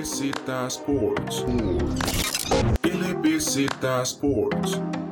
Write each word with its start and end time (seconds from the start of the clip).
LBZ 0.00 0.70
Sports. 0.70 1.42
LBZ 2.82 4.06
Sports. 4.06 5.09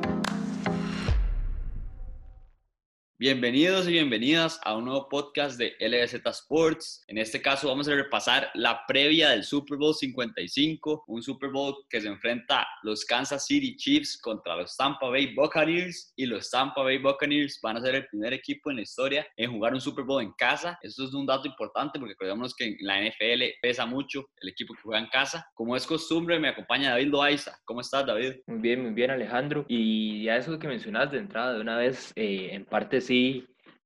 Bienvenidos 3.21 3.85
y 3.85 3.91
bienvenidas 3.91 4.61
a 4.63 4.77
un 4.77 4.85
nuevo 4.85 5.09
podcast 5.09 5.59
de 5.59 5.75
LBZ 5.81 6.25
Sports. 6.25 7.03
En 7.09 7.17
este 7.17 7.41
caso 7.41 7.67
vamos 7.67 7.89
a 7.89 7.93
repasar 7.93 8.49
la 8.53 8.85
previa 8.87 9.31
del 9.31 9.43
Super 9.43 9.77
Bowl 9.77 9.93
55, 9.93 11.03
un 11.05 11.21
Super 11.21 11.49
Bowl 11.49 11.75
que 11.89 11.99
se 11.99 12.07
enfrenta 12.07 12.65
los 12.81 13.03
Kansas 13.03 13.45
City 13.45 13.75
Chiefs 13.75 14.17
contra 14.21 14.55
los 14.55 14.77
Tampa 14.77 15.09
Bay 15.09 15.35
Buccaneers 15.35 16.13
y 16.15 16.27
los 16.27 16.49
Tampa 16.49 16.81
Bay 16.81 16.97
Buccaneers 16.97 17.59
van 17.61 17.75
a 17.75 17.81
ser 17.81 17.95
el 17.95 18.07
primer 18.07 18.31
equipo 18.31 18.69
en 18.69 18.77
la 18.77 18.83
historia 18.83 19.27
en 19.35 19.51
jugar 19.51 19.73
un 19.73 19.81
Super 19.81 20.05
Bowl 20.05 20.23
en 20.23 20.31
casa. 20.37 20.79
Esto 20.81 21.03
es 21.03 21.13
un 21.13 21.25
dato 21.25 21.45
importante 21.45 21.99
porque 21.99 22.13
recordemos 22.13 22.55
que 22.55 22.67
en 22.67 22.77
la 22.79 23.01
NFL 23.01 23.43
pesa 23.61 23.85
mucho 23.85 24.29
el 24.39 24.47
equipo 24.47 24.73
que 24.75 24.81
juega 24.81 25.01
en 25.01 25.07
casa. 25.07 25.45
Como 25.55 25.75
es 25.75 25.85
costumbre, 25.85 26.39
me 26.39 26.47
acompaña 26.47 26.91
David 26.91 27.09
Loaiza. 27.09 27.59
¿Cómo 27.65 27.81
estás, 27.81 28.05
David? 28.05 28.35
Muy 28.47 28.59
bien, 28.59 28.81
muy 28.81 28.93
bien, 28.93 29.11
Alejandro. 29.11 29.65
Y 29.67 30.23
ya 30.23 30.37
eso 30.37 30.57
que 30.57 30.69
mencionas 30.69 31.11
de 31.11 31.17
entrada 31.17 31.55
de 31.55 31.59
una 31.59 31.75
vez, 31.75 32.13
eh, 32.15 32.51
en 32.53 32.63
parte 32.63 33.08
sí 33.09 33.43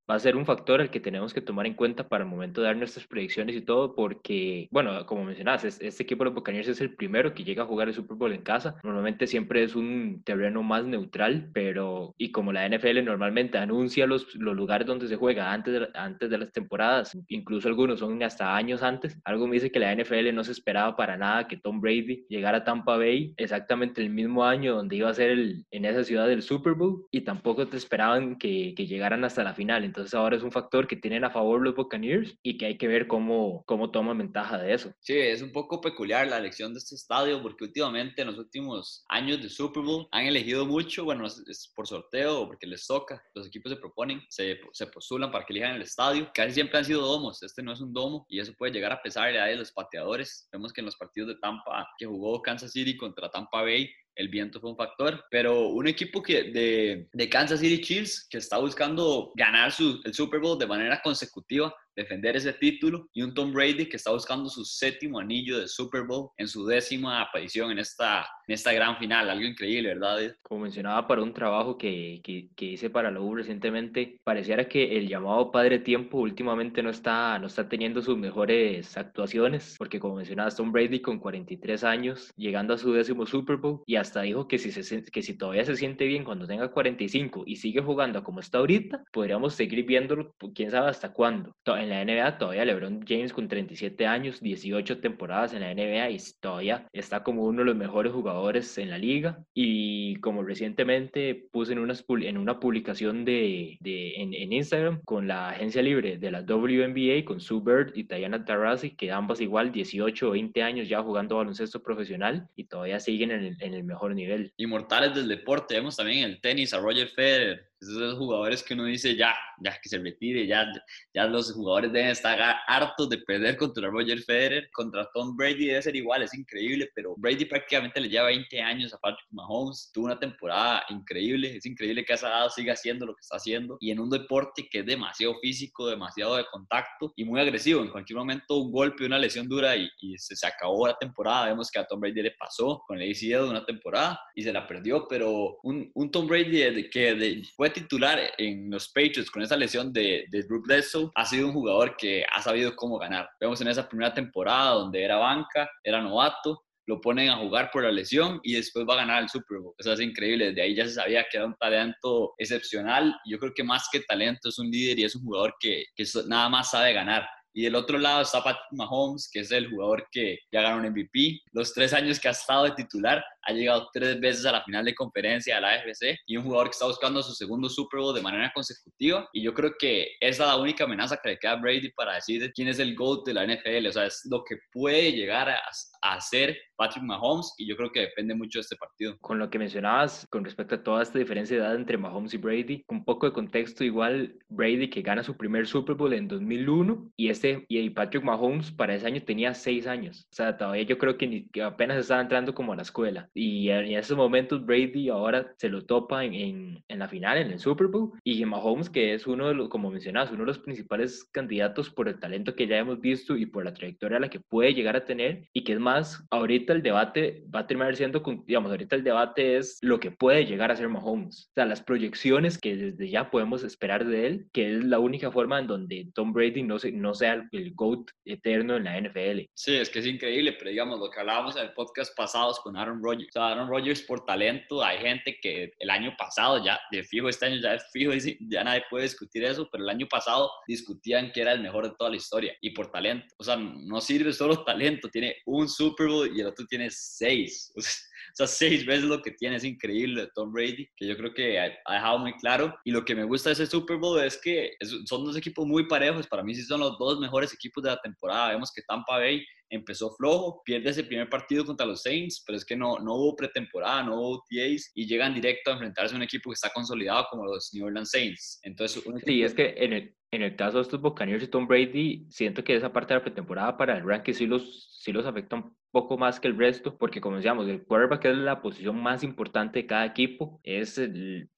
va 0.09 0.15
a 0.15 0.19
ser 0.19 0.35
un 0.35 0.45
factor 0.45 0.81
el 0.81 0.89
que 0.89 0.99
tenemos 0.99 1.33
que 1.33 1.41
tomar 1.41 1.65
en 1.65 1.73
cuenta 1.75 2.07
para 2.07 2.23
el 2.23 2.29
momento 2.29 2.61
de 2.61 2.67
dar 2.67 2.75
nuestras 2.77 3.07
predicciones 3.07 3.55
y 3.55 3.61
todo, 3.61 3.95
porque, 3.95 4.67
bueno, 4.71 5.05
como 5.05 5.23
mencionabas, 5.25 5.63
este 5.65 6.03
equipo 6.03 6.23
de 6.23 6.29
los 6.29 6.35
Buccaneers 6.35 6.67
es 6.67 6.81
el 6.81 6.93
primero 6.95 7.33
que 7.33 7.43
llega 7.43 7.63
a 7.63 7.67
jugar 7.67 7.87
el 7.87 7.93
Super 7.93 8.17
Bowl 8.17 8.33
en 8.33 8.41
casa. 8.41 8.75
Normalmente 8.83 9.27
siempre 9.27 9.63
es 9.63 9.75
un 9.75 10.21
terreno 10.23 10.63
más 10.63 10.85
neutral, 10.85 11.49
pero, 11.53 12.13
y 12.17 12.31
como 12.31 12.51
la 12.51 12.67
NFL 12.67 13.03
normalmente 13.03 13.57
anuncia 13.57 14.07
los, 14.07 14.33
los 14.35 14.55
lugares 14.55 14.87
donde 14.87 15.07
se 15.07 15.15
juega 15.15 15.51
antes 15.51 15.73
de, 15.73 15.89
antes 15.93 16.29
de 16.29 16.37
las 16.37 16.51
temporadas, 16.51 17.17
incluso 17.27 17.67
algunos 17.67 17.99
son 17.99 18.21
hasta 18.23 18.55
años 18.55 18.83
antes, 18.83 19.17
algo 19.23 19.47
me 19.47 19.55
dice 19.55 19.71
que 19.71 19.79
la 19.79 19.95
NFL 19.95 20.33
no 20.33 20.43
se 20.43 20.51
esperaba 20.51 20.95
para 20.95 21.17
nada 21.17 21.47
que 21.47 21.57
Tom 21.57 21.81
Brady 21.81 22.25
llegara 22.29 22.59
a 22.59 22.63
Tampa 22.63 22.97
Bay 22.97 23.33
exactamente 23.37 24.01
el 24.01 24.09
mismo 24.09 24.43
año 24.45 24.75
donde 24.75 24.95
iba 24.95 25.09
a 25.09 25.13
ser 25.13 25.31
el, 25.31 25.65
en 25.71 25.85
esa 25.85 26.03
ciudad 26.03 26.27
del 26.27 26.41
Super 26.41 26.73
Bowl, 26.73 27.05
y 27.11 27.21
tampoco 27.21 27.67
te 27.67 27.77
esperaban 27.77 28.37
que, 28.37 28.73
que 28.75 28.87
llegaran 28.87 29.23
hasta 29.23 29.43
la 29.43 29.53
final. 29.53 29.83
Entonces 29.93 30.15
ahora 30.15 30.35
es 30.35 30.41
un 30.41 30.51
factor 30.51 30.87
que 30.87 30.95
tienen 30.95 31.23
a 31.23 31.29
favor 31.29 31.61
los 31.61 31.75
Buccaneers 31.75 32.35
y 32.41 32.57
que 32.57 32.65
hay 32.65 32.77
que 32.79 32.87
ver 32.87 33.05
cómo, 33.07 33.63
cómo 33.67 33.91
toman 33.91 34.17
ventaja 34.17 34.57
de 34.57 34.73
eso. 34.73 34.91
Sí, 35.01 35.15
es 35.15 35.43
un 35.43 35.51
poco 35.51 35.81
peculiar 35.81 36.25
la 36.25 36.39
elección 36.39 36.73
de 36.73 36.79
este 36.79 36.95
estadio 36.95 37.43
porque 37.43 37.65
últimamente 37.65 38.23
en 38.23 38.29
los 38.29 38.39
últimos 38.39 39.05
años 39.07 39.39
de 39.43 39.49
Super 39.49 39.83
Bowl 39.83 40.07
han 40.09 40.25
elegido 40.25 40.65
mucho, 40.65 41.03
bueno, 41.03 41.27
es 41.27 41.71
por 41.75 41.85
sorteo 41.85 42.41
o 42.41 42.47
porque 42.47 42.65
les 42.65 42.87
toca, 42.87 43.23
los 43.35 43.45
equipos 43.45 43.71
se 43.71 43.77
proponen, 43.77 44.23
se, 44.29 44.59
se 44.71 44.87
postulan 44.87 45.31
para 45.31 45.45
que 45.45 45.53
elijan 45.53 45.75
el 45.75 45.83
estadio. 45.83 46.27
Casi 46.33 46.53
siempre 46.53 46.79
han 46.79 46.85
sido 46.85 47.01
domos, 47.01 47.43
este 47.43 47.61
no 47.61 47.71
es 47.71 47.79
un 47.79 47.93
domo 47.93 48.25
y 48.27 48.39
eso 48.39 48.55
puede 48.57 48.73
llegar 48.73 48.93
a 48.93 49.01
pesar 49.03 49.31
de 49.31 49.55
los 49.55 49.71
pateadores. 49.71 50.49
Vemos 50.51 50.73
que 50.73 50.81
en 50.81 50.85
los 50.85 50.95
partidos 50.95 51.27
de 51.27 51.35
Tampa 51.35 51.87
que 51.99 52.07
jugó 52.07 52.41
Kansas 52.41 52.71
City 52.71 52.97
contra 52.97 53.29
Tampa 53.29 53.61
Bay 53.61 53.91
el 54.15 54.29
viento 54.29 54.59
fue 54.59 54.69
un 54.69 54.77
factor, 54.77 55.25
pero 55.29 55.69
un 55.69 55.87
equipo 55.87 56.21
que 56.21 56.43
de, 56.51 57.07
de 57.11 57.29
Kansas 57.29 57.59
City 57.59 57.81
Chiefs 57.81 58.27
que 58.29 58.37
está 58.37 58.57
buscando 58.57 59.31
ganar 59.35 59.71
su, 59.71 60.01
el 60.03 60.13
Super 60.13 60.39
Bowl 60.39 60.57
de 60.57 60.67
manera 60.67 61.01
consecutiva 61.01 61.73
defender 61.95 62.35
ese 62.35 62.53
título 62.53 63.09
y 63.13 63.21
un 63.21 63.33
Tom 63.33 63.51
Brady 63.51 63.87
que 63.87 63.97
está 63.97 64.11
buscando 64.11 64.49
su 64.49 64.63
séptimo 64.63 65.19
anillo 65.19 65.59
de 65.59 65.67
Super 65.67 66.03
Bowl 66.03 66.29
en 66.37 66.47
su 66.47 66.65
décima 66.65 67.21
aparición 67.21 67.71
en 67.71 67.79
esta, 67.79 68.27
en 68.47 68.53
esta 68.53 68.73
gran 68.73 68.97
final. 68.97 69.29
Algo 69.29 69.45
increíble, 69.45 69.95
¿verdad? 69.95 70.35
Como 70.41 70.61
mencionaba, 70.61 71.07
para 71.07 71.23
un 71.23 71.33
trabajo 71.33 71.77
que, 71.77 72.21
que, 72.23 72.49
que 72.55 72.65
hice 72.65 72.89
para 72.89 73.11
la 73.11 73.19
recientemente, 73.33 74.19
pareciera 74.23 74.67
que 74.67 74.97
el 74.97 75.07
llamado 75.07 75.51
Padre 75.51 75.79
Tiempo 75.79 76.19
últimamente 76.19 76.83
no 76.83 76.89
está, 76.89 77.39
no 77.39 77.47
está 77.47 77.69
teniendo 77.69 78.01
sus 78.01 78.17
mejores 78.17 78.97
actuaciones, 78.97 79.75
porque 79.77 79.99
como 79.99 80.15
mencionaba, 80.15 80.51
Tom 80.51 80.71
Brady 80.71 81.01
con 81.01 81.19
43 81.19 81.83
años, 81.83 82.33
llegando 82.35 82.73
a 82.73 82.77
su 82.77 82.91
décimo 82.93 83.25
Super 83.25 83.57
Bowl, 83.57 83.81
y 83.85 83.95
hasta 83.95 84.21
dijo 84.21 84.47
que 84.47 84.59
si, 84.59 84.71
se, 84.71 85.03
que 85.03 85.21
si 85.21 85.37
todavía 85.37 85.65
se 85.65 85.75
siente 85.75 86.05
bien 86.05 86.23
cuando 86.23 86.47
tenga 86.47 86.69
45 86.69 87.43
y 87.45 87.55
sigue 87.55 87.81
jugando 87.81 88.23
como 88.23 88.39
está 88.39 88.59
ahorita, 88.59 89.03
podríamos 89.11 89.55
seguir 89.55 89.85
viéndolo, 89.85 90.35
quién 90.53 90.71
sabe 90.71 90.89
hasta 90.89 91.13
cuándo 91.13 91.55
en 91.83 91.89
la 91.89 92.03
NBA 92.03 92.37
todavía 92.37 92.65
LeBron 92.65 93.05
James 93.07 93.33
con 93.33 93.47
37 93.47 94.07
años, 94.07 94.41
18 94.41 94.99
temporadas 94.99 95.53
en 95.53 95.61
la 95.61 95.73
NBA 95.73 96.09
y 96.11 96.17
todavía 96.39 96.87
está 96.93 97.23
como 97.23 97.43
uno 97.43 97.59
de 97.59 97.65
los 97.65 97.75
mejores 97.75 98.11
jugadores 98.11 98.77
en 98.77 98.89
la 98.89 98.97
liga. 98.97 99.43
Y 99.53 100.15
como 100.17 100.43
recientemente 100.43 101.47
puse 101.51 101.73
en 101.73 101.79
una, 101.79 101.93
en 102.21 102.37
una 102.37 102.59
publicación 102.59 103.25
de, 103.25 103.77
de 103.81 104.15
en, 104.15 104.33
en, 104.33 104.53
Instagram 104.53 105.01
con 105.05 105.27
la 105.27 105.49
agencia 105.49 105.81
libre 105.81 106.17
de 106.17 106.31
la 106.31 106.41
WNBA, 106.41 107.25
con 107.25 107.39
Sue 107.39 107.61
Bird 107.63 107.91
y 107.95 108.03
Diana 108.03 108.45
Taurasi, 108.45 108.91
que 108.95 109.11
ambas 109.11 109.41
igual 109.41 109.71
18 109.71 110.27
o 110.27 110.31
20 110.31 110.63
años 110.63 110.89
ya 110.89 111.01
jugando 111.01 111.37
baloncesto 111.37 111.81
profesional 111.81 112.47
y 112.55 112.65
todavía 112.65 112.99
siguen 112.99 113.31
en 113.31 113.43
el, 113.43 113.57
en 113.59 113.73
el 113.73 113.83
mejor 113.83 114.15
nivel. 114.15 114.53
Inmortales 114.57 115.15
del 115.15 115.27
deporte, 115.27 115.75
vemos 115.75 115.97
también 115.97 116.23
el 116.23 116.39
tenis 116.41 116.73
a 116.73 116.79
Roger 116.79 117.07
Federer, 117.07 117.72
esos 117.87 118.17
jugadores 118.17 118.63
que 118.63 118.73
uno 118.73 118.85
dice 118.85 119.15
ya, 119.15 119.35
ya 119.59 119.79
que 119.81 119.89
se 119.89 119.99
retire, 119.99 120.47
ya, 120.47 120.71
ya 121.13 121.25
los 121.25 121.51
jugadores 121.51 121.91
deben 121.91 122.09
estar 122.09 122.39
hartos 122.67 123.09
de 123.09 123.17
perder 123.19 123.57
contra 123.57 123.89
Roger 123.89 124.19
Federer, 124.21 124.69
contra 124.71 125.09
Tom 125.13 125.35
Brady 125.35 125.67
debe 125.67 125.81
ser 125.81 125.95
igual, 125.95 126.23
es 126.23 126.33
increíble, 126.33 126.89
pero 126.95 127.15
Brady 127.17 127.45
prácticamente 127.45 127.99
le 127.99 128.09
lleva 128.09 128.27
20 128.27 128.61
años 128.61 128.93
a 128.93 128.97
Patrick 128.97 129.27
Mahomes, 129.31 129.91
tuvo 129.93 130.05
una 130.05 130.19
temporada 130.19 130.83
increíble, 130.89 131.57
es 131.57 131.65
increíble 131.65 132.03
que 132.05 132.13
a 132.13 132.49
siga 132.49 132.73
haciendo 132.73 133.05
lo 133.05 133.15
que 133.15 133.21
está 133.21 133.37
haciendo 133.37 133.77
y 133.79 133.91
en 133.91 133.99
un 133.99 134.09
deporte 134.09 134.67
que 134.69 134.79
es 134.79 134.85
demasiado 134.85 135.39
físico, 135.39 135.87
demasiado 135.87 136.37
de 136.37 136.45
contacto 136.51 137.13
y 137.15 137.25
muy 137.25 137.39
agresivo, 137.39 137.81
en 137.81 137.89
cualquier 137.89 138.17
momento 138.17 138.57
un 138.57 138.71
golpe, 138.71 139.05
una 139.05 139.19
lesión 139.19 139.47
dura 139.47 139.75
y, 139.75 139.89
y 139.99 140.17
se, 140.17 140.35
se, 140.35 140.47
acabó 140.47 140.87
la 140.87 140.97
temporada, 140.97 141.47
vemos 141.47 141.69
que 141.69 141.79
a 141.79 141.85
Tom 141.85 141.99
Brady 141.99 142.21
le 142.21 142.31
pasó 142.31 142.83
con 142.87 142.99
el 142.99 143.11
ACL 143.11 143.43
de 143.43 143.49
una 143.49 143.65
temporada 143.65 144.19
y 144.35 144.43
se 144.43 144.53
la 144.53 144.67
perdió, 144.67 145.07
pero 145.07 145.59
un, 145.63 145.91
un 145.93 146.11
Tom 146.11 146.27
Brady 146.27 146.89
que 146.89 147.15
de, 147.15 147.43
fue 147.55 147.69
titular 147.73 148.19
en 148.37 148.69
los 148.69 148.89
Patriots 148.89 149.31
con 149.31 149.41
esa 149.41 149.57
lesión 149.57 149.91
de, 149.91 150.25
de 150.29 150.43
Drew 150.43 150.61
Bledsoe, 150.61 151.11
ha 151.15 151.25
sido 151.25 151.47
un 151.47 151.53
jugador 151.53 151.95
que 151.97 152.23
ha 152.31 152.41
sabido 152.41 152.75
cómo 152.75 152.97
ganar. 152.97 153.29
Vemos 153.39 153.59
en 153.61 153.67
esa 153.67 153.87
primera 153.87 154.13
temporada 154.13 154.71
donde 154.71 155.03
era 155.03 155.17
banca, 155.17 155.69
era 155.83 156.01
novato, 156.01 156.63
lo 156.85 156.99
ponen 156.99 157.29
a 157.29 157.37
jugar 157.37 157.69
por 157.71 157.83
la 157.83 157.91
lesión 157.91 158.39
y 158.43 158.53
después 158.53 158.85
va 158.87 158.95
a 158.95 158.97
ganar 158.97 159.23
el 159.23 159.29
Super 159.29 159.59
Bowl. 159.59 159.73
Eso 159.77 159.93
es 159.93 159.99
increíble. 159.99 160.47
Desde 160.47 160.61
ahí 160.61 160.75
ya 160.75 160.85
se 160.85 160.93
sabía 160.93 161.25
que 161.29 161.37
era 161.37 161.45
un 161.45 161.55
talento 161.55 162.33
excepcional. 162.37 163.15
Yo 163.25 163.39
creo 163.39 163.53
que 163.53 163.63
más 163.63 163.87
que 163.91 164.01
talento 164.01 164.49
es 164.49 164.59
un 164.59 164.69
líder 164.69 164.99
y 164.99 165.05
es 165.05 165.15
un 165.15 165.23
jugador 165.23 165.55
que, 165.59 165.85
que 165.95 166.03
nada 166.27 166.49
más 166.49 166.71
sabe 166.71 166.93
ganar. 166.93 167.25
Y 167.53 167.63
del 167.63 167.75
otro 167.75 167.97
lado 167.97 168.21
está 168.21 168.43
Patrick 168.43 168.71
Mahomes, 168.71 169.29
que 169.31 169.41
es 169.41 169.51
el 169.51 169.69
jugador 169.69 170.07
que 170.11 170.39
ya 170.51 170.61
ganó 170.61 170.77
un 170.77 170.91
MVP. 170.91 171.41
Los 171.51 171.73
tres 171.73 171.93
años 171.93 172.19
que 172.19 172.27
ha 172.27 172.31
estado 172.31 172.65
de 172.65 172.71
titular, 172.71 173.23
ha 173.43 173.51
llegado 173.51 173.89
tres 173.93 174.19
veces 174.19 174.45
a 174.45 174.51
la 174.51 174.63
final 174.63 174.85
de 174.85 174.95
conferencia 174.95 175.55
de 175.55 175.61
la 175.61 175.73
AFC 175.73 176.17
y 176.25 176.37
un 176.37 176.45
jugador 176.45 176.67
que 176.67 176.73
está 176.73 176.85
buscando 176.85 177.21
su 177.21 177.33
segundo 177.33 177.69
Super 177.69 177.99
Bowl 177.99 178.15
de 178.15 178.21
manera 178.21 178.51
consecutiva. 178.53 179.27
Y 179.33 179.43
yo 179.43 179.53
creo 179.53 179.73
que 179.77 180.07
esa 180.19 180.43
es 180.43 180.49
la 180.49 180.57
única 180.57 180.85
amenaza 180.85 181.17
que 181.21 181.29
le 181.29 181.37
queda 181.37 181.53
a 181.53 181.55
Brady 181.57 181.91
para 181.91 182.15
decir 182.15 182.51
quién 182.53 182.69
es 182.69 182.79
el 182.79 182.95
GOAT 182.95 183.25
de 183.25 183.33
la 183.33 183.45
NFL. 183.45 183.87
O 183.87 183.91
sea, 183.91 184.05
es 184.05 184.21
lo 184.29 184.43
que 184.43 184.57
puede 184.71 185.11
llegar 185.11 185.49
a, 185.49 185.59
a 186.03 186.15
hacer 186.15 186.57
Patrick 186.75 187.03
Mahomes 187.03 187.53
y 187.57 187.67
yo 187.67 187.75
creo 187.75 187.91
que 187.91 188.01
depende 188.01 188.35
mucho 188.35 188.59
de 188.59 188.61
este 188.61 188.75
partido. 188.75 189.17
Con 189.21 189.39
lo 189.39 189.49
que 189.49 189.59
mencionabas 189.59 190.27
con 190.29 190.43
respecto 190.43 190.75
a 190.75 190.83
toda 190.83 191.01
esta 191.01 191.19
diferencia 191.19 191.57
de 191.57 191.63
edad 191.63 191.75
entre 191.75 191.97
Mahomes 191.97 192.33
y 192.33 192.37
Brady, 192.37 192.83
un 192.89 193.05
poco 193.05 193.25
de 193.25 193.33
contexto 193.33 193.83
igual, 193.83 194.35
Brady 194.49 194.89
que 194.89 195.01
gana 195.01 195.23
su 195.23 195.37
primer 195.37 195.67
Super 195.67 195.95
Bowl 195.95 196.13
en 196.13 196.27
2001 196.27 197.11
y 197.15 197.29
este 197.29 197.65
y 197.69 197.89
Patrick 197.89 198.23
Mahomes 198.23 198.71
para 198.71 198.95
ese 198.95 199.07
año 199.07 199.23
tenía 199.23 199.53
seis 199.53 199.87
años. 199.87 200.27
O 200.31 200.35
sea, 200.35 200.57
todavía 200.57 200.83
yo 200.83 200.97
creo 200.97 201.17
que, 201.17 201.27
ni, 201.27 201.47
que 201.49 201.61
apenas 201.61 201.97
estaba 201.97 202.21
entrando 202.21 202.53
como 202.53 202.73
a 202.73 202.75
la 202.75 202.81
escuela. 202.81 203.29
Y 203.33 203.69
en 203.69 203.97
esos 203.97 204.17
momentos 204.17 204.65
Brady 204.65 205.09
ahora 205.09 205.53
se 205.57 205.69
lo 205.69 205.85
topa 205.85 206.25
en, 206.25 206.33
en, 206.33 206.83
en 206.87 206.99
la 206.99 207.07
final, 207.07 207.37
en 207.37 207.51
el 207.51 207.59
Super 207.59 207.87
Bowl. 207.87 208.11
Y 208.23 208.43
Mahomes, 208.45 208.89
que 208.89 209.13
es 209.13 209.27
uno 209.27 209.47
de 209.47 209.53
los, 209.53 209.69
como 209.69 209.89
mencionabas, 209.91 210.31
uno 210.31 210.41
de 210.41 210.47
los 210.47 210.59
principales 210.59 211.23
candidatos 211.31 211.89
por 211.89 212.09
el 212.09 212.19
talento 212.19 212.55
que 212.55 212.67
ya 212.67 212.77
hemos 212.77 212.99
visto 212.99 213.37
y 213.37 213.45
por 213.45 213.63
la 213.63 213.73
trayectoria 213.73 214.17
a 214.17 214.21
la 214.21 214.29
que 214.29 214.39
puede 214.39 214.73
llegar 214.73 214.95
a 214.95 215.05
tener. 215.05 215.47
Y 215.53 215.63
que 215.63 215.73
es 215.73 215.79
más, 215.79 215.92
ahorita 216.29 216.73
el 216.73 216.83
debate 216.83 217.43
va 217.53 217.59
a 217.59 217.67
terminar 217.67 217.95
siendo, 217.95 218.23
digamos, 218.45 218.71
ahorita 218.71 218.95
el 218.95 219.03
debate 219.03 219.57
es 219.57 219.77
lo 219.81 219.99
que 219.99 220.11
puede 220.11 220.45
llegar 220.45 220.71
a 220.71 220.75
ser 220.75 220.89
Mahomes. 220.89 221.47
O 221.49 221.53
sea, 221.53 221.65
las 221.65 221.81
proyecciones 221.81 222.57
que 222.57 222.75
desde 222.75 223.09
ya 223.09 223.29
podemos 223.29 223.63
esperar 223.63 224.05
de 224.05 224.27
él, 224.27 224.47
que 224.53 224.75
es 224.75 224.83
la 224.83 224.99
única 224.99 225.31
forma 225.31 225.59
en 225.59 225.67
donde 225.67 226.09
Tom 226.13 226.33
Brady 226.33 226.63
no, 226.63 226.79
se, 226.79 226.91
no 226.91 227.13
sea 227.13 227.33
el, 227.33 227.49
el 227.51 227.73
GOAT 227.73 228.09
eterno 228.25 228.77
en 228.77 228.85
la 228.85 228.99
NFL. 228.99 229.41
Sí, 229.53 229.75
es 229.75 229.89
que 229.89 229.99
es 229.99 230.07
increíble, 230.07 230.53
pero 230.53 230.71
digamos, 230.71 230.99
lo 230.99 231.09
que 231.09 231.19
hablábamos 231.19 231.55
en 231.55 231.63
el 231.63 231.73
podcast 231.73 232.15
pasados 232.15 232.59
con 232.59 232.77
Aaron 232.77 233.01
Rodgers. 233.03 233.29
O 233.29 233.31
sea, 233.33 233.49
Aaron 233.49 233.69
Rodgers 233.69 234.01
por 234.01 234.25
talento, 234.25 234.83
hay 234.83 234.97
gente 234.99 235.37
que 235.41 235.71
el 235.79 235.89
año 235.89 236.13
pasado, 236.17 236.63
ya 236.63 236.79
de 236.91 237.03
fijo 237.03 237.29
este 237.29 237.45
año 237.45 237.57
ya 237.61 237.75
es 237.75 237.85
fijo, 237.91 238.11
ya 238.49 238.63
nadie 238.63 238.83
puede 238.89 239.03
discutir 239.03 239.43
eso, 239.43 239.67
pero 239.71 239.83
el 239.83 239.89
año 239.89 240.07
pasado 240.07 240.49
discutían 240.67 241.31
que 241.31 241.41
era 241.41 241.51
el 241.51 241.61
mejor 241.61 241.89
de 241.89 241.95
toda 241.97 242.09
la 242.09 242.17
historia 242.17 242.55
y 242.61 242.71
por 242.71 242.91
talento. 242.91 243.25
O 243.37 243.43
sea, 243.43 243.55
no 243.55 244.01
sirve 244.01 244.33
solo 244.33 244.63
talento, 244.63 245.09
tiene 245.09 245.37
un 245.45 245.67
Super 245.67 245.82
Bowl 245.91 246.29
y 246.35 246.41
el 246.41 246.47
otro 246.47 246.65
tiene 246.67 246.89
seis. 246.89 247.71
O 248.33 248.35
sea, 248.35 248.47
seis 248.47 248.83
veces 248.83 249.03
lo 249.03 249.21
que 249.21 249.29
tiene 249.29 249.57
es 249.57 249.63
increíble 249.63 250.21
de 250.21 250.29
Tom 250.33 250.51
Brady, 250.51 250.89
que 250.95 251.05
yo 251.05 251.15
creo 251.15 251.33
que 251.35 251.59
ha, 251.59 251.69
dejado 251.91 252.17
muy 252.17 252.33
claro. 252.37 252.73
Y 252.83 252.89
lo 252.89 253.05
que 253.05 253.13
me 253.13 253.25
gusta 253.25 253.49
de 253.49 253.53
ese 253.53 253.67
Super 253.67 253.97
Bowl 253.97 254.19
es 254.23 254.39
que 254.41 254.71
son 255.05 255.23
dos 255.23 255.37
equipos 255.37 255.67
muy 255.67 255.87
parejos. 255.87 256.25
Para 256.25 256.41
mí 256.41 256.55
sí 256.55 256.63
son 256.63 256.79
los 256.79 256.97
dos 256.97 257.19
mejores 257.19 257.53
equipos 257.53 257.83
de 257.83 257.91
la 257.91 258.01
temporada. 258.01 258.49
Vemos 258.49 258.71
que 258.71 258.81
Tampa 258.87 259.19
Bay 259.19 259.45
empezó 259.73 260.11
flojo, 260.15 260.61
pierde 260.63 260.89
ese 260.91 261.03
primer 261.03 261.29
partido 261.29 261.65
contra 261.65 261.85
los 261.85 262.01
Saints, 262.01 262.43
pero 262.45 262.57
es 262.57 262.65
que 262.65 262.75
no, 262.75 262.99
no 262.99 263.15
hubo 263.15 263.35
pretemporada, 263.35 264.03
no 264.03 264.19
hubo 264.19 264.43
TAs 264.49 264.91
y 264.93 265.07
llegan 265.07 265.33
directo 265.33 265.71
a 265.71 265.73
enfrentarse 265.73 266.13
a 266.13 266.17
un 266.17 266.23
equipo 266.23 266.49
que 266.49 266.55
está 266.55 266.69
consolidado 266.69 267.25
como 267.29 267.45
los 267.45 267.71
New 267.73 267.85
Orleans 267.85 268.11
Saints. 268.11 268.59
Entonces, 268.63 269.03
sí, 269.25 269.43
es 269.43 269.53
que 269.53 269.73
en 269.77 269.93
el, 269.93 270.15
en 270.31 270.41
el 270.43 270.55
caso 270.55 270.77
de 270.77 270.83
estos 270.83 271.01
Buccaneers 271.01 271.43
y 271.43 271.47
Tom 271.47 271.67
Brady, 271.67 272.27
siento 272.29 272.63
que 272.63 272.75
esa 272.75 272.93
parte 272.93 273.13
de 273.13 273.19
la 273.19 273.23
pretemporada 273.23 273.77
para 273.77 273.97
el 273.97 274.05
ranking 274.05 274.33
sí 274.33 274.45
los, 274.45 274.99
sí 275.01 275.11
los 275.11 275.25
afecta 275.25 275.55
un 275.55 275.75
poco 275.93 276.17
más 276.17 276.39
que 276.39 276.47
el 276.47 276.57
resto, 276.57 276.97
porque 276.97 277.21
como 277.21 277.35
decíamos, 277.37 277.67
el 277.67 277.83
quarterback 277.83 278.25
es 278.25 278.37
la 278.37 278.61
posición 278.61 279.01
más 279.01 279.23
importante 279.23 279.79
de 279.79 279.85
cada 279.87 280.05
equipo. 280.05 280.59
Es 280.63 280.95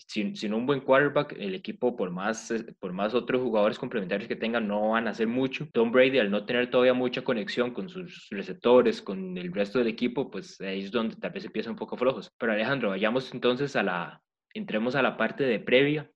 sin, 0.08 0.36
sin, 0.36 0.54
un 0.54 0.66
buen 0.66 0.82
quarterback, 0.82 1.36
el 1.40 1.56
equipo, 1.56 1.96
por 1.96 2.12
más, 2.12 2.54
por 2.80 2.92
más 2.92 3.14
otros 3.14 3.42
jugadores 3.42 3.80
complementarios 3.80 4.28
que 4.28 4.36
tengan, 4.36 4.68
no 4.68 4.90
van 4.90 5.08
a 5.08 5.12
hacer 5.12 5.28
mucho. 5.28 5.68
Tom 5.72 5.92
Brady, 5.92 6.20
al 6.20 6.30
no 6.30 6.46
tener 6.46 6.70
todavía 6.70 6.94
mucha 6.94 7.24
conexión 7.24 7.72
con 7.72 7.88
sus 7.88 8.28
receptores, 8.30 9.02
con 9.02 9.38
el 9.38 9.54
resto 9.54 9.80
del 9.80 9.88
equipo, 9.88 10.30
pues 10.30 10.60
ahí 10.60 10.82
es 10.82 10.92
donde 10.92 11.16
tal 11.16 11.32
vez 11.32 11.46
empiezan 11.46 11.72
un 11.72 11.80
poco 11.80 11.96
flojos. 11.96 12.30
Pero 12.38 12.52
Alejandro, 12.52 12.90
vayamos 12.90 13.34
entonces 13.34 13.76
a 13.78 13.84
la, 13.84 14.22
entremos 14.54 14.96
a 14.96 15.02
la 15.02 15.16
parte 15.16 15.46
de 15.46 15.60
previa 15.60 16.12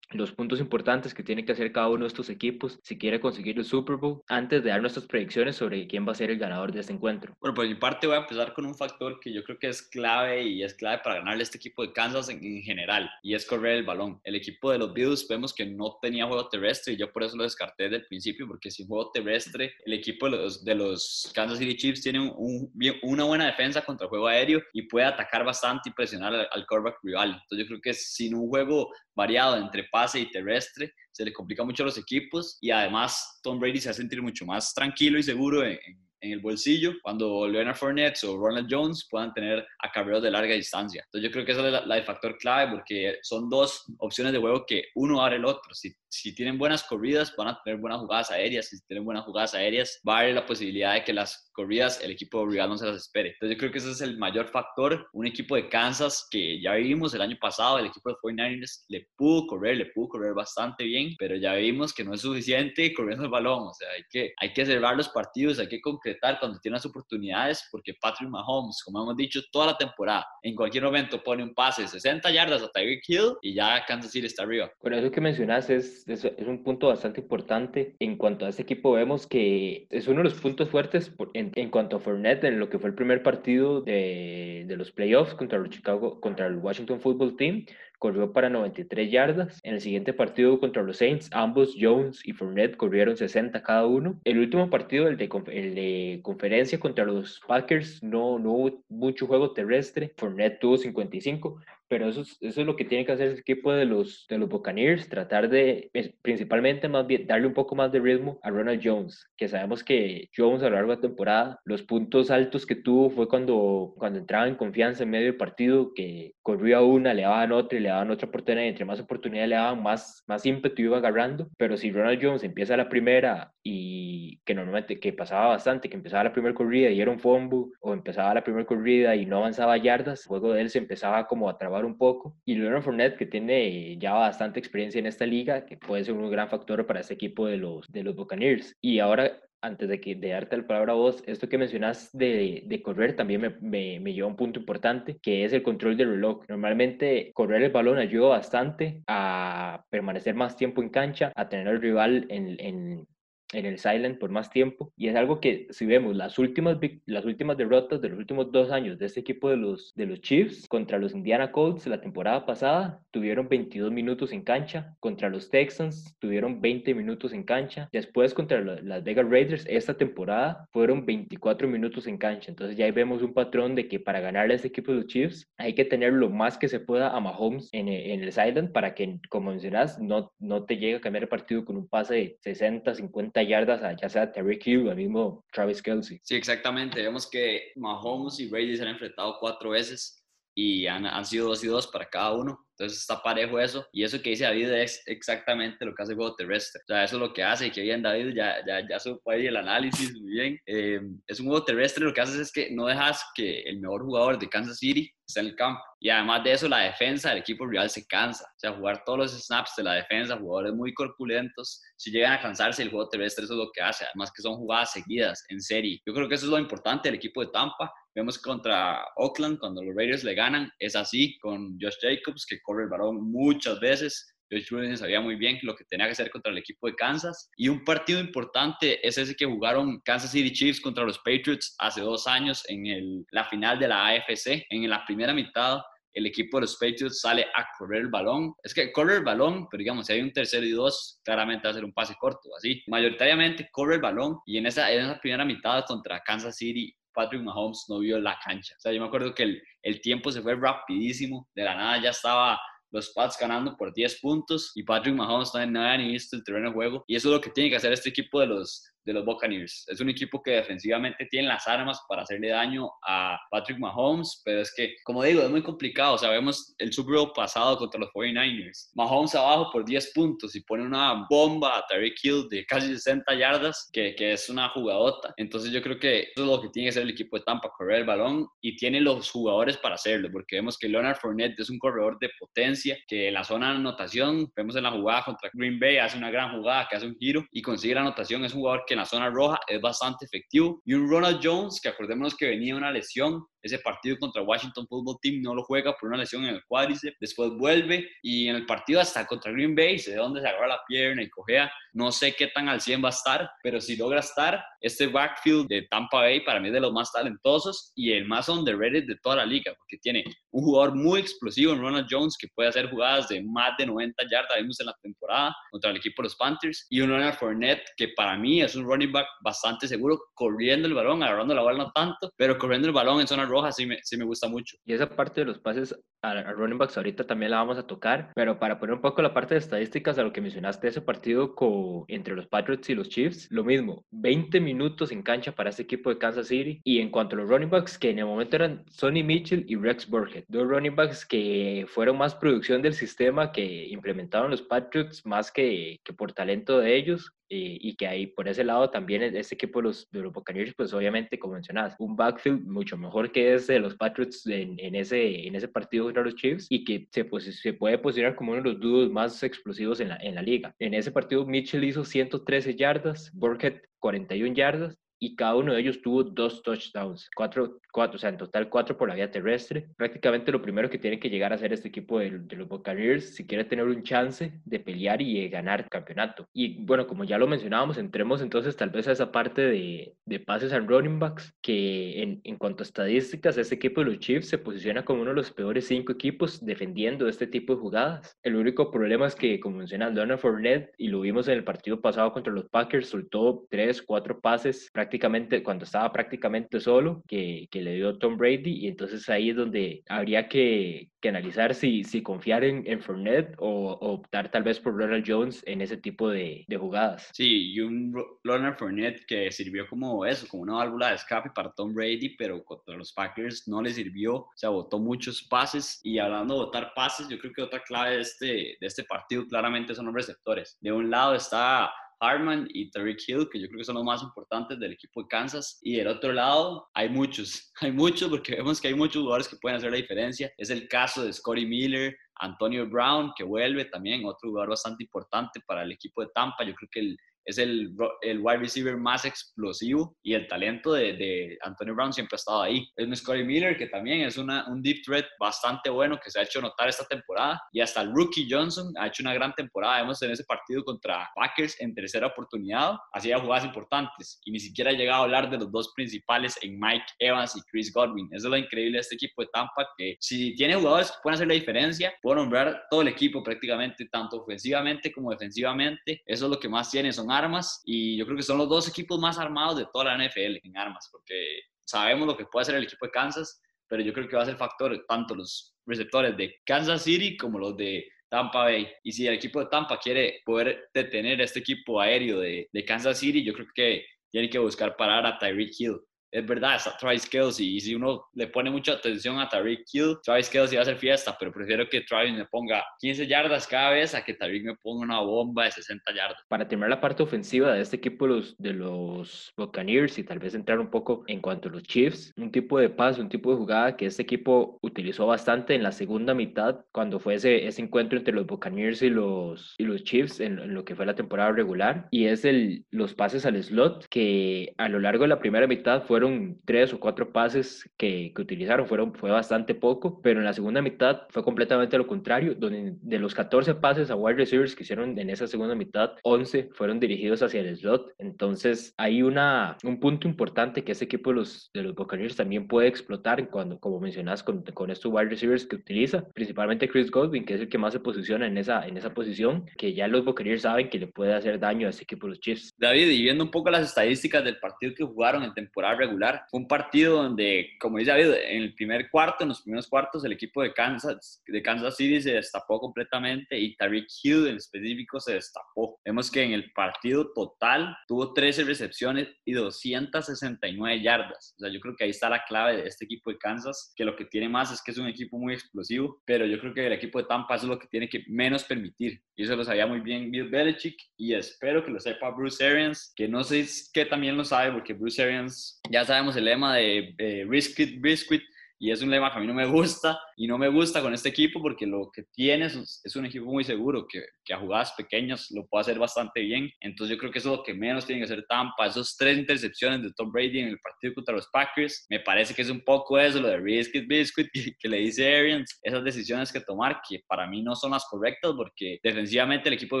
los 0.10 0.32
puntos 0.32 0.60
importantes 0.60 1.14
que 1.14 1.22
tiene 1.22 1.44
que 1.44 1.52
hacer 1.52 1.72
cada 1.72 1.88
uno 1.88 2.04
de 2.04 2.08
estos 2.08 2.28
equipos 2.30 2.78
si 2.82 2.98
quiere 2.98 3.20
conseguir 3.20 3.58
el 3.58 3.64
Super 3.64 3.96
Bowl 3.96 4.22
antes 4.28 4.62
de 4.62 4.70
dar 4.70 4.80
nuestras 4.80 5.06
predicciones 5.06 5.56
sobre 5.56 5.86
quién 5.86 6.06
va 6.06 6.12
a 6.12 6.16
ser 6.16 6.30
el 6.30 6.38
ganador 6.38 6.72
de 6.72 6.80
este 6.80 6.92
encuentro. 6.92 7.36
Bueno, 7.40 7.54
por 7.54 7.66
mi 7.66 7.74
parte 7.74 8.06
voy 8.06 8.16
a 8.16 8.20
empezar 8.20 8.52
con 8.52 8.66
un 8.66 8.74
factor 8.74 9.18
que 9.20 9.32
yo 9.32 9.42
creo 9.44 9.58
que 9.58 9.68
es 9.68 9.82
clave 9.82 10.42
y 10.42 10.62
es 10.62 10.74
clave 10.74 11.00
para 11.02 11.16
ganarle 11.16 11.42
este 11.42 11.58
equipo 11.58 11.82
de 11.82 11.92
Kansas 11.92 12.28
en, 12.28 12.40
general 12.62 13.10
y 13.22 13.34
es 13.34 13.46
correr 13.46 13.78
el 13.78 13.84
balón. 13.84 14.20
El 14.24 14.34
equipo 14.34 14.70
de 14.70 14.78
los 14.78 14.92
Bills 14.92 15.26
vemos 15.28 15.52
que 15.52 15.66
no 15.66 15.98
tenía 16.00 16.26
juego 16.26 16.48
terrestre 16.48 16.94
y 16.94 16.96
yo 16.96 17.12
por 17.12 17.22
eso 17.22 17.36
lo 17.36 17.44
descarté 17.44 17.84
desde 17.84 17.96
el 17.96 18.06
principio 18.06 18.46
porque 18.46 18.70
sin 18.70 18.86
juego 18.86 19.10
terrestre 19.10 19.74
el 19.84 19.92
equipo 19.92 20.30
de 20.30 20.36
los, 20.36 20.64
de 20.64 20.74
los 20.74 21.30
Kansas 21.34 21.58
City 21.58 21.76
Chiefs 21.76 22.02
tiene 22.02 22.20
un, 22.20 22.72
una 23.02 23.24
buena 23.24 23.46
defensa 23.46 23.82
contra 23.82 24.04
el 24.04 24.10
juego 24.10 24.26
aéreo 24.26 24.62
y 24.72 24.82
puede 24.82 25.06
atacar 25.06 25.44
bastante 25.44 25.88
y 25.88 25.92
presionar 25.92 26.34
al, 26.34 26.48
al 26.50 26.66
rival. 27.02 27.40
Entonces 27.42 27.58
yo 27.58 27.66
creo 27.66 27.80
que 27.80 27.94
sin 27.94 28.34
un 28.34 28.48
juego 28.48 28.92
variado 29.14 29.56
entre 29.56 29.84
pase 29.84 30.20
y 30.20 30.30
terrestre, 30.30 30.92
se 31.12 31.24
le 31.24 31.32
complica 31.32 31.64
mucho 31.64 31.82
a 31.82 31.86
los 31.86 31.98
equipos 31.98 32.58
y 32.60 32.70
además 32.70 33.40
Tom 33.42 33.58
Brady 33.60 33.80
se 33.80 33.88
va 33.88 33.92
a 33.92 33.94
sentir 33.94 34.20
mucho 34.22 34.44
más 34.44 34.74
tranquilo 34.74 35.18
y 35.18 35.22
seguro 35.22 35.64
en, 35.64 35.78
en 36.24 36.32
el 36.32 36.40
bolsillo 36.40 36.94
cuando 37.02 37.46
Leonard 37.46 37.76
Fournette 37.76 38.24
o 38.24 38.36
Ronald 38.38 38.66
Jones 38.70 39.06
puedan 39.10 39.32
tener 39.34 39.64
acarreos 39.82 40.22
de 40.22 40.30
larga 40.30 40.54
distancia. 40.54 41.02
Entonces 41.04 41.28
yo 41.28 41.32
creo 41.32 41.44
que 41.44 41.52
ese 41.52 41.66
es 41.66 41.86
la, 41.86 41.96
el 41.96 42.04
factor 42.04 42.36
clave 42.38 42.72
porque 42.72 43.18
son 43.22 43.48
dos 43.48 43.84
opciones 43.98 44.32
de 44.32 44.38
juego 44.38 44.64
que 44.66 44.84
uno 44.94 45.22
abre 45.22 45.36
el 45.36 45.44
otro. 45.44 45.74
Si, 45.74 45.94
si 46.14 46.34
tienen 46.34 46.58
buenas 46.58 46.84
corridas 46.84 47.34
van 47.36 47.48
a 47.48 47.60
tener 47.62 47.80
buenas 47.80 48.00
jugadas 48.00 48.30
aéreas, 48.30 48.68
si 48.68 48.80
tienen 48.86 49.04
buenas 49.04 49.24
jugadas 49.24 49.54
aéreas 49.54 50.00
va 50.08 50.18
a 50.18 50.20
haber 50.20 50.34
la 50.34 50.46
posibilidad 50.46 50.94
de 50.94 51.04
que 51.04 51.12
las 51.12 51.50
corridas 51.52 52.00
el 52.02 52.10
equipo 52.10 52.46
rival 52.46 52.68
no 52.68 52.78
se 52.78 52.86
las 52.86 52.96
espere. 52.96 53.30
Entonces 53.30 53.56
yo 53.56 53.58
creo 53.58 53.72
que 53.72 53.78
ese 53.78 53.90
es 53.90 54.00
el 54.00 54.18
mayor 54.18 54.48
factor. 54.48 55.08
Un 55.12 55.26
equipo 55.26 55.56
de 55.56 55.68
Kansas 55.68 56.26
que 56.30 56.60
ya 56.60 56.74
vimos 56.74 57.14
el 57.14 57.22
año 57.22 57.36
pasado, 57.40 57.78
el 57.78 57.86
equipo 57.86 58.10
de 58.10 58.16
49ers 58.16 58.84
le 58.88 59.08
pudo 59.16 59.46
correr, 59.46 59.76
le 59.76 59.86
pudo 59.86 60.08
correr 60.08 60.34
bastante 60.34 60.84
bien, 60.84 61.14
pero 61.18 61.36
ya 61.36 61.54
vimos 61.54 61.92
que 61.92 62.04
no 62.04 62.14
es 62.14 62.20
suficiente 62.20 62.92
corriendo 62.94 63.24
el 63.24 63.30
balón. 63.30 63.68
O 63.68 63.74
sea, 63.74 63.88
hay 63.90 64.02
que, 64.10 64.32
hay 64.36 64.52
que 64.52 64.66
cerrar 64.66 64.96
los 64.96 65.08
partidos, 65.08 65.58
hay 65.58 65.68
que 65.68 65.80
concretar 65.80 66.38
cuando 66.38 66.58
tiene 66.60 66.76
las 66.76 66.86
oportunidades, 66.86 67.66
porque 67.70 67.94
Patrick 68.00 68.28
Mahomes, 68.28 68.82
como 68.84 69.02
hemos 69.02 69.16
dicho 69.16 69.40
toda 69.50 69.66
la 69.66 69.76
temporada, 69.76 70.26
en 70.42 70.54
cualquier 70.54 70.84
momento 70.84 71.22
pone 71.22 71.42
un 71.42 71.54
pase 71.54 71.82
de 71.82 71.88
60 71.88 72.30
yardas 72.30 72.62
a 72.62 72.70
Tyreek 72.70 73.02
Hill 73.08 73.34
y 73.42 73.54
ya 73.54 73.84
Kansas 73.86 74.12
City 74.12 74.26
está 74.26 74.42
arriba. 74.42 74.70
Bueno, 74.80 74.98
eso 74.98 75.10
que 75.10 75.20
mencionas 75.20 75.70
es, 75.70 76.03
es, 76.06 76.24
un 76.46 76.62
punto 76.62 76.88
bastante 76.88 77.20
importante. 77.20 77.94
En 77.98 78.16
cuanto 78.16 78.46
a 78.46 78.48
este 78.48 78.62
equipo, 78.62 78.92
vemos 78.92 79.26
que 79.26 79.86
es 79.90 80.08
uno 80.08 80.18
de 80.18 80.24
los 80.24 80.34
puntos 80.34 80.68
fuertes 80.68 81.12
en, 81.34 81.52
en 81.54 81.70
cuanto 81.70 81.96
a 81.96 82.00
Fournette, 82.00 82.44
en 82.44 82.58
lo 82.58 82.68
que 82.68 82.78
fue 82.78 82.90
el 82.90 82.94
primer 82.94 83.22
partido 83.22 83.80
de, 83.80 84.64
de 84.66 84.76
los 84.76 84.92
playoffs 84.92 85.34
contra 85.34 85.58
los 85.58 85.70
Chicago, 85.70 86.20
contra 86.20 86.46
el 86.46 86.56
Washington 86.56 87.00
Football 87.00 87.36
Team 87.36 87.64
corrió 88.04 88.34
para 88.34 88.50
93 88.50 89.10
yardas. 89.10 89.60
En 89.62 89.74
el 89.74 89.80
siguiente 89.80 90.12
partido 90.12 90.60
contra 90.60 90.82
los 90.82 90.98
Saints, 90.98 91.30
ambos 91.32 91.74
Jones 91.80 92.20
y 92.22 92.34
Fournette 92.34 92.76
corrieron 92.76 93.16
60 93.16 93.62
cada 93.62 93.86
uno. 93.86 94.20
El 94.24 94.40
último 94.40 94.68
partido, 94.68 95.08
el 95.08 95.16
de, 95.16 95.30
el 95.52 95.74
de 95.74 96.20
conferencia 96.22 96.78
contra 96.78 97.06
los 97.06 97.40
Packers, 97.48 98.02
no, 98.02 98.38
no 98.38 98.52
hubo 98.52 98.84
mucho 98.90 99.26
juego 99.26 99.54
terrestre. 99.54 100.12
Fournette 100.18 100.60
tuvo 100.60 100.76
55, 100.76 101.62
pero 101.94 102.08
eso 102.08 102.22
es, 102.22 102.36
eso 102.40 102.60
es 102.60 102.66
lo 102.66 102.74
que 102.74 102.84
tiene 102.84 103.06
que 103.06 103.12
hacer 103.12 103.28
el 103.28 103.38
equipo 103.38 103.72
de 103.72 103.84
los, 103.84 104.26
de 104.28 104.36
los 104.36 104.48
Buccaneers, 104.48 105.08
tratar 105.08 105.48
de, 105.48 105.92
principalmente 106.22 106.88
más 106.88 107.06
bien, 107.06 107.24
darle 107.24 107.46
un 107.46 107.54
poco 107.54 107.76
más 107.76 107.92
de 107.92 108.00
ritmo 108.00 108.40
a 108.42 108.50
Ronald 108.50 108.80
Jones, 108.82 109.24
que 109.36 109.46
sabemos 109.46 109.84
que 109.84 110.28
Jones 110.36 110.64
a 110.64 110.70
lo 110.70 110.74
largo 110.74 110.90
de 110.90 110.96
la 110.96 111.02
temporada, 111.02 111.60
los 111.64 111.82
puntos 111.82 112.32
altos 112.32 112.66
que 112.66 112.74
tuvo 112.74 113.10
fue 113.10 113.28
cuando, 113.28 113.94
cuando 113.96 114.18
entraba 114.18 114.48
en 114.48 114.56
confianza 114.56 115.04
en 115.04 115.10
medio 115.10 115.26
del 115.26 115.36
partido, 115.36 115.94
que 115.94 116.32
corría 116.42 116.80
una, 116.80 117.14
le 117.14 117.22
daban 117.22 117.52
otra 117.52 117.78
y 117.78 117.82
le 117.82 117.90
daban 117.90 118.10
otra 118.10 118.26
oportunidad, 118.26 118.64
y 118.64 118.70
entre 118.70 118.84
más 118.84 118.98
oportunidades 118.98 119.50
le 119.50 119.54
daban, 119.54 119.80
más, 119.80 120.24
más 120.26 120.44
ímpetu 120.44 120.82
iba 120.82 120.96
agarrando, 120.96 121.48
pero 121.56 121.76
si 121.76 121.92
Ronald 121.92 122.18
Jones 122.20 122.42
empieza 122.42 122.76
la 122.76 122.88
primera 122.88 123.52
y 123.62 124.40
que 124.44 124.54
normalmente, 124.54 124.98
que 124.98 125.12
pasaba 125.12 125.46
bastante, 125.46 125.88
que 125.88 125.96
empezaba 125.96 126.24
la 126.24 126.32
primera 126.32 126.54
corrida 126.54 126.90
y 126.90 127.00
era 127.00 127.12
un 127.12 127.20
fumble, 127.20 127.66
o 127.80 127.92
empezaba 127.92 128.34
la 128.34 128.42
primera 128.42 128.66
corrida 128.66 129.14
y 129.14 129.26
no 129.26 129.38
avanzaba 129.38 129.76
yardas, 129.76 130.22
el 130.22 130.28
juego 130.28 130.52
de 130.52 130.60
él 130.60 130.70
se 130.70 130.78
empezaba 130.78 131.26
como 131.28 131.48
a 131.48 131.56
trabar 131.56 131.83
un 131.84 131.98
poco. 131.98 132.36
Y 132.44 132.54
Leonard 132.54 132.82
Fournette, 132.82 133.16
que 133.16 133.26
tiene 133.26 133.96
ya 133.98 134.12
bastante 134.12 134.58
experiencia 134.58 134.98
en 134.98 135.06
esta 135.06 135.26
liga, 135.26 135.66
que 135.66 135.76
puede 135.76 136.04
ser 136.04 136.14
un 136.14 136.30
gran 136.30 136.48
factor 136.48 136.86
para 136.86 137.00
este 137.00 137.14
equipo 137.14 137.46
de 137.46 137.56
los, 137.56 137.90
de 137.90 138.02
los 138.02 138.16
Buccaneers. 138.16 138.76
Y 138.80 138.98
ahora 138.98 139.40
antes 139.64 139.88
de, 139.88 140.00
que, 140.00 140.14
de 140.14 140.28
darte 140.28 140.56
la 140.56 140.66
palabra 140.66 140.92
a 140.92 140.96
vos, 140.96 141.22
esto 141.26 141.48
que 141.48 141.58
mencionas 141.58 142.10
de, 142.12 142.62
de 142.66 142.82
correr 142.82 143.16
también 143.16 143.40
me, 143.40 143.50
me, 143.60 143.98
me, 143.98 144.12
lleva 144.12 144.26
a 144.26 144.30
un 144.30 144.36
punto 144.36 144.60
importante, 144.60 145.16
que 145.22 145.44
es 145.44 145.52
el 145.52 145.62
control 145.62 145.96
del 145.96 146.10
reloj. 146.10 146.44
Normalmente 146.48 147.32
correr 147.34 147.62
el 147.62 147.72
balón 147.72 147.98
ayuda 147.98 148.28
bastante 148.28 149.02
a 149.06 149.84
permanecer 149.90 150.34
más 150.34 150.56
tiempo 150.56 150.82
en 150.82 150.90
cancha, 150.90 151.32
a 151.34 151.48
tener 151.48 151.68
al 151.68 151.80
rival 151.80 152.26
en, 152.28 152.56
en, 152.60 153.06
en 153.54 153.66
el 153.66 153.78
silent 153.78 154.18
por 154.18 154.30
más 154.30 154.50
tiempo 154.50 154.92
y 154.96 155.08
es 155.08 155.16
algo 155.16 155.40
que 155.40 155.66
si 155.70 155.86
vemos 155.86 156.16
las 156.16 156.38
últimas 156.38 156.78
las 157.06 157.24
últimas 157.24 157.56
derrotas 157.56 158.00
de 158.00 158.08
los 158.08 158.18
últimos 158.18 158.50
dos 158.52 158.70
años 158.70 158.98
de 158.98 159.06
este 159.06 159.20
equipo 159.20 159.50
de 159.50 159.56
los 159.56 159.92
de 159.94 160.06
los 160.06 160.20
Chiefs 160.20 160.68
contra 160.68 160.98
los 160.98 161.14
Indiana 161.14 161.52
Colts 161.52 161.86
la 161.86 162.00
temporada 162.00 162.46
pasada 162.46 163.00
tuvieron 163.10 163.48
22 163.48 163.90
minutos 163.92 164.32
en 164.32 164.42
cancha 164.42 164.94
contra 165.00 165.28
los 165.28 165.50
Texans 165.50 166.16
tuvieron 166.18 166.60
20 166.60 166.94
minutos 166.94 167.32
en 167.32 167.42
cancha 167.42 167.88
después 167.92 168.34
contra 168.34 168.60
las 168.60 169.04
Vegas 169.04 169.28
Raiders 169.28 169.64
esta 169.68 169.94
temporada 169.94 170.68
fueron 170.72 171.04
24 171.04 171.68
minutos 171.68 172.06
en 172.06 172.18
cancha. 172.18 172.50
Entonces 172.50 172.76
ya 172.76 172.84
ahí 172.84 172.90
vemos 172.90 173.22
un 173.22 173.34
patrón 173.34 173.74
de 173.74 173.88
que 173.88 174.00
para 174.00 174.20
ganarle 174.20 174.54
a 174.54 174.56
este 174.56 174.68
equipo 174.68 174.92
de 174.92 174.98
los 174.98 175.06
Chiefs 175.06 175.48
hay 175.56 175.74
que 175.74 175.84
tener 175.84 176.12
lo 176.12 176.30
más 176.30 176.58
que 176.58 176.68
se 176.68 176.80
pueda 176.80 177.10
a 177.10 177.20
Mahomes 177.20 177.68
en, 177.72 177.88
en 177.88 178.22
el 178.22 178.32
silent 178.32 178.72
para 178.72 178.94
que 178.94 179.18
como 179.28 179.50
mencionas 179.50 180.00
no 180.00 180.32
no 180.38 180.64
te 180.64 180.76
llegue 180.76 180.96
a 180.96 181.00
cambiar 181.00 181.24
el 181.24 181.28
partido 181.28 181.64
con 181.64 181.76
un 181.76 181.88
pase 181.88 182.14
de 182.14 182.38
60 182.40 182.94
50 182.94 183.42
yardas 183.46 183.82
a 183.82 183.96
ya 183.96 184.08
sea 184.08 184.32
Terry 184.32 184.58
Hill 184.64 184.88
o 184.88 184.90
el 184.90 184.96
mismo 184.96 185.44
Travis 185.52 185.82
Kelsey. 185.82 186.20
Sí, 186.22 186.34
exactamente. 186.34 187.02
Vemos 187.02 187.28
que 187.28 187.72
Mahomes 187.76 188.40
y 188.40 188.48
Brady 188.48 188.76
se 188.76 188.82
han 188.82 188.88
enfrentado 188.88 189.36
cuatro 189.40 189.70
veces 189.70 190.23
y 190.54 190.86
han, 190.86 191.06
han 191.06 191.24
sido 191.24 191.48
dos 191.48 191.64
y 191.64 191.66
dos 191.66 191.86
para 191.88 192.08
cada 192.08 192.32
uno. 192.32 192.64
Entonces 192.76 193.00
está 193.00 193.22
parejo 193.22 193.60
eso. 193.60 193.86
Y 193.92 194.02
eso 194.02 194.20
que 194.20 194.30
dice 194.30 194.44
David 194.44 194.70
es 194.70 195.02
exactamente 195.06 195.84
lo 195.84 195.94
que 195.94 196.02
hace 196.02 196.12
el 196.12 196.18
juego 196.18 196.34
terrestre. 196.34 196.80
O 196.82 196.86
sea, 196.92 197.04
eso 197.04 197.16
es 197.16 197.20
lo 197.20 197.32
que 197.32 197.42
hace. 197.42 197.68
Y 197.68 197.70
que 197.70 197.82
bien 197.82 198.02
David 198.02 198.34
ya, 198.34 198.64
ya, 198.66 198.86
ya 198.88 198.98
supo 198.98 199.30
ahí 199.30 199.46
el 199.46 199.56
análisis 199.56 200.12
muy 200.20 200.32
bien. 200.32 200.58
Eh, 200.66 201.00
es 201.26 201.38
un 201.38 201.46
juego 201.46 201.64
terrestre. 201.64 202.04
Lo 202.04 202.12
que 202.12 202.20
haces 202.20 202.36
es 202.36 202.52
que 202.52 202.70
no 202.72 202.86
dejas 202.86 203.24
que 203.34 203.60
el 203.62 203.80
mejor 203.80 204.02
jugador 204.02 204.38
de 204.38 204.48
Kansas 204.48 204.78
City 204.78 205.08
esté 205.26 205.40
en 205.40 205.46
el 205.46 205.56
campo. 205.56 205.82
Y 206.00 206.10
además 206.10 206.42
de 206.42 206.52
eso, 206.52 206.68
la 206.68 206.80
defensa 206.80 207.28
del 207.28 207.38
equipo 207.38 207.64
rival 207.64 207.90
se 207.90 208.04
cansa. 208.06 208.44
O 208.44 208.58
sea, 208.58 208.72
jugar 208.72 209.02
todos 209.06 209.18
los 209.18 209.46
snaps 209.46 209.74
de 209.76 209.84
la 209.84 209.94
defensa, 209.94 210.36
jugadores 210.36 210.74
muy 210.74 210.92
corpulentos, 210.92 211.80
si 211.96 212.10
llegan 212.10 212.32
a 212.32 212.42
cansarse, 212.42 212.82
el 212.82 212.90
juego 212.90 213.08
terrestre 213.08 213.44
eso 213.44 213.54
es 213.54 213.58
lo 213.58 213.70
que 213.72 213.82
hace. 213.82 214.04
Además 214.04 214.32
que 214.34 214.42
son 214.42 214.56
jugadas 214.56 214.92
seguidas, 214.92 215.44
en 215.48 215.60
serie. 215.60 216.00
Yo 216.04 216.12
creo 216.12 216.28
que 216.28 216.34
eso 216.34 216.46
es 216.46 216.50
lo 216.50 216.58
importante 216.58 217.08
del 217.08 217.16
equipo 217.16 217.40
de 217.40 217.52
Tampa. 217.52 217.92
Vemos 218.14 218.38
contra 218.38 219.04
Oakland, 219.16 219.58
cuando 219.58 219.82
los 219.82 219.94
Raiders 219.96 220.22
le 220.22 220.34
ganan, 220.34 220.70
es 220.78 220.94
así 220.94 221.36
con 221.38 221.76
Josh 221.80 221.96
Jacobs, 222.00 222.46
que 222.46 222.60
corre 222.62 222.84
el 222.84 222.88
balón 222.88 223.30
muchas 223.30 223.80
veces. 223.80 224.34
Josh 224.50 224.68
Gruden 224.70 224.96
sabía 224.96 225.20
muy 225.20 225.34
bien 225.34 225.58
lo 225.62 225.74
que 225.74 225.84
tenía 225.84 226.06
que 226.06 226.12
hacer 226.12 226.30
contra 226.30 226.52
el 226.52 226.58
equipo 226.58 226.86
de 226.86 226.94
Kansas. 226.94 227.50
Y 227.56 227.68
un 227.68 227.84
partido 227.84 228.20
importante 228.20 229.04
es 229.06 229.18
ese 229.18 229.34
que 229.34 229.46
jugaron 229.46 230.00
Kansas 230.04 230.30
City 230.30 230.52
Chiefs 230.52 230.80
contra 230.80 231.02
los 231.02 231.18
Patriots 231.18 231.74
hace 231.78 232.02
dos 232.02 232.28
años 232.28 232.62
en 232.68 232.86
el, 232.86 233.26
la 233.32 233.46
final 233.46 233.80
de 233.80 233.88
la 233.88 234.06
AFC. 234.06 234.64
En 234.70 234.88
la 234.88 235.04
primera 235.04 235.34
mitad, 235.34 235.80
el 236.12 236.26
equipo 236.26 236.58
de 236.58 236.62
los 236.62 236.76
Patriots 236.76 237.20
sale 237.20 237.46
a 237.54 237.66
correr 237.76 238.02
el 238.02 238.08
balón. 238.08 238.54
Es 238.62 238.72
que 238.72 238.92
corre 238.92 239.16
el 239.16 239.24
balón, 239.24 239.66
pero 239.68 239.80
digamos, 239.80 240.06
si 240.06 240.12
hay 240.12 240.20
un 240.20 240.32
tercero 240.32 240.64
y 240.64 240.70
dos, 240.70 241.20
claramente 241.24 241.66
va 241.66 241.72
a 241.72 241.74
ser 241.74 241.84
un 241.84 241.92
pase 241.92 242.14
corto, 242.20 242.48
así. 242.56 242.80
Mayoritariamente 242.86 243.68
corre 243.72 243.96
el 243.96 244.00
balón 244.00 244.38
y 244.46 244.58
en 244.58 244.66
esa, 244.66 244.92
en 244.92 245.04
esa 245.04 245.18
primera 245.18 245.44
mitad 245.44 245.84
contra 245.84 246.20
Kansas 246.20 246.56
City 246.56 246.94
Patrick 247.14 247.42
Mahomes 247.42 247.84
no 247.88 248.00
vio 248.00 248.18
la 248.18 248.38
cancha. 248.44 248.74
O 248.76 248.80
sea, 248.80 248.92
yo 248.92 249.00
me 249.00 249.06
acuerdo 249.06 249.34
que 249.34 249.60
el, 249.82 250.00
tiempo 250.00 250.30
se 250.30 250.42
fue 250.42 250.54
rapidísimo, 250.56 251.48
de 251.54 251.64
la 251.64 251.74
nada 251.74 252.02
ya 252.02 252.10
estaba 252.10 252.60
los 252.90 253.10
Pats 253.10 253.36
ganando 253.40 253.76
por 253.76 253.92
10 253.92 254.20
puntos 254.20 254.72
y 254.74 254.82
Patrick 254.82 255.14
Mahomes 255.14 255.52
no 255.54 255.60
había 255.60 255.98
ni 255.98 256.12
visto 256.12 256.36
el 256.36 256.44
terreno 256.44 256.68
de 256.68 256.74
juego. 256.74 257.04
Y 257.08 257.16
eso 257.16 257.28
es 257.28 257.34
lo 257.34 257.40
que 257.40 257.50
tiene 257.50 257.70
que 257.70 257.76
hacer 257.76 257.92
este 257.92 258.10
equipo 258.10 258.40
de 258.40 258.46
los, 258.46 258.93
de 259.04 259.12
los 259.12 259.24
Buccaneers. 259.24 259.84
Es 259.88 260.00
un 260.00 260.08
equipo 260.08 260.42
que 260.42 260.52
defensivamente 260.52 261.26
tiene 261.26 261.48
las 261.48 261.66
armas 261.66 262.00
para 262.08 262.22
hacerle 262.22 262.48
daño 262.48 262.90
a 263.06 263.38
Patrick 263.50 263.78
Mahomes, 263.78 264.42
pero 264.44 264.60
es 264.60 264.72
que, 264.74 264.96
como 265.04 265.22
digo, 265.22 265.42
es 265.42 265.50
muy 265.50 265.62
complicado. 265.62 266.18
Sabemos 266.18 266.74
el 266.78 266.92
Super 266.92 267.16
Bowl 267.16 267.32
pasado 267.34 267.78
contra 267.78 268.00
los 268.00 268.10
49ers. 268.10 268.90
Mahomes 268.94 269.34
abajo 269.34 269.70
por 269.72 269.84
10 269.84 270.12
puntos 270.14 270.54
y 270.56 270.60
pone 270.60 270.84
una 270.84 271.26
bomba 271.28 271.78
a 271.78 271.86
Tyreek 271.86 272.16
Hill 272.22 272.48
de 272.48 272.64
casi 272.66 272.88
60 272.88 273.34
yardas, 273.34 273.88
que, 273.92 274.14
que 274.14 274.32
es 274.32 274.48
una 274.48 274.68
jugadota. 274.70 275.34
Entonces 275.36 275.70
yo 275.72 275.82
creo 275.82 275.98
que 275.98 276.20
eso 276.20 276.42
es 276.42 276.46
lo 276.46 276.60
que 276.60 276.68
tiene 276.68 276.86
que 276.86 276.90
hacer 276.90 277.02
el 277.02 277.10
equipo 277.10 277.38
de 277.38 277.44
Tampa, 277.44 277.70
correr 277.76 278.00
el 278.00 278.04
balón 278.04 278.46
y 278.60 278.76
tiene 278.76 279.00
los 279.00 279.30
jugadores 279.30 279.76
para 279.76 279.96
hacerlo, 279.96 280.28
porque 280.32 280.56
vemos 280.56 280.78
que 280.78 280.88
Leonard 280.88 281.16
Fournette 281.16 281.60
es 281.60 281.70
un 281.70 281.78
corredor 281.78 282.18
de 282.20 282.30
potencia, 282.38 282.96
que 283.06 283.28
en 283.28 283.34
la 283.34 283.44
zona 283.44 283.70
de 283.70 283.76
anotación, 283.76 284.50
vemos 284.56 284.76
en 284.76 284.84
la 284.84 284.90
jugada 284.90 285.24
contra 285.24 285.50
Green 285.52 285.78
Bay, 285.78 285.98
hace 285.98 286.16
una 286.16 286.30
gran 286.30 286.56
jugada, 286.56 286.86
que 286.88 286.96
hace 286.96 287.06
un 287.06 287.16
giro 287.16 287.44
y 287.50 287.62
consigue 287.62 287.94
la 287.94 288.02
anotación. 288.02 288.44
Es 288.44 288.54
un 288.54 288.60
jugador 288.60 288.84
que 288.86 288.93
en 288.94 289.00
la 289.00 289.06
zona 289.06 289.30
roja 289.30 289.58
es 289.66 289.80
bastante 289.80 290.24
efectivo. 290.24 290.80
Y 290.84 290.94
un 290.94 291.08
Ronald 291.08 291.40
Jones, 291.42 291.80
que 291.82 291.88
acordémonos 291.88 292.36
que 292.36 292.48
venía 292.48 292.76
una 292.76 292.90
lesión, 292.90 293.44
ese 293.64 293.78
partido 293.78 294.18
contra 294.18 294.42
Washington 294.42 294.86
Football 294.86 295.18
Team 295.22 295.40
no 295.40 295.54
lo 295.54 295.64
juega 295.64 295.96
por 295.96 296.10
una 296.10 296.18
lesión 296.18 296.44
en 296.44 296.56
el 296.56 296.64
cuádriceps, 296.66 297.16
después 297.18 297.50
vuelve 297.52 298.08
y 298.22 298.48
en 298.48 298.56
el 298.56 298.66
partido 298.66 299.00
hasta 299.00 299.26
contra 299.26 299.52
Green 299.52 299.74
Bay, 299.74 299.98
sé 299.98 300.14
dónde 300.14 300.42
se 300.42 300.46
agarra 300.46 300.68
la 300.68 300.80
pierna 300.86 301.22
y 301.22 301.30
cojea, 301.30 301.72
no 301.94 302.12
sé 302.12 302.34
qué 302.34 302.48
tan 302.48 302.68
al 302.68 302.80
100 302.80 303.02
va 303.02 303.08
a 303.08 303.10
estar, 303.10 303.50
pero 303.62 303.80
si 303.80 303.96
logra 303.96 304.20
estar, 304.20 304.62
este 304.80 305.06
backfield 305.06 305.66
de 305.68 305.82
Tampa 305.90 306.18
Bay 306.18 306.40
para 306.40 306.60
mí 306.60 306.68
es 306.68 306.74
de 306.74 306.80
los 306.80 306.92
más 306.92 307.10
talentosos 307.10 307.92
y 307.94 308.12
el 308.12 308.26
más 308.26 308.48
underrated 308.50 309.06
de 309.06 309.16
toda 309.16 309.36
la 309.36 309.46
liga, 309.46 309.72
porque 309.78 309.96
tiene 309.96 310.24
un 310.50 310.62
jugador 310.62 310.94
muy 310.94 311.20
explosivo 311.20 311.72
en 311.72 311.80
Ronald 311.80 312.06
Jones 312.10 312.36
que 312.38 312.48
puede 312.54 312.68
hacer 312.68 312.90
jugadas 312.90 313.28
de 313.28 313.42
más 313.42 313.76
de 313.78 313.86
90 313.86 314.22
yardas, 314.30 314.58
vimos 314.58 314.78
en 314.80 314.86
la 314.86 314.96
temporada 315.00 315.56
contra 315.70 315.90
el 315.90 315.96
equipo 315.96 316.22
de 316.22 316.26
los 316.26 316.36
Panthers, 316.36 316.86
y 316.90 317.00
un 317.00 317.10
Leonard 317.10 317.36
Fournette 317.36 317.84
que 317.96 318.08
para 318.08 318.36
mí 318.36 318.60
es 318.60 318.76
un 318.76 318.84
running 318.84 319.12
back 319.12 319.26
bastante 319.42 319.88
seguro, 319.88 320.20
corriendo 320.34 320.86
el 320.86 320.94
balón, 320.94 321.22
agarrando 321.22 321.54
la 321.54 321.62
bola 321.62 321.84
no 321.84 321.92
tanto, 321.92 322.30
pero 322.36 322.58
corriendo 322.58 322.88
el 322.88 322.94
balón 322.94 323.20
en 323.20 323.26
zona 323.26 323.46
roja 323.54 323.72
sí 323.72 323.86
me, 323.86 323.98
sí 324.02 324.16
me 324.16 324.24
gusta 324.24 324.48
mucho. 324.48 324.76
Y 324.84 324.92
esa 324.92 325.08
parte 325.08 325.40
de 325.40 325.46
los 325.46 325.58
pases 325.58 325.94
a, 326.22 326.52
running 326.52 326.78
backs 326.78 326.96
ahorita 326.96 327.26
también 327.26 327.50
la 327.50 327.58
vamos 327.58 327.78
a 327.78 327.86
tocar, 327.86 328.32
pero 328.34 328.58
para 328.58 328.78
poner 328.78 328.94
un 328.94 329.00
poco 329.00 329.22
la 329.22 329.34
parte 329.34 329.54
de 329.54 329.60
estadísticas 329.60 330.18
a 330.18 330.22
lo 330.22 330.32
que 330.32 330.40
mencionaste, 330.40 330.88
ese 330.88 331.00
partido 331.00 331.54
con, 331.54 332.04
entre 332.08 332.34
los 332.34 332.46
Patriots 332.46 332.88
y 332.90 332.94
los 332.94 333.08
Chiefs, 333.08 333.48
lo 333.50 333.64
mismo, 333.64 334.04
20 334.10 334.60
minutos 334.60 335.12
en 335.12 335.22
cancha 335.22 335.52
para 335.52 335.70
este 335.70 335.82
equipo 335.82 336.10
de 336.10 336.18
Kansas 336.18 336.48
City, 336.48 336.80
y 336.84 337.00
en 337.00 337.10
cuanto 337.10 337.36
a 337.36 337.40
los 337.40 337.48
running 337.48 337.70
backs, 337.70 337.98
que 337.98 338.10
en 338.10 338.18
el 338.18 338.26
momento 338.26 338.56
eran 338.56 338.84
Sonny 338.90 339.22
Mitchell 339.22 339.64
y 339.68 339.76
Rex 339.76 340.08
Burkhead, 340.08 340.44
dos 340.48 340.66
running 340.66 340.96
backs 340.96 341.24
que 341.26 341.86
fueron 341.88 342.18
más 342.18 342.34
producción 342.34 342.82
del 342.82 342.94
sistema 342.94 343.52
que 343.52 343.86
implementaron 343.88 344.50
los 344.50 344.62
Patriots 344.62 345.24
más 345.24 345.52
que, 345.52 345.98
que 346.04 346.12
por 346.12 346.32
talento 346.32 346.78
de 346.78 346.96
ellos, 346.96 347.32
y, 347.54 347.96
que 347.96 348.06
ahí 348.06 348.26
por 348.26 348.48
ese 348.48 348.64
lado 348.64 348.90
también 348.90 349.22
este 349.22 349.54
equipo 349.54 349.80
de 349.80 349.84
los, 349.84 350.10
de 350.10 350.20
los 350.20 350.32
Buccaneers, 350.32 350.74
pues 350.76 350.92
obviamente, 350.92 351.38
como 351.38 351.54
mencionabas, 351.54 351.94
un 351.98 352.16
backfield 352.16 352.66
mucho 352.66 352.96
mejor 352.96 353.30
que 353.32 353.54
ese 353.54 353.74
de 353.74 353.80
los 353.80 353.96
Patriots 353.96 354.46
en, 354.46 354.78
en, 354.78 354.94
ese, 354.94 355.46
en 355.46 355.54
ese 355.54 355.68
partido 355.68 356.04
contra 356.04 356.22
los 356.22 356.34
Chiefs 356.34 356.66
y 356.68 356.84
que 356.84 357.08
se, 357.12 357.24
pues, 357.24 357.44
se 357.60 357.72
puede 357.72 357.98
posicionar 357.98 358.34
como 358.34 358.52
uno 358.52 358.62
de 358.62 358.70
los 358.70 358.80
dudos 358.80 359.10
más 359.10 359.42
explosivos 359.42 360.00
en 360.00 360.08
la, 360.10 360.16
en 360.16 360.34
la 360.34 360.42
liga. 360.42 360.74
En 360.78 360.94
ese 360.94 361.12
partido, 361.12 361.46
Mitchell 361.46 361.84
hizo 361.84 362.04
113 362.04 362.74
yardas, 362.74 363.30
Burkhead 363.34 363.80
41 364.00 364.54
yardas 364.54 364.98
y 365.24 365.36
cada 365.36 365.56
uno 365.56 365.72
de 365.72 365.80
ellos 365.80 366.02
tuvo 366.02 366.22
dos 366.22 366.62
touchdowns, 366.62 367.30
cuatro, 367.34 367.80
cuatro, 367.90 368.16
o 368.16 368.18
sea, 368.18 368.28
en 368.28 368.36
total 368.36 368.68
cuatro 368.68 368.94
por 368.94 369.08
la 369.08 369.14
vía 369.14 369.30
terrestre. 369.30 369.88
Prácticamente 369.96 370.52
lo 370.52 370.60
primero 370.60 370.90
que 370.90 370.98
tiene 370.98 371.18
que 371.18 371.30
llegar 371.30 371.50
a 371.50 371.54
hacer 371.54 371.72
este 371.72 371.88
equipo 371.88 372.18
de, 372.18 372.30
los 372.30 372.68
Buccaneers 372.68 373.34
si 373.34 373.46
quiere 373.46 373.64
tener 373.64 373.86
un 373.86 374.02
chance 374.02 374.60
de 374.62 374.80
pelear 374.80 375.22
y 375.22 375.48
ganar 375.48 375.80
el 375.80 375.88
campeonato. 375.88 376.46
Y 376.52 376.84
bueno, 376.84 377.06
como 377.06 377.24
ya 377.24 377.38
lo 377.38 377.46
mencionábamos, 377.46 377.96
entremos 377.96 378.42
entonces 378.42 378.76
tal 378.76 378.90
vez 378.90 379.08
a 379.08 379.12
esa 379.12 379.32
parte 379.32 379.62
de, 379.62 380.14
de 380.26 380.40
pases 380.40 380.74
and 380.74 380.90
running 380.90 381.18
backs, 381.18 381.54
que 381.62 382.22
en, 382.22 382.42
en, 382.44 382.56
cuanto 382.58 382.82
a 382.82 382.86
estadísticas, 382.86 383.56
este 383.56 383.76
equipo 383.76 384.02
de 384.02 384.10
los 384.10 384.18
Chiefs 384.18 384.48
se 384.48 384.58
posiciona 384.58 385.06
como 385.06 385.22
uno 385.22 385.30
de 385.30 385.36
los 385.36 385.50
peores 385.50 385.86
cinco 385.86 386.12
equipos 386.12 386.62
defendiendo 386.64 387.28
este 387.28 387.46
tipo 387.46 387.74
de 387.74 387.80
jugadas. 387.80 388.36
El 388.42 388.56
único 388.56 388.90
problema 388.90 389.26
es 389.26 389.34
que, 389.34 389.58
como 389.58 389.78
menciona 389.78 390.10
Leonard 390.10 390.38
Fournette, 390.38 390.92
y 390.98 391.08
lo 391.08 391.20
vimos 391.20 391.48
en 391.48 391.54
el 391.54 391.64
partido 391.64 392.00
pasado 392.02 392.30
contra 392.32 392.52
los 392.52 392.68
Packers, 392.68 393.08
soltó 393.08 393.66
tres, 393.70 394.02
cuatro 394.02 394.38
pases 394.38 394.90
prácticamente 394.92 395.13
prácticamente, 395.14 395.62
cuando 395.62 395.84
estaba 395.84 396.10
prácticamente 396.10 396.80
solo, 396.80 397.22
que, 397.28 397.68
que, 397.70 397.80
le 397.82 397.94
dio 397.94 398.18
Tom 398.18 398.36
Brady, 398.36 398.80
y 398.80 398.88
entonces 398.88 399.28
ahí 399.28 399.50
es 399.50 399.56
donde 399.56 400.02
habría 400.08 400.48
que, 400.48 401.12
que 401.20 401.28
analizar 401.28 401.72
si, 401.72 402.02
si 402.02 402.20
confiar 402.20 402.64
en, 402.64 402.82
en 402.84 403.00
Fournette 403.00 403.54
o, 403.58 403.92
optar 403.92 404.50
tal 404.50 404.64
vez 404.64 404.80
por 404.80 404.96
Ronald 404.96 405.24
Jones 405.24 405.62
en 405.66 405.82
ese 405.82 405.98
tipo 405.98 406.28
de, 406.28 406.64
de, 406.66 406.76
jugadas. 406.76 407.30
Sí, 407.32 407.74
y 407.74 407.80
un 407.80 408.12
Ronald 408.42 408.76
Fournette 408.76 409.24
que 409.24 409.52
sirvió 409.52 409.86
como 409.88 410.26
eso, 410.26 410.48
como 410.48 410.64
una 410.64 410.74
válvula 410.74 411.10
de 411.10 411.14
escape 411.14 411.50
para 411.54 411.70
Tom 411.70 411.94
Brady, 411.94 412.30
pero 412.36 412.64
contra 412.64 412.96
los 412.96 413.12
Packers 413.12 413.68
no 413.68 413.82
le 413.82 413.90
sirvió, 413.90 414.34
o 414.34 414.52
sea, 414.56 414.70
botó 414.70 414.98
muchos 414.98 415.44
pases, 415.44 416.00
y 416.02 416.18
hablando 416.18 416.54
de 416.54 416.64
botar 416.64 416.92
pases, 416.92 417.28
yo 417.28 417.38
creo 417.38 417.52
que 417.52 417.62
otra 417.62 417.84
clave 417.84 418.16
de 418.16 418.20
este, 418.22 418.46
de 418.80 418.86
este 418.86 419.04
partido 419.04 419.46
claramente 419.46 419.94
son 419.94 420.06
los 420.06 420.14
receptores. 420.14 420.76
De 420.80 420.90
un 420.90 421.08
lado 421.08 421.36
está 421.36 421.92
Harman 422.20 422.68
y 422.72 422.90
Tariq 422.90 423.20
Hill, 423.26 423.48
que 423.50 423.60
yo 423.60 423.68
creo 423.68 423.78
que 423.78 423.84
son 423.84 423.96
los 423.96 424.04
más 424.04 424.22
importantes 424.22 424.78
del 424.78 424.92
equipo 424.92 425.22
de 425.22 425.28
Kansas. 425.28 425.78
Y 425.82 425.96
del 425.96 426.08
otro 426.08 426.32
lado, 426.32 426.88
hay 426.94 427.08
muchos, 427.08 427.72
hay 427.80 427.92
muchos 427.92 428.28
porque 428.28 428.56
vemos 428.56 428.80
que 428.80 428.88
hay 428.88 428.94
muchos 428.94 429.22
jugadores 429.22 429.48
que 429.48 429.56
pueden 429.56 429.78
hacer 429.78 429.90
la 429.90 429.96
diferencia. 429.96 430.52
Es 430.56 430.70
el 430.70 430.88
caso 430.88 431.24
de 431.24 431.32
Scotty 431.32 431.66
Miller, 431.66 432.16
Antonio 432.36 432.88
Brown, 432.88 433.32
que 433.36 433.44
vuelve 433.44 433.84
también, 433.86 434.24
otro 434.24 434.50
jugador 434.50 434.70
bastante 434.70 435.04
importante 435.04 435.60
para 435.66 435.82
el 435.82 435.92
equipo 435.92 436.22
de 436.22 436.28
Tampa. 436.34 436.64
Yo 436.64 436.74
creo 436.74 436.88
que 436.90 437.00
el, 437.00 437.16
es 437.44 437.58
el, 437.58 437.94
el 438.22 438.40
wide 438.40 438.58
receiver 438.58 438.96
más 438.96 439.24
explosivo 439.24 440.16
y 440.22 440.34
el 440.34 440.46
talento 440.48 440.92
de, 440.92 441.12
de, 441.14 441.58
Antonio 441.62 441.94
Brown 441.94 442.12
siempre 442.12 442.34
ha 442.34 442.36
estado 442.36 442.62
ahí. 442.62 442.88
Es 442.96 443.06
un 443.06 443.16
Scotty 443.16 443.44
Miller 443.44 443.76
que 443.76 443.86
también 443.86 444.22
es 444.22 444.36
una, 444.38 444.66
un 444.68 444.82
deep 444.82 445.02
threat 445.04 445.24
bastante 445.38 445.90
bueno 445.90 446.18
que 446.22 446.30
se 446.30 446.40
ha 446.40 446.42
hecho 446.42 446.60
notar 446.60 446.88
esta 446.88 447.04
temporada 447.04 447.60
y 447.72 447.80
hasta 447.80 448.02
el 448.02 448.12
rookie 448.12 448.46
Johnson 448.50 448.92
ha 448.98 449.08
hecho 449.08 449.22
una 449.22 449.34
gran 449.34 449.54
temporada. 449.54 450.02
Vemos 450.02 450.20
en 450.22 450.30
ese 450.30 450.44
partido 450.44 450.84
contra 450.84 451.30
Packers 451.34 451.80
en 451.80 451.94
tercera 451.94 452.28
oportunidad, 452.28 452.96
hacía 453.12 453.38
jugadas 453.38 453.64
importantes 453.64 454.40
y 454.44 454.50
ni 454.50 454.60
siquiera 454.60 454.90
ha 454.90 454.94
llegado 454.94 455.22
a 455.22 455.24
hablar 455.24 455.50
de 455.50 455.58
los 455.58 455.70
dos 455.70 455.92
principales 455.94 456.58
en 456.62 456.78
Mike 456.78 457.06
Evans 457.18 457.56
y 457.56 457.62
Chris 457.70 457.92
Godwin. 457.92 458.28
Eso 458.32 458.46
es 458.46 458.50
lo 458.50 458.56
increíble 458.56 458.92
de 458.96 459.00
este 459.00 459.14
equipo 459.14 459.42
de 459.42 459.48
Tampa 459.52 459.86
que 459.96 460.16
si 460.20 460.54
tiene 460.54 460.76
jugadores 460.76 461.10
que 461.10 461.16
pueden 461.22 461.34
hacer 461.34 461.48
la 461.48 461.54
diferencia, 461.54 462.14
puedo 462.22 462.36
nombrar 462.36 462.84
todo 462.90 463.02
el 463.02 463.08
equipo 463.08 463.42
prácticamente, 463.42 464.06
tanto 464.06 464.42
ofensivamente 464.42 465.12
como 465.12 465.30
defensivamente. 465.30 466.22
Eso 466.26 466.46
es 466.46 466.50
lo 466.50 466.58
que 466.58 466.68
más 466.68 466.90
tiene, 466.90 467.12
son 467.12 467.30
armas 467.36 467.82
y 467.84 468.16
yo 468.16 468.24
creo 468.24 468.36
que 468.36 468.42
son 468.42 468.58
los 468.58 468.68
dos 468.68 468.88
equipos 468.88 469.18
más 469.18 469.38
armados 469.38 469.76
de 469.76 469.86
toda 469.92 470.04
la 470.06 470.16
NFL 470.16 470.58
en 470.62 470.76
armas, 470.76 471.08
porque 471.10 471.60
sabemos 471.84 472.26
lo 472.26 472.36
que 472.36 472.46
puede 472.46 472.62
hacer 472.62 472.74
el 472.76 472.84
equipo 472.84 473.06
de 473.06 473.12
Kansas, 473.12 473.60
pero 473.88 474.02
yo 474.02 474.12
creo 474.12 474.28
que 474.28 474.36
va 474.36 474.42
a 474.42 474.46
ser 474.46 474.56
factor 474.56 475.04
tanto 475.08 475.34
los 475.34 475.74
receptores 475.86 476.36
de 476.36 476.56
Kansas 476.64 477.02
City 477.02 477.36
como 477.36 477.58
los 477.58 477.76
de 477.76 478.08
Tampa 478.28 478.64
Bay. 478.64 478.88
Y 479.02 479.12
si 479.12 479.26
el 479.26 479.34
equipo 479.34 479.60
de 479.60 479.66
Tampa 479.66 479.98
quiere 479.98 480.40
poder 480.44 480.88
detener 480.94 481.40
a 481.40 481.44
este 481.44 481.60
equipo 481.60 482.00
aéreo 482.00 482.40
de, 482.40 482.68
de 482.72 482.84
Kansas 482.84 483.18
City, 483.18 483.44
yo 483.44 483.52
creo 483.52 483.66
que 483.74 484.06
tiene 484.30 484.48
que 484.48 484.58
buscar 484.58 484.96
parar 484.96 485.26
a 485.26 485.38
Tyreek 485.38 485.72
Hill 485.78 486.00
es 486.34 486.44
verdad, 486.44 486.74
está 486.74 486.96
Travis 486.96 487.28
Kelsey. 487.28 487.76
Y 487.76 487.80
si 487.80 487.94
uno 487.94 488.26
le 488.34 488.48
pone 488.48 488.68
mucha 488.68 488.94
atención 488.94 489.38
a 489.38 489.48
Tariq 489.48 489.84
Hill, 489.92 490.16
Travis 490.24 490.50
Kelsey 490.50 490.76
va 490.76 490.80
a 490.80 490.82
hacer 490.82 490.96
fiesta, 490.96 491.36
pero 491.38 491.52
prefiero 491.52 491.88
que 491.88 492.00
Travis 492.00 492.32
me 492.32 492.44
ponga 492.46 492.84
15 492.98 493.28
yardas 493.28 493.68
cada 493.68 493.90
vez 493.90 494.16
a 494.16 494.24
que 494.24 494.34
Tariq 494.34 494.64
me 494.64 494.74
ponga 494.74 495.04
una 495.04 495.20
bomba 495.20 495.64
de 495.64 495.70
60 495.70 496.12
yardas. 496.12 496.42
Para 496.48 496.66
terminar 496.66 496.90
la 496.90 497.00
parte 497.00 497.22
ofensiva 497.22 497.72
de 497.72 497.82
este 497.82 497.96
equipo 497.96 498.26
los, 498.26 498.56
de 498.58 498.72
los 498.72 499.52
Buccaneers 499.56 500.18
y 500.18 500.24
tal 500.24 500.40
vez 500.40 500.56
entrar 500.56 500.80
un 500.80 500.90
poco 500.90 501.22
en 501.28 501.40
cuanto 501.40 501.68
a 501.68 501.72
los 501.72 501.84
Chiefs, 501.84 502.32
un 502.36 502.50
tipo 502.50 502.80
de 502.80 502.90
pase, 502.90 503.20
un 503.20 503.28
tipo 503.28 503.52
de 503.52 503.56
jugada 503.56 503.96
que 503.96 504.06
este 504.06 504.22
equipo 504.22 504.80
utilizó 504.82 505.28
bastante 505.28 505.76
en 505.76 505.84
la 505.84 505.92
segunda 505.92 506.34
mitad 506.34 506.80
cuando 506.90 507.20
fue 507.20 507.34
ese, 507.34 507.68
ese 507.68 507.80
encuentro 507.80 508.18
entre 508.18 508.34
los 508.34 508.46
Buccaneers 508.46 509.02
y 509.02 509.10
los, 509.10 509.76
y 509.78 509.84
los 509.84 510.02
Chiefs 510.02 510.40
en, 510.40 510.58
en 510.58 510.74
lo 510.74 510.84
que 510.84 510.96
fue 510.96 511.06
la 511.06 511.14
temporada 511.14 511.52
regular 511.52 512.08
y 512.10 512.26
es 512.26 512.44
el, 512.44 512.84
los 512.90 513.14
pases 513.14 513.46
al 513.46 513.62
slot 513.62 514.08
que 514.08 514.74
a 514.78 514.88
lo 514.88 514.98
largo 514.98 515.22
de 515.22 515.28
la 515.28 515.38
primera 515.38 515.68
mitad 515.68 516.02
fueron 516.02 516.23
tres 516.64 516.92
o 516.92 517.00
cuatro 517.00 517.32
pases 517.32 517.88
que, 517.96 518.32
que, 518.34 518.42
utilizaron, 518.42 518.86
fueron, 518.86 519.14
fue 519.14 519.30
bastante 519.30 519.74
poco, 519.74 520.20
pero 520.22 520.40
en 520.40 520.44
la 520.44 520.52
segunda 520.52 520.82
mitad 520.82 521.22
fue 521.30 521.42
completamente 521.42 521.98
lo 521.98 522.06
contrario, 522.06 522.54
donde 522.54 522.94
de 523.00 523.18
los 523.18 523.34
14 523.34 523.74
pases 523.76 524.10
a 524.10 524.16
wide 524.16 524.36
receivers 524.36 524.74
que 524.74 524.82
hicieron 524.82 525.18
en 525.18 525.30
esa 525.30 525.46
segunda 525.46 525.74
mitad, 525.74 526.12
11 526.22 526.70
fueron 526.72 527.00
dirigidos 527.00 527.42
hacia 527.42 527.60
el 527.60 527.76
slot. 527.76 528.14
Entonces 528.18 528.94
hay 528.96 529.22
una, 529.22 529.76
un 529.84 530.00
punto 530.00 530.28
importante 530.28 530.84
que 530.84 530.92
ese 530.92 531.04
equipo 531.04 531.30
de 531.30 531.36
los, 531.36 531.70
de 531.72 531.82
los 531.82 531.94
Buccaneers 531.94 532.36
también 532.36 532.66
puede 532.68 532.88
explotar 532.88 533.48
cuando, 533.50 533.78
como 533.78 534.00
mencionas, 534.00 534.42
con, 534.42 534.62
con 534.62 534.90
estos 534.90 535.12
wide 535.12 535.30
receivers 535.30 535.66
que 535.66 535.76
utiliza, 535.76 536.24
principalmente 536.34 536.88
Chris 536.88 537.10
Godwin, 537.10 537.44
que 537.44 537.54
es 537.54 537.60
el 537.60 537.68
que 537.68 537.78
más 537.78 537.92
se 537.92 538.00
posiciona 538.00 538.46
en 538.46 538.58
esa, 538.58 538.86
en 538.86 538.96
esa 538.96 539.12
posición, 539.12 539.66
que 539.76 539.94
ya 539.94 540.08
los 540.08 540.24
Buccaneers 540.24 540.62
saben 540.62 540.88
que 540.88 540.98
le 540.98 541.06
puede 541.08 541.34
hacer 541.34 541.58
daño 541.58 541.86
a 541.86 541.90
ese 541.90 542.04
equipo 542.04 542.26
de 542.26 542.30
los 542.30 542.40
Chiefs. 542.40 542.74
David, 542.78 543.08
y 543.08 543.22
viendo 543.22 543.44
un 543.44 543.50
poco 543.50 543.70
las 543.70 543.86
estadísticas 543.86 544.44
del 544.44 544.58
partido 544.58 544.94
que 544.94 545.04
jugaron 545.04 545.42
en 545.42 545.54
temporada 545.54 545.96
regular, 545.96 546.13
Fue 546.50 546.60
un 546.60 546.68
partido 546.68 547.22
donde, 547.22 547.70
como 547.80 547.98
dice 547.98 548.10
David, 548.10 548.32
en 548.48 548.62
el 548.62 548.74
primer 548.74 549.10
cuarto, 549.10 549.44
en 549.44 549.48
los 549.48 549.62
primeros 549.62 549.88
cuartos, 549.88 550.24
el 550.24 550.32
equipo 550.32 550.62
de 550.62 550.72
Kansas, 550.72 551.42
de 551.46 551.62
Kansas 551.62 551.96
City 551.96 552.20
se 552.20 552.34
destapó 552.34 552.80
completamente 552.80 553.58
y 553.58 553.76
Tariq 553.76 554.06
Hill 554.22 554.46
en 554.46 554.56
específico 554.56 555.20
se 555.20 555.34
destapó. 555.34 555.98
Vemos 556.04 556.30
que 556.30 556.42
en 556.42 556.52
el 556.52 556.72
partido 556.72 557.32
total 557.32 557.96
tuvo 558.06 558.32
13 558.32 558.64
recepciones 558.64 559.28
y 559.44 559.52
269 559.52 561.02
yardas. 561.02 561.54
O 561.56 561.60
sea, 561.60 561.70
yo 561.70 561.80
creo 561.80 561.96
que 561.96 562.04
ahí 562.04 562.10
está 562.10 562.28
la 562.28 562.44
clave 562.44 562.76
de 562.76 562.88
este 562.88 563.04
equipo 563.04 563.30
de 563.30 563.38
Kansas, 563.38 563.92
que 563.96 564.04
lo 564.04 564.16
que 564.16 564.24
tiene 564.24 564.48
más 564.48 564.72
es 564.72 564.82
que 564.82 564.90
es 564.90 564.98
un 564.98 565.06
equipo 565.06 565.38
muy 565.38 565.54
explosivo, 565.54 566.22
pero 566.24 566.46
yo 566.46 566.58
creo 566.60 566.74
que 566.74 566.86
el 566.86 566.92
equipo 566.92 567.18
de 567.18 567.26
Tampa 567.26 567.56
es 567.56 567.64
lo 567.64 567.78
que 567.78 567.88
tiene 567.88 568.08
que 568.08 568.24
menos 568.28 568.64
permitir. 568.64 569.20
Y 569.36 569.42
eso 569.42 569.56
lo 569.56 569.64
sabía 569.64 569.86
muy 569.86 570.00
bien 570.00 570.30
Bill 570.30 570.48
Belichick 570.48 570.96
y 571.16 571.34
espero 571.34 571.84
que 571.84 571.90
lo 571.90 572.00
sepa 572.00 572.30
Bruce 572.30 572.64
Arians, 572.64 573.12
que 573.16 573.28
no 573.28 573.42
sé 573.42 573.66
qué 573.92 574.04
también 574.04 574.36
lo 574.36 574.44
sabe, 574.44 574.72
porque 574.72 574.92
Bruce 574.92 575.22
Arians, 575.22 575.80
ya 575.94 576.04
sabemos 576.04 576.34
el 576.34 576.46
lema 576.46 576.74
de 576.74 577.14
eh, 577.18 577.46
risk 577.48 577.78
it, 577.78 578.00
biscuit, 578.00 578.42
y 578.80 578.90
es 578.90 579.00
un 579.00 579.10
lema 579.10 579.30
que 579.30 579.38
a 579.38 579.40
mí 579.40 579.46
no 579.46 579.54
me 579.54 579.64
gusta 579.64 580.18
y 580.36 580.48
no 580.48 580.58
me 580.58 580.66
gusta 580.68 581.00
con 581.00 581.14
este 581.14 581.28
equipo 581.28 581.62
porque 581.62 581.86
lo 581.86 582.10
que 582.12 582.24
tiene 582.24 582.66
es, 582.66 583.14
un 583.14 583.26
equipo 583.26 583.46
muy 583.46 583.62
seguro 583.62 584.04
que, 584.08 584.24
que, 584.44 584.52
a 584.52 584.58
jugadas 584.58 584.92
pequeñas 584.96 585.52
lo 585.52 585.64
puede 585.68 585.82
hacer 585.82 586.00
bastante 586.00 586.40
bien. 586.40 586.68
Entonces 586.80 587.14
yo 587.14 587.20
creo 587.20 587.30
que 587.30 587.38
eso 587.38 587.52
es 587.52 587.58
lo 587.58 587.62
que 587.62 587.74
menos 587.74 588.06
tiene 588.06 588.20
que 588.20 588.24
hacer 588.24 588.44
Tampa. 588.48 588.86
Esos 588.86 589.16
tres 589.16 589.38
intercepciones 589.38 590.02
de 590.02 590.12
Tom 590.14 590.32
Brady 590.32 590.58
en 590.58 590.68
el 590.68 590.80
partido 590.80 591.14
contra 591.14 591.32
los 591.32 591.46
Packers, 591.52 592.06
me 592.10 592.18
parece 592.18 592.54
que 592.54 592.62
es 592.62 592.70
un 592.70 592.80
poco 592.80 593.16
eso, 593.20 593.40
lo 593.40 593.48
de 593.48 593.60
Biscuit 593.60 594.08
Biscuit 594.08 594.48
que, 594.80 594.88
le 594.88 594.96
dice 594.96 595.32
Arians, 595.32 595.78
esas 595.80 596.02
decisiones 596.02 596.52
que 596.52 596.60
tomar 596.60 597.00
que 597.08 597.20
para 597.28 597.46
mí 597.46 597.62
no 597.62 597.76
son 597.76 597.92
las 597.92 598.04
correctas 598.06 598.52
porque 598.56 598.98
defensivamente 599.00 599.68
el 599.68 599.76
equipo 599.76 600.00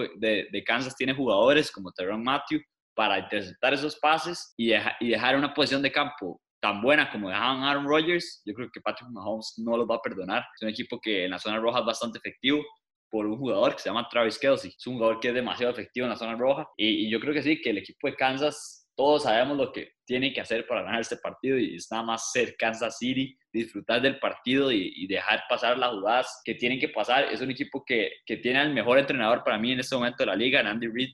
de, 0.00 0.48
de 0.50 0.64
Kansas 0.64 0.96
tiene 0.96 1.14
jugadores 1.14 1.70
como 1.70 1.92
Teron 1.92 2.24
Matthew 2.24 2.60
para 2.94 3.18
interceptar 3.18 3.74
esos 3.74 3.96
pases 3.96 4.54
y, 4.56 4.72
y 4.72 5.08
dejar 5.08 5.36
una 5.36 5.52
posición 5.52 5.82
de 5.82 5.92
campo 5.92 6.40
tan 6.64 6.80
buena 6.80 7.10
como 7.10 7.28
dejaban 7.28 7.62
Aaron 7.62 7.86
Rodgers, 7.86 8.40
yo 8.46 8.54
creo 8.54 8.70
que 8.72 8.80
Patrick 8.80 9.10
Mahomes 9.10 9.52
no 9.58 9.76
los 9.76 9.86
va 9.86 9.96
a 9.96 10.00
perdonar. 10.00 10.46
Es 10.56 10.62
un 10.62 10.70
equipo 10.70 10.98
que 10.98 11.26
en 11.26 11.32
la 11.32 11.38
zona 11.38 11.58
roja 11.58 11.80
es 11.80 11.84
bastante 11.84 12.16
efectivo 12.16 12.64
por 13.10 13.26
un 13.26 13.36
jugador 13.36 13.76
que 13.76 13.82
se 13.82 13.90
llama 13.90 14.08
Travis 14.10 14.38
Kelsey. 14.38 14.70
Es 14.74 14.86
un 14.86 14.94
jugador 14.94 15.20
que 15.20 15.28
es 15.28 15.34
demasiado 15.34 15.70
efectivo 15.74 16.06
en 16.06 16.10
la 16.12 16.16
zona 16.16 16.36
roja. 16.36 16.66
Y, 16.78 17.10
yo 17.10 17.20
creo 17.20 17.34
que 17.34 17.42
sí, 17.42 17.60
que 17.60 17.68
el 17.68 17.76
equipo 17.76 18.08
de 18.08 18.16
Kansas, 18.16 18.88
todos 18.96 19.24
sabemos 19.24 19.58
lo 19.58 19.72
que 19.72 19.90
tiene 20.06 20.32
que 20.32 20.40
hacer 20.40 20.66
para 20.66 20.82
ganar 20.84 21.02
este 21.02 21.18
partido 21.18 21.58
y 21.58 21.76
es 21.76 21.86
nada 21.90 22.02
más 22.02 22.32
ser 22.32 22.56
Kansas 22.56 22.96
City, 22.96 23.36
disfrutar 23.52 24.00
del 24.00 24.18
partido 24.18 24.72
y, 24.72 25.06
dejar 25.06 25.42
pasar 25.50 25.76
las 25.76 25.90
jugadas 25.90 26.40
que 26.46 26.54
tienen 26.54 26.80
que 26.80 26.88
pasar. 26.88 27.24
Es 27.24 27.42
un 27.42 27.50
equipo 27.50 27.84
que, 27.84 28.10
que 28.24 28.38
tiene 28.38 28.60
al 28.60 28.72
mejor 28.72 28.98
entrenador 28.98 29.44
para 29.44 29.58
mí 29.58 29.72
en 29.72 29.80
este 29.80 29.96
momento 29.96 30.22
de 30.22 30.26
la 30.28 30.34
liga, 30.34 30.60
Andy 30.60 30.86
Reid 30.86 31.10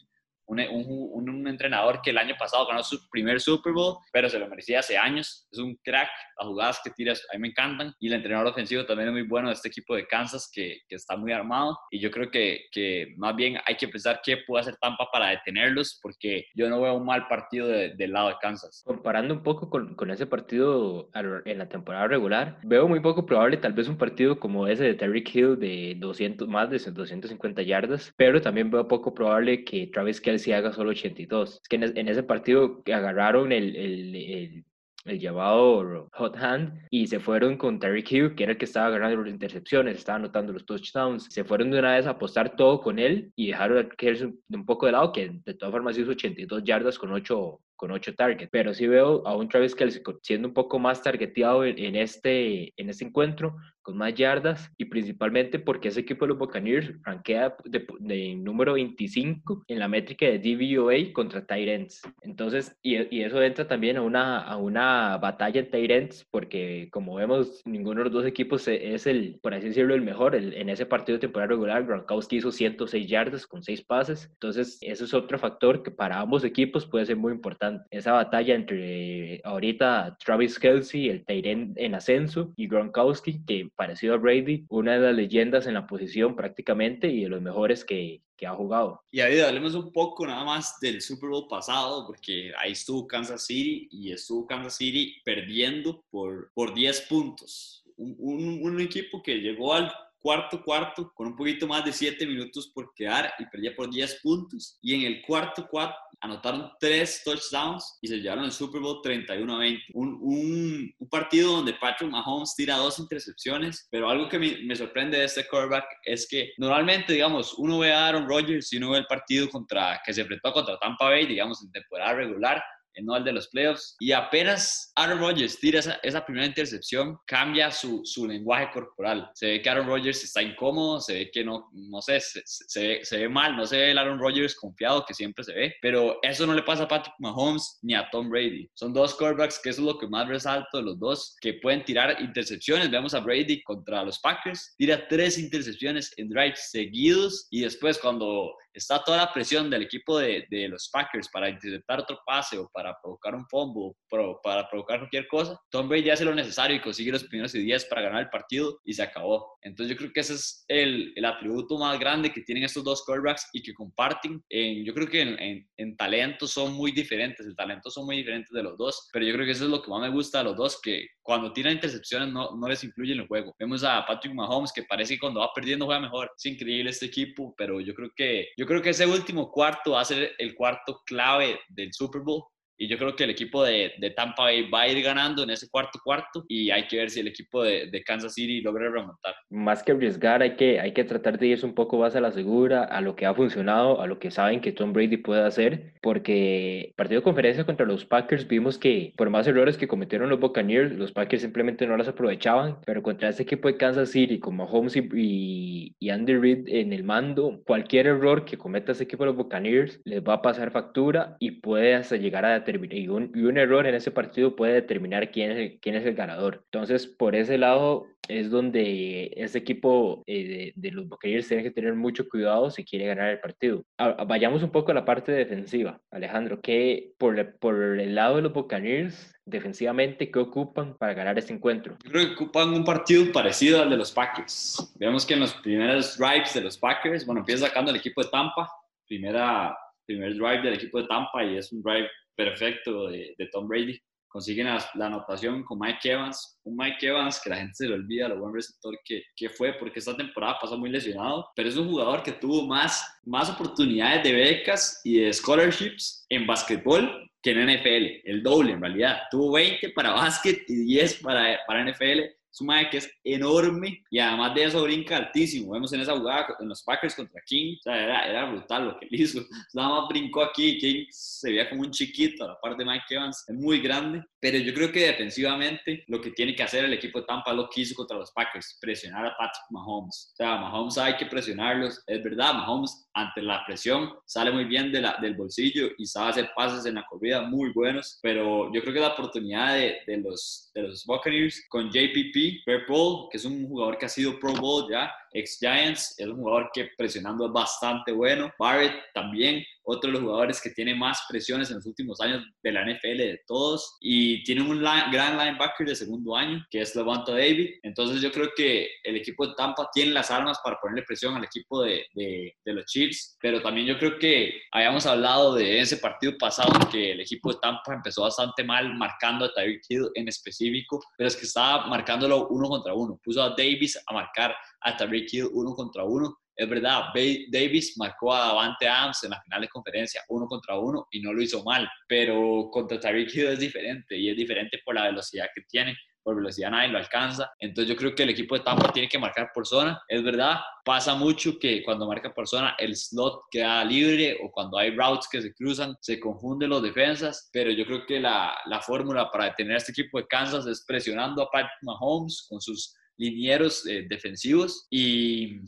un, 0.50 1.28
un, 1.28 1.48
entrenador 1.48 2.00
que 2.02 2.10
el 2.10 2.18
año 2.18 2.34
pasado 2.38 2.66
ganó 2.66 2.82
su 2.82 3.08
primer 3.08 3.40
Super 3.40 3.72
Bowl, 3.72 3.98
pero 4.12 4.28
se 4.28 4.38
lo 4.38 4.48
merecía 4.48 4.80
hace 4.80 4.96
años. 4.96 5.46
Es 5.50 5.58
un 5.58 5.76
crack, 5.76 6.08
las 6.38 6.48
jugadas 6.48 6.80
que 6.82 6.90
tiras 6.90 7.26
a 7.32 7.36
mí 7.36 7.42
me 7.42 7.48
encantan. 7.48 7.94
Y 8.00 8.08
el 8.08 8.14
entrenador 8.14 8.48
ofensivo 8.48 8.84
también 8.84 9.08
es 9.08 9.12
muy 9.12 9.22
bueno 9.22 9.48
de 9.48 9.54
este 9.54 9.68
equipo 9.68 9.94
de 9.94 10.06
Kansas 10.06 10.50
que, 10.52 10.80
que 10.88 10.96
está 10.96 11.16
muy 11.16 11.32
armado. 11.32 11.78
Y 11.90 12.00
yo 12.00 12.10
creo 12.10 12.30
que, 12.30 12.66
que, 12.72 13.14
más 13.16 13.34
bien 13.36 13.58
hay 13.64 13.76
que 13.76 13.88
pensar 13.88 14.20
qué 14.24 14.38
puede 14.46 14.62
hacer 14.62 14.76
Tampa 14.76 15.08
para 15.12 15.28
detenerlos, 15.30 15.98
porque 16.02 16.46
yo 16.54 16.68
no 16.68 16.80
veo 16.80 16.94
un 16.94 17.06
mal 17.06 17.28
partido 17.28 17.68
del 17.68 18.12
lado 18.12 18.28
de 18.28 18.36
Kansas. 18.40 18.82
Comparando 18.84 19.34
un 19.34 19.42
poco 19.42 19.70
con, 19.70 19.94
con 19.94 20.10
ese 20.10 20.26
partido 20.26 21.10
en 21.44 21.58
la 21.58 21.68
temporada 21.68 22.08
regular, 22.08 22.58
veo 22.62 22.88
muy 22.88 23.00
poco 23.00 23.26
probable 23.26 23.56
tal 23.56 23.72
vez 23.72 23.88
un 23.88 23.98
partido 23.98 24.38
como 24.38 24.66
ese 24.66 24.84
de 24.84 24.94
Terry 24.94 25.24
Hill 25.32 25.58
de 25.58 25.94
200, 25.98 26.48
más 26.48 26.70
de 26.70 26.78
250 26.78 27.62
yardas, 27.62 28.12
pero 28.16 28.40
también 28.40 28.70
veo 28.70 28.88
poco 28.88 29.14
probable 29.14 29.64
que 29.64 29.86
Travis 29.86 30.20
Kelsey 30.20 30.39
si 30.40 30.52
haga 30.52 30.72
solo 30.72 30.90
82. 30.90 31.60
Es 31.62 31.68
que 31.68 31.76
en, 31.76 32.08
ese 32.08 32.22
partido 32.22 32.82
agarraron 32.86 33.52
el, 33.52 33.76
el, 33.76 34.16
el, 34.16 34.64
el, 35.04 35.18
llamado 35.18 36.08
hot 36.12 36.36
hand 36.36 36.86
y 36.90 37.06
se 37.06 37.20
fueron 37.20 37.56
con 37.56 37.78
Terry 37.78 38.04
Hill, 38.08 38.34
que 38.34 38.44
era 38.44 38.52
el 38.52 38.58
que 38.58 38.64
estaba 38.64 38.90
ganando 38.90 39.22
las 39.22 39.32
intercepciones, 39.32 39.98
estaba 39.98 40.16
anotando 40.16 40.52
los 40.52 40.66
touchdowns. 40.66 41.26
Se 41.30 41.44
fueron 41.44 41.70
de 41.70 41.78
una 41.78 41.94
vez 41.94 42.06
a 42.06 42.10
apostar 42.10 42.56
todo 42.56 42.80
con 42.80 42.98
él 42.98 43.32
y 43.36 43.48
dejaron 43.48 43.78
a 43.78 43.88
Kelsey 43.88 44.34
un 44.48 44.66
poco 44.66 44.86
de 44.86 44.92
lado, 44.92 45.12
que 45.12 45.30
de 45.44 45.54
todas 45.54 45.72
formas 45.72 45.96
hizo 45.96 46.10
82 46.10 46.64
yardas 46.64 46.98
con 46.98 47.12
8 47.12 47.60
con 47.80 47.90
8 47.92 48.14
targets, 48.14 48.50
pero 48.52 48.74
sí 48.74 48.86
veo 48.86 49.26
a 49.26 49.34
un 49.34 49.48
Travis 49.48 49.74
Kelsey 49.74 50.02
siendo 50.20 50.48
un 50.48 50.52
poco 50.52 50.78
más 50.78 51.02
targeteado 51.02 51.64
en, 51.64 51.96
este, 51.96 52.74
en 52.76 52.90
este 52.90 53.06
encuentro, 53.06 53.56
con 53.90 53.98
más 53.98 54.14
yardas 54.14 54.70
y 54.78 54.84
principalmente 54.84 55.58
porque 55.58 55.88
ese 55.88 56.00
equipo 56.00 56.24
de 56.24 56.28
los 56.28 56.38
Buccaneers 56.38 56.92
rankea 57.02 57.56
de, 57.64 58.36
número 58.36 58.74
25 58.74 59.64
en 59.66 59.78
la 59.80 59.88
métrica 59.88 60.26
de 60.26 60.38
DVOA 60.38 61.12
contra 61.12 61.44
Tyrants. 61.44 62.02
Entonces, 62.22 62.76
y, 62.82 62.96
y, 63.16 63.24
eso 63.24 63.42
entra 63.42 63.66
también 63.66 63.96
a 63.96 64.02
una, 64.02 64.38
a 64.42 64.56
una 64.56 65.18
batalla 65.18 65.58
en 65.58 65.70
Tyrants 65.70 66.24
porque 66.30 66.88
como 66.92 67.16
vemos, 67.16 67.62
ninguno 67.64 67.98
de 67.98 68.04
los 68.04 68.12
dos 68.12 68.26
equipos 68.26 68.68
e, 68.68 68.94
es 68.94 69.08
el, 69.08 69.40
por 69.42 69.54
así 69.54 69.68
decirlo, 69.68 69.94
el 69.94 70.02
mejor. 70.02 70.36
en 70.36 70.68
ese 70.68 70.86
partido 70.86 71.16
de 71.16 71.22
temporada 71.22 71.48
regular, 71.48 71.84
Gronkowski 71.84 72.36
hizo 72.36 72.52
106 72.52 73.08
yardas 73.08 73.46
con 73.46 73.64
6 73.64 73.82
pases. 73.82 74.28
Entonces, 74.34 74.78
eso 74.82 75.04
es 75.04 75.14
otro 75.14 75.36
factor 75.36 75.82
que 75.82 75.90
para 75.90 76.20
ambos 76.20 76.44
equipos 76.44 76.86
puede 76.86 77.06
ser 77.06 77.16
muy 77.16 77.32
importante. 77.32 77.84
Esa 77.90 78.12
batalla 78.12 78.54
entre 78.54 79.40
ahorita 79.42 80.16
Travis 80.24 80.58
Kelsey, 80.60 81.08
el 81.08 81.24
Tyrant 81.24 81.76
en 81.76 81.96
ascenso, 81.96 82.52
y 82.56 82.68
Gronkowski, 82.68 83.44
que 83.44 83.68
parecido 83.80 84.12
a 84.12 84.18
Brady, 84.18 84.66
una 84.68 84.92
de 84.92 84.98
las 84.98 85.14
leyendas 85.14 85.66
en 85.66 85.72
la 85.72 85.86
posición 85.86 86.36
prácticamente 86.36 87.08
y 87.08 87.22
de 87.22 87.30
los 87.30 87.40
mejores 87.40 87.82
que, 87.82 88.20
que 88.36 88.46
ha 88.46 88.54
jugado. 88.54 89.02
Y 89.10 89.20
ahí 89.20 89.40
hablemos 89.40 89.74
un 89.74 89.90
poco 89.90 90.26
nada 90.26 90.44
más 90.44 90.78
del 90.80 91.00
Super 91.00 91.30
Bowl 91.30 91.48
pasado, 91.48 92.06
porque 92.06 92.52
ahí 92.58 92.72
estuvo 92.72 93.08
Kansas 93.08 93.46
City 93.46 93.88
y 93.90 94.12
estuvo 94.12 94.46
Kansas 94.46 94.76
City 94.76 95.14
perdiendo 95.24 96.04
por, 96.10 96.52
por 96.52 96.74
10 96.74 97.00
puntos. 97.08 97.82
Un, 97.96 98.16
un, 98.18 98.60
un 98.62 98.80
equipo 98.82 99.22
que 99.22 99.36
llegó 99.36 99.72
al 99.72 99.90
cuarto 100.20 100.62
cuarto 100.62 101.12
con 101.14 101.28
un 101.28 101.36
poquito 101.36 101.66
más 101.66 101.84
de 101.84 101.92
7 101.92 102.26
minutos 102.26 102.70
por 102.74 102.92
quedar 102.94 103.32
y 103.38 103.46
perdía 103.46 103.74
por 103.74 103.90
10 103.90 104.20
puntos. 104.22 104.78
Y 104.82 104.94
en 104.94 105.02
el 105.02 105.22
cuarto 105.22 105.66
cuarto 105.66 105.96
anotaron 106.20 106.70
3 106.78 107.22
touchdowns 107.24 107.98
y 108.02 108.08
se 108.08 108.18
llevaron 108.18 108.44
el 108.44 108.52
Super 108.52 108.80
Bowl 108.80 109.00
31 109.02 109.54
a 109.54 109.58
20. 109.58 109.82
Un, 109.94 110.18
un, 110.20 110.94
un, 110.98 111.08
partido 111.08 111.56
donde 111.56 111.74
Patrick 111.74 112.10
Mahomes 112.10 112.54
tira 112.54 112.76
dos 112.76 112.98
intercepciones, 112.98 113.88
pero 113.90 114.08
algo 114.08 114.28
que 114.28 114.38
me, 114.38 114.58
me, 114.64 114.76
sorprende 114.76 115.18
de 115.18 115.24
este 115.24 115.46
quarterback 115.48 115.86
es 116.04 116.28
que 116.28 116.52
normalmente, 116.58 117.14
digamos, 117.14 117.54
uno 117.54 117.78
ve 117.78 117.92
a 117.92 118.08
Aaron 118.08 118.28
Rodgers 118.28 118.72
y 118.72 118.76
uno 118.76 118.90
ve 118.90 118.98
el 118.98 119.06
partido 119.06 119.48
contra, 119.48 120.00
que 120.04 120.12
se 120.12 120.20
enfrentó 120.20 120.52
contra 120.52 120.78
Tampa 120.78 121.06
Bay, 121.06 121.26
digamos, 121.26 121.62
en 121.62 121.72
temporada 121.72 122.14
regular, 122.14 122.62
no 123.02 123.16
el 123.16 123.24
de 123.24 123.32
los 123.32 123.48
playoffs. 123.48 123.96
Y 124.00 124.12
apenas 124.12 124.92
Aaron 124.96 125.18
Rodgers 125.18 125.58
tira 125.58 125.80
esa, 125.80 125.98
esa 126.02 126.24
primera 126.24 126.46
intercepción, 126.46 127.16
cambia 127.26 127.70
su, 127.70 128.02
su, 128.04 128.26
lenguaje 128.26 128.70
corporal. 128.72 129.30
Se 129.34 129.46
ve 129.46 129.62
que 129.62 129.70
Aaron 129.70 129.86
Rodgers 129.86 130.22
está 130.22 130.42
incómodo, 130.42 131.00
se 131.00 131.14
ve 131.14 131.30
que 131.30 131.44
no, 131.44 131.68
no 131.72 132.02
sé, 132.02 132.20
se, 132.20 132.42
se, 132.44 133.04
se, 133.04 133.16
ve 133.18 133.28
mal, 133.28 133.56
no 133.56 133.66
se 133.66 133.76
ve 133.76 133.90
el 133.90 133.98
Aaron 133.98 134.18
Rodgers 134.18 134.54
confiado 134.54 135.04
que 135.04 135.14
siempre 135.14 135.44
se 135.44 135.54
ve. 135.54 135.74
Pero 135.80 136.18
eso 136.22 136.46
no 136.46 136.54
le 136.54 136.62
pasa 136.62 136.84
a 136.84 136.88
Patrick 136.88 137.14
Mahomes 137.18 137.78
ni 137.82 137.94
a 137.94 138.08
Tom 138.10 138.28
Brady. 138.28 138.68
Son 138.74 138.92
dos 138.92 139.14
quarterbacks 139.14 139.60
que 139.60 139.70
eso 139.70 139.82
es 139.82 139.86
lo 139.86 139.98
que 139.98 140.08
más 140.08 140.28
resalto 140.28 140.78
de 140.78 140.82
los 140.82 140.98
dos, 140.98 141.36
que 141.40 141.54
pueden 141.54 141.84
tirar 141.84 142.20
intercepciones. 142.20 142.90
Veamos 142.90 143.14
a 143.14 143.20
Brady 143.20 143.62
contra 143.62 144.04
los 144.04 144.18
Packers, 144.20 144.74
tira 144.76 145.08
tres 145.08 145.38
intercepciones 145.38 146.12
en 146.16 146.28
drives 146.28 146.70
seguidos 146.70 147.46
y 147.50 147.62
después 147.62 147.98
cuando 147.98 148.54
está 148.72 149.02
toda 149.02 149.18
la 149.18 149.32
presión 149.32 149.68
del 149.70 149.82
equipo 149.82 150.18
de, 150.18 150.46
de, 150.50 150.68
los 150.68 150.88
Packers 150.92 151.28
para 151.28 151.48
interceptar 151.48 152.00
otro 152.00 152.20
pase 152.24 152.58
o 152.58 152.68
para 152.72 152.96
provocar 153.02 153.34
un 153.34 153.46
fumble, 153.48 153.92
pro, 154.08 154.40
para 154.42 154.68
provocar 154.68 154.98
cualquier 155.00 155.26
cosa, 155.28 155.58
Tom 155.70 155.88
Brady 155.88 156.10
hace 156.10 156.24
lo 156.24 156.34
necesario 156.34 156.76
y 156.76 156.80
consigue 156.80 157.12
los 157.12 157.24
primeros 157.24 157.52
10 157.52 157.84
para 157.86 158.02
ganar 158.02 158.20
el 158.22 158.30
partido 158.30 158.78
y 158.84 158.92
se 158.92 159.02
acabó. 159.02 159.58
Entonces 159.62 159.94
yo 159.94 159.98
creo 159.98 160.12
que 160.12 160.20
ese 160.20 160.34
es 160.34 160.64
el, 160.68 161.12
el 161.16 161.24
atributo 161.24 161.78
más 161.78 161.98
grande 161.98 162.32
que 162.32 162.42
tienen 162.42 162.64
estos 162.64 162.84
dos 162.84 163.04
quarterbacks 163.04 163.48
y 163.52 163.62
que 163.62 163.74
comparten. 163.74 164.42
En, 164.48 164.84
yo 164.84 164.94
creo 164.94 165.08
que 165.08 165.20
en, 165.22 165.38
en, 165.40 165.68
en 165.76 165.96
talento 165.96 166.46
son 166.46 166.72
muy 166.74 166.92
diferentes, 166.92 167.46
el 167.46 167.56
talento 167.56 167.90
son 167.90 168.06
muy 168.06 168.16
diferentes 168.16 168.50
de 168.50 168.62
los 168.62 168.76
dos, 168.76 169.08
pero 169.12 169.24
yo 169.24 169.32
creo 169.34 169.46
que 169.46 169.52
eso 169.52 169.64
es 169.64 169.70
lo 169.70 169.82
que 169.82 169.90
más 169.90 170.00
me 170.00 170.10
gusta 170.10 170.38
de 170.38 170.44
los 170.44 170.56
dos, 170.56 170.80
que 170.80 171.06
cuando 171.22 171.52
tiran 171.52 171.74
intercepciones 171.74 172.32
no, 172.32 172.56
no 172.56 172.68
les 172.68 172.82
influye 172.82 173.12
en 173.12 173.20
el 173.20 173.26
juego. 173.26 173.54
Vemos 173.58 173.84
a 173.84 174.04
Patrick 174.06 174.34
Mahomes 174.34 174.72
que 174.72 174.82
parece 174.82 175.14
que 175.14 175.20
cuando 175.20 175.40
va 175.40 175.50
perdiendo 175.54 175.86
juega 175.86 176.00
mejor. 176.00 176.30
Es 176.36 176.46
increíble 176.46 176.90
este 176.90 177.06
equipo, 177.06 177.54
pero 177.56 177.80
yo 177.80 177.94
creo 177.94 178.10
que 178.14 178.48
yo 178.60 178.66
creo 178.66 178.82
que 178.82 178.90
ese 178.90 179.06
último 179.06 179.50
cuarto 179.50 179.92
va 179.92 180.02
a 180.02 180.04
ser 180.04 180.32
el 180.36 180.54
cuarto 180.54 181.00
clave 181.06 181.58
del 181.70 181.94
Super 181.94 182.20
Bowl 182.20 182.44
y 182.80 182.88
yo 182.88 182.96
creo 182.96 183.14
que 183.14 183.24
el 183.24 183.30
equipo 183.30 183.62
de, 183.62 183.92
de, 183.98 184.10
Tampa 184.10 184.44
Bay 184.44 184.70
va 184.70 184.82
a 184.82 184.88
ir 184.88 185.04
ganando 185.04 185.42
en 185.42 185.50
ese 185.50 185.68
cuarto 185.68 186.00
cuarto 186.02 186.46
y 186.48 186.70
hay 186.70 186.88
que 186.88 186.96
ver 186.96 187.10
si 187.10 187.20
el 187.20 187.28
equipo 187.28 187.62
de, 187.62 187.90
de, 187.90 188.02
Kansas 188.02 188.32
City 188.32 188.62
logra 188.62 188.88
remontar. 188.88 189.34
Más 189.50 189.82
que 189.82 189.92
arriesgar, 189.92 190.40
hay 190.40 190.56
que, 190.56 190.80
hay 190.80 190.92
que 190.92 191.04
tratar 191.04 191.38
de 191.38 191.48
irse 191.48 191.66
un 191.66 191.74
poco 191.74 191.98
más 191.98 192.16
a 192.16 192.22
la 192.22 192.32
segura, 192.32 192.84
a 192.84 193.02
lo 193.02 193.16
que 193.16 193.26
ha 193.26 193.34
funcionado, 193.34 194.00
a 194.00 194.06
lo 194.06 194.18
que 194.18 194.30
saben 194.30 194.62
que 194.62 194.72
Tom 194.72 194.94
Brady 194.94 195.18
puede 195.18 195.42
hacer, 195.42 195.92
porque 196.00 196.94
partido 196.96 197.20
de 197.20 197.24
conferencia 197.24 197.66
contra 197.66 197.84
los 197.84 198.06
Packers 198.06 198.48
vimos 198.48 198.78
que 198.78 199.12
por 199.14 199.28
más 199.28 199.46
errores 199.46 199.76
que 199.76 199.86
cometieron 199.86 200.30
los 200.30 200.40
Buccaneers, 200.40 200.92
los 200.92 201.12
Packers 201.12 201.42
simplemente 201.42 201.86
no 201.86 201.98
las 201.98 202.08
aprovechaban, 202.08 202.78
pero 202.86 203.02
contra 203.02 203.28
este 203.28 203.42
equipo 203.42 203.68
de 203.68 203.76
Kansas 203.76 204.08
City, 204.08 204.38
como 204.38 204.64
Holmes 204.64 204.96
y, 204.96 205.94
y 205.98 206.08
Andy 206.08 206.34
Reid 206.34 206.66
en 206.66 206.94
el 206.94 207.04
mando, 207.04 207.60
cualquier 207.66 208.06
error 208.06 208.46
que 208.46 208.56
cometa 208.56 208.92
ese 208.92 209.04
equipo 209.04 209.24
de 209.24 209.32
los 209.32 209.36
Buccaneers 209.36 210.00
les 210.06 210.22
va 210.22 210.34
a 210.34 210.42
pasar 210.42 210.70
factura 210.70 211.36
y 211.40 211.50
puede 211.50 211.94
hasta 211.94 212.16
llegar 212.16 212.46
a 212.46 212.69
determinar, 212.72 212.98
y 212.98 213.08
un, 213.08 213.32
y 213.34 213.42
un 213.42 213.58
error 213.58 213.86
en 213.86 213.94
ese 213.94 214.10
partido 214.10 214.56
puede 214.56 214.74
determinar 214.74 215.30
quién 215.30 215.50
es, 215.50 215.78
quién 215.80 215.94
es 215.94 216.04
el 216.04 216.14
ganador. 216.14 216.62
Entonces, 216.66 217.06
por 217.06 217.34
ese 217.34 217.58
lado, 217.58 218.06
es 218.28 218.50
donde 218.50 219.32
este 219.36 219.58
equipo 219.58 220.22
eh, 220.26 220.72
de, 220.74 220.90
los 220.92 221.08
Buccaneers 221.08 221.48
tiene 221.48 221.62
que 221.62 221.70
tener 221.70 221.94
mucho 221.94 222.28
cuidado 222.28 222.70
si 222.70 222.84
quiere 222.84 223.06
ganar 223.06 223.30
el 223.30 223.40
partido. 223.40 223.84
vayamos 224.26 224.62
un 224.62 224.70
poco 224.70 224.92
a 224.92 224.94
la 224.94 225.04
parte 225.04 225.32
defensiva. 225.32 226.00
Alejandro, 226.10 226.60
¿qué 226.60 227.12
por, 227.18 227.58
por 227.58 227.98
el 227.98 228.14
lado 228.14 228.36
de 228.36 228.42
los 228.42 228.52
Buccaneers, 228.52 229.34
defensivamente, 229.44 230.30
qué 230.30 230.38
ocupan 230.38 230.96
para 230.96 231.14
ganar 231.14 231.38
este 231.38 231.52
encuentro? 231.52 231.96
Yo 232.04 232.10
creo 232.10 232.26
que 232.26 232.34
ocupan 232.34 232.70
un 232.70 232.84
partido 232.84 233.32
parecido 233.32 233.82
al 233.82 233.90
de 233.90 233.96
los 233.96 234.12
Packers. 234.12 234.92
Vemos 234.96 235.26
que 235.26 235.34
en 235.34 235.40
los 235.40 235.54
primeros 235.54 236.16
drives 236.16 236.54
de 236.54 236.60
los 236.60 236.78
Packers, 236.78 237.26
bueno, 237.26 237.40
empieza 237.40 237.66
sacando 237.66 237.90
el 237.90 237.96
equipo 237.96 238.22
de 238.22 238.28
Tampa, 238.30 238.70
primera, 239.06 239.76
primer 240.06 240.34
drive 240.34 240.62
del 240.62 240.74
equipo 240.74 241.00
de 241.00 241.08
Tampa 241.08 241.44
y 241.44 241.56
es 241.56 241.72
un 241.72 241.82
drive 241.82 242.08
perfecto 242.44 243.08
de, 243.08 243.34
de 243.36 243.46
Tom 243.48 243.68
Brady 243.68 243.98
consiguen 244.30 244.66
la, 244.66 245.06
anotación 245.06 245.64
con 245.64 245.78
Mike 245.78 246.12
Evans, 246.12 246.60
un 246.62 246.76
Mike 246.76 247.04
Evans 247.04 247.40
que 247.42 247.50
la 247.50 247.56
gente 247.56 247.74
se 247.74 247.88
le 247.88 247.94
olvida 247.94 248.28
lo 248.28 248.38
buen 248.38 248.54
receptor 248.54 248.96
que, 249.04 249.22
que, 249.36 249.50
fue 249.50 249.74
porque 249.74 249.98
esta 249.98 250.16
temporada 250.16 250.56
pasó 250.60 250.78
muy 250.78 250.88
lesionado, 250.88 251.46
pero 251.56 251.68
es 251.68 251.76
un 251.76 251.88
jugador 251.88 252.22
que 252.22 252.32
tuvo 252.32 252.66
más, 252.66 253.04
más 253.24 253.50
oportunidades 253.50 254.22
de 254.22 254.32
becas 254.32 255.00
y 255.04 255.18
de 255.18 255.32
scholarships 255.32 256.26
en 256.28 256.46
básquetbol 256.46 257.28
que 257.42 257.50
en 257.50 257.66
NFL, 257.66 258.28
el 258.28 258.42
doble 258.42 258.72
en 258.72 258.80
realidad. 258.80 259.22
Tuvo 259.30 259.52
20 259.52 259.90
para 259.90 260.12
básquet 260.12 260.62
y 260.68 260.84
10 260.84 261.22
para, 261.22 261.58
para 261.66 261.84
NFL 261.84 262.20
es 262.52 262.60
un 262.60 262.70
que 262.90 262.98
es 262.98 263.10
enorme 263.24 264.02
y 264.10 264.18
además 264.18 264.54
de 264.54 264.64
eso 264.64 264.82
brinca 264.82 265.16
altísimo. 265.16 265.72
Vemos 265.72 265.92
en 265.92 266.00
esa 266.00 266.16
jugada 266.16 266.46
en 266.58 266.68
los 266.68 266.82
Packers 266.82 267.14
contra 267.14 267.40
King, 267.46 267.76
o 267.78 267.82
sea, 267.82 268.02
era, 268.02 268.28
era 268.28 268.50
brutal 268.50 268.86
lo 268.86 268.98
que 268.98 269.06
él 269.06 269.20
hizo. 269.20 269.40
Nada 269.74 270.00
más 270.00 270.08
brincó 270.08 270.42
aquí, 270.42 270.78
King 270.78 271.06
se 271.10 271.50
veía 271.50 271.68
como 271.68 271.82
un 271.82 271.90
chiquito, 271.90 272.44
a 272.44 272.48
la 272.48 272.60
parte 272.60 272.82
de 272.82 272.90
Mike 272.90 273.04
Evans 273.10 273.44
es 273.48 273.54
muy 273.54 273.80
grande, 273.80 274.22
pero 274.40 274.58
yo 274.58 274.72
creo 274.74 274.90
que 274.90 275.06
defensivamente 275.06 276.04
lo 276.08 276.20
que 276.20 276.30
tiene 276.30 276.54
que 276.54 276.62
hacer 276.62 276.84
el 276.84 276.92
equipo 276.92 277.20
de 277.20 277.26
Tampa 277.26 277.52
lo 277.52 277.68
que 277.68 277.82
hizo 277.82 277.94
contra 277.94 278.16
los 278.16 278.32
Packers, 278.32 278.78
presionar 278.80 279.26
a 279.26 279.36
Patrick 279.36 279.64
Mahomes. 279.70 280.30
O 280.32 280.36
sea, 280.36 280.56
Mahomes 280.56 280.98
hay 280.98 281.16
que 281.16 281.26
presionarlos, 281.26 282.02
es 282.06 282.22
verdad, 282.22 282.54
Mahomes 282.54 283.08
ante 283.14 283.42
la 283.42 283.64
presión 283.66 284.12
sale 284.24 284.50
muy 284.50 284.64
bien 284.64 284.92
de 284.92 285.00
la, 285.00 285.16
del 285.20 285.34
bolsillo 285.34 285.88
y 285.98 286.06
sabe 286.06 286.30
hacer 286.30 286.50
pases 286.54 286.86
en 286.86 286.94
la 286.94 287.06
corrida 287.08 287.42
muy 287.42 287.72
buenos, 287.72 288.18
pero 288.22 288.72
yo 288.72 288.80
creo 288.80 288.94
que 288.94 289.00
la 289.00 289.08
oportunidad 289.08 289.74
de, 289.74 289.98
de 290.06 290.16
los, 290.18 290.70
de 290.74 290.82
los 290.82 291.04
Buccaneers 291.04 291.64
con 291.68 291.90
JPP 291.90 292.39
Purple, 292.64 293.28
que 293.30 293.38
es 293.38 293.44
un 293.44 293.68
jugador 293.68 293.98
que 293.98 294.06
ha 294.06 294.08
sido 294.08 294.38
Pro 294.38 294.52
Bowl 294.54 294.90
ya, 294.90 295.12
ex 295.32 295.58
Giants, 295.58 296.14
es 296.18 296.26
un 296.26 296.36
jugador 296.36 296.70
que 296.72 296.90
presionando 296.96 297.46
es 297.46 297.52
bastante 297.52 298.12
bueno. 298.12 298.52
Barrett 298.58 298.94
también, 299.14 299.64
otro 299.82 300.08
de 300.08 300.12
los 300.12 300.22
jugadores 300.22 300.60
que 300.60 300.70
tiene 300.70 300.94
más 300.94 301.22
presiones 301.28 301.70
en 301.70 301.76
los 301.76 301.86
últimos 301.86 302.20
años 302.20 302.44
de 302.62 302.72
la 302.72 302.84
NFL 302.84 303.16
de 303.16 303.40
todos 303.46 303.96
y 304.00 304.42
tiene 304.44 304.62
un 304.62 304.80
gran 304.80 305.38
linebacker 305.38 305.86
de 305.86 305.96
segundo 305.96 306.36
año 306.36 306.64
que 306.70 306.80
es 306.80 306.94
Levanta 306.94 307.32
David. 307.32 307.70
Entonces 307.82 308.20
yo 308.20 308.30
creo 308.30 308.50
que 308.54 308.88
el 309.02 309.16
equipo 309.16 309.46
de 309.46 309.54
Tampa 309.56 309.88
tiene 309.92 310.12
las 310.12 310.30
armas 310.30 310.58
para 310.62 310.78
ponerle 310.80 311.02
presión 311.02 311.34
al 311.34 311.44
equipo 311.44 311.82
de, 311.82 312.06
de, 312.14 312.54
los 312.72 312.86
Chiefs, 312.86 313.36
pero 313.40 313.60
también 313.60 313.86
yo 313.86 313.98
creo 313.98 314.16
que 314.18 314.62
habíamos 314.70 315.06
hablado 315.06 315.54
de 315.54 315.80
ese 315.80 315.96
partido 315.96 316.38
pasado 316.38 316.72
que 316.90 317.12
el 317.12 317.20
equipo 317.20 317.52
de 317.52 317.58
Tampa 317.60 317.94
empezó 317.94 318.22
bastante 318.22 318.62
mal 318.62 318.94
marcando 318.94 319.44
a 319.44 319.52
Tyreek 319.52 319.82
Hill 319.88 320.08
en 320.14 320.28
específico, 320.28 321.02
pero 321.16 321.26
es 321.26 321.36
que 321.36 321.46
estaba 321.46 321.86
marcándolo 321.86 322.46
uno 322.48 322.68
contra 322.68 322.94
uno. 322.94 323.18
Puso 323.22 323.42
a 323.42 323.50
Davis 323.50 324.00
a 324.06 324.12
marcar 324.12 324.54
a 324.82 324.96
Tyreek 324.96 325.19
Hill 325.30 325.48
uno 325.52 325.74
contra 325.74 326.04
uno 326.04 326.36
es 326.60 326.68
verdad, 326.68 327.04
Davis 327.50 327.94
marcó 327.96 328.34
a 328.34 328.48
Davante 328.48 328.86
Adams 328.86 329.24
en 329.24 329.30
la 329.30 329.40
final 329.40 329.62
de 329.62 329.68
conferencia 329.68 330.20
uno 330.28 330.46
contra 330.46 330.78
uno 330.78 331.06
y 331.10 331.22
no 331.22 331.32
lo 331.32 331.40
hizo 331.40 331.64
mal, 331.64 331.88
pero 332.06 332.68
contra 332.70 333.00
Tyreek 333.00 333.34
Hill 333.34 333.46
es 333.46 333.60
diferente 333.60 334.18
y 334.18 334.28
es 334.28 334.36
diferente 334.36 334.78
por 334.84 334.94
la 334.94 335.04
velocidad 335.04 335.46
que 335.54 335.62
tiene. 335.62 335.96
Por 336.22 336.36
velocidad 336.36 336.70
nadie 336.70 336.88
lo 336.88 336.98
alcanza. 336.98 337.50
Entonces 337.60 337.88
yo 337.88 337.96
creo 337.96 338.14
que 338.14 338.24
el 338.24 338.28
equipo 338.28 338.54
de 338.54 338.62
Tampa 338.62 338.92
tiene 338.92 339.08
que 339.08 339.18
marcar 339.18 339.50
por 339.54 339.66
zona. 339.66 340.02
Es 340.06 340.22
verdad, 340.22 340.58
pasa 340.84 341.14
mucho 341.14 341.58
que 341.58 341.82
cuando 341.82 342.06
marca 342.06 342.34
por 342.34 342.46
zona 342.46 342.76
el 342.78 342.94
slot 342.94 343.40
queda 343.50 343.82
libre 343.82 344.38
o 344.44 344.50
cuando 344.50 344.76
hay 344.76 344.94
routes 344.94 345.28
que 345.32 345.40
se 345.40 345.54
cruzan 345.54 345.96
se 346.02 346.20
confunden 346.20 346.68
los 346.68 346.82
defensas. 346.82 347.48
Pero 347.54 347.70
yo 347.70 347.86
creo 347.86 348.04
que 348.04 348.20
la, 348.20 348.54
la 348.66 348.82
fórmula 348.82 349.30
para 349.30 349.46
detener 349.46 349.76
a 349.76 349.78
este 349.78 349.92
equipo 349.92 350.18
de 350.18 350.26
Kansas 350.26 350.66
es 350.66 350.84
presionando 350.86 351.42
a 351.42 351.50
Pat 351.50 351.68
Mahomes 351.80 352.46
con 352.50 352.60
sus 352.60 352.94
linieros 353.20 353.86
eh, 353.86 354.06
defensivos 354.08 354.86
y 354.90 355.60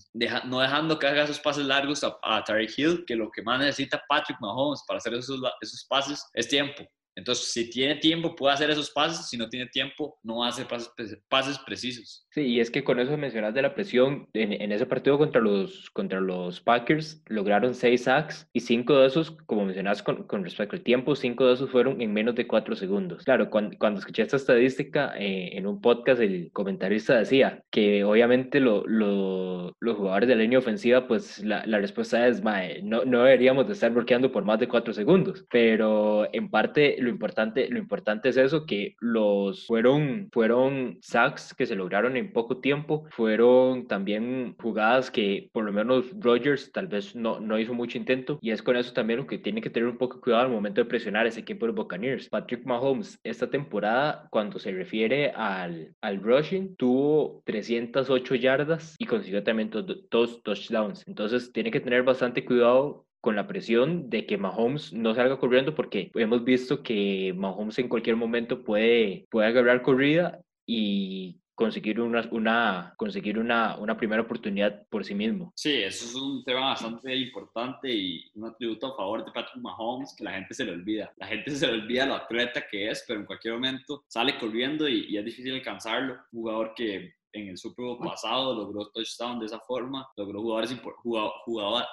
no 0.47 0.61
dejando 0.61 0.99
que 0.99 1.07
haga 1.07 1.25
esos 1.25 1.39
pases 1.39 1.67
largos 1.67 2.03
a, 2.03 2.17
a 2.23 2.45
Hill, 2.77 3.05
que 3.07 3.15
lo 3.15 3.31
que 3.31 3.43
más 3.43 3.61
necesita 3.61 4.03
Patrick 4.09 4.41
Mahomes 4.41 4.83
para 4.89 4.97
hacer 4.97 5.13
esos, 5.15 5.39
esos 5.61 5.85
pases 5.85 6.25
es 6.33 6.49
tiempo. 6.49 6.83
Entonces, 7.15 7.53
si 7.53 7.69
tiene 7.71 7.97
tiempo, 7.97 8.35
puede 8.35 8.55
hacer 8.55 8.71
esos 8.71 8.91
pases. 8.91 9.29
Si 9.29 9.37
no 9.37 9.49
tiene 9.49 9.67
tiempo, 9.67 10.19
no 10.23 10.45
hacer 10.45 10.67
pases, 10.67 10.91
pases 11.29 11.59
precisos. 11.59 12.27
Sí, 12.31 12.43
y 12.43 12.61
es 12.61 12.71
que 12.71 12.83
con 12.83 12.99
eso 12.99 13.17
mencionas 13.17 13.55
de 13.55 13.63
la 13.63 13.75
presión, 13.75 14.29
en, 14.33 14.53
en, 14.53 14.73
ese 14.73 14.87
partido 14.87 15.19
contra 15.19 15.41
los, 15.41 15.91
contra 15.91 16.21
los 16.21 16.61
Packers 16.61 17.23
lograron 17.27 17.75
seis 17.75 18.05
sacks 18.05 18.49
y 18.53 18.61
cinco 18.61 18.99
de 18.99 19.07
esos, 19.09 19.33
como 19.47 19.67
mencionas 19.67 20.03
con, 20.03 20.27
con, 20.27 20.43
respecto 20.43 20.77
al 20.77 20.83
tiempo, 20.83 21.15
cinco 21.15 21.47
de 21.47 21.55
esos 21.55 21.71
fueron 21.71 22.01
en 22.01 22.13
menos 22.13 22.35
de 22.35 22.47
cuatro 22.47 22.75
segundos. 22.75 23.25
Claro, 23.25 23.51
cuando, 23.51 23.77
cuando 23.79 24.01
escuché 24.01 24.23
esta 24.23 24.37
estadística 24.37 25.13
eh, 25.19 25.51
en 25.53 25.67
un 25.67 25.81
podcast, 25.83 26.23
el 26.23 26.51
comentarista 26.53 27.19
decía 27.19 27.63
que 27.71 28.03
obviamente 28.05 28.61
lo, 28.61 28.87
lo, 28.87 29.77
los 29.79 29.97
jugadores 29.97 30.29
de 30.29 30.37
la 30.37 30.43
línea 30.43 30.59
ofensiva, 30.59 31.07
pues 31.07 31.45
la, 31.45 31.65
la 31.67 31.79
respuesta 31.79 32.27
es, 32.27 32.43
no, 32.83 33.05
no 33.05 33.25
deberíamos 33.25 33.67
de 33.67 33.75
estar 33.75 33.93
bloqueando 33.93 34.33
por 34.33 34.45
más 34.45 34.59
de 34.59 34.69
cuatro 34.69 34.95
segundos, 34.95 35.45
pero 35.51 36.29
en 36.33 36.49
parte 36.49 36.97
lo 37.03 37.11
importante, 37.11 37.69
lo 37.69 37.79
importante 37.79 38.29
es 38.29 38.37
eso, 38.37 38.67
que 38.67 38.97
los 39.01 39.67
fueron, 39.67 40.29
fueron 40.33 40.99
sacks 41.03 41.55
que 41.55 41.67
se 41.67 41.77
lograron 41.77 42.17
en 42.17 42.33
poco 42.33 42.59
tiempo, 42.59 43.05
fueron 43.11 43.87
también 43.87 44.57
jugadas 44.61 45.11
que 45.11 45.51
por 45.53 45.65
lo 45.65 45.73
menos 45.73 46.07
Rogers 46.19 46.73
tal 46.73 46.87
vez 46.87 47.15
no, 47.15 47.41
no 47.41 47.59
hizo 47.59 47.75
mucho 47.75 47.99
intento 47.99 48.39
y 48.41 48.51
es 48.51 48.63
con 48.63 48.77
eso 48.77 48.93
también 48.93 49.21
lo 49.21 49.27
que 49.27 49.39
tiene 49.39 49.61
que 49.61 49.71
tener 49.71 49.89
un 49.89 49.99
poco 49.99 50.21
cuidado 50.21 50.45
al 50.45 50.51
momento 50.51 50.81
de 50.81 50.87
presionar 50.87 51.27
ese 51.27 51.41
equipo 51.41 51.67
de 51.67 51.73
Buccaneers. 51.73 52.29
Patrick 52.29 52.65
Mahomes 52.65 53.19
esta 53.25 53.51
temporada 53.51 54.29
cuando 54.31 54.59
se 54.59 54.73
refiere 54.73 55.31
al, 55.31 55.95
al 56.01 56.23
rushing 56.23 56.77
tuvo 56.77 57.43
308 57.45 58.35
yardas 58.37 58.97
y 58.99 59.07
consiguió 59.07 59.43
también 59.43 59.71
dos 60.11 60.43
touchdowns. 60.43 61.05
Entonces 61.07 61.53
tiene 61.53 61.71
que 61.71 61.81
tener 61.81 62.03
bastante 62.03 62.45
cuidado 62.45 63.07
con 63.23 63.37
la 63.37 63.47
presión 63.47 64.11
de 64.11 64.27
que 64.27 64.37
Mahomes 64.37 64.93
no 64.93 65.15
salga 65.15 65.39
corriendo 65.39 65.77
porque 65.77 66.11
hemos 66.17 66.43
visto 66.43 66.83
que 66.83 67.33
Mahomes 67.37 67.79
en 67.79 67.89
cualquier 67.89 68.17
momento 68.17 68.65
puede, 68.65 69.27
puede 69.31 69.47
agarrar 69.47 69.81
corrida 69.81 70.41
y 70.67 71.39
conseguir 71.55 72.01
una, 72.01 72.29
una, 72.33 72.95
conseguir 72.97 73.39
una, 73.39 73.77
una 73.77 73.97
primera 73.97 74.23
oportunidad 74.23 74.85
por 74.89 75.05
sí 75.05 75.15
mismo. 75.15 75.53
Sí, 75.55 75.73
eso 75.73 76.05
es 76.07 76.15
un 76.17 76.43
tema 76.43 76.71
bastante 76.71 77.15
importante 77.15 77.95
y 77.95 78.29
un 78.35 78.47
atributo 78.47 78.89
a 78.89 78.97
favor 78.97 79.25
de 79.25 79.31
Patrick 79.31 79.63
Mahomes 79.63 80.17
que 80.19 80.25
la 80.25 80.33
gente 80.33 80.53
se 80.53 80.65
le 80.65 80.73
olvida. 80.73 81.13
La 81.17 81.29
gente 81.29 81.53
se 81.53 81.69
le 81.69 81.75
olvida 81.75 82.07
lo 82.07 82.17
atleta 82.17 82.65
que 82.69 82.91
es, 82.91 83.05
pero 83.07 83.21
en 83.21 83.27
cualquier 83.27 83.55
momento 83.55 84.03
sale 84.09 84.37
corriendo 84.37 84.89
y, 84.89 85.07
y 85.09 85.17
es 85.17 85.25
difícil 85.25 85.55
alcanzarlo. 85.55 86.15
Un 86.33 86.41
jugador 86.41 86.73
que 86.75 87.15
en 87.33 87.49
el 87.49 87.59
Super 87.59 87.85
Bowl 87.85 87.99
pasado 87.99 88.55
logró 88.55 88.89
touchdown 88.91 89.39
de 89.39 89.47
esa 89.47 89.61
forma, 89.61 90.07
logró 90.17 90.41
jugadores, 90.41 90.81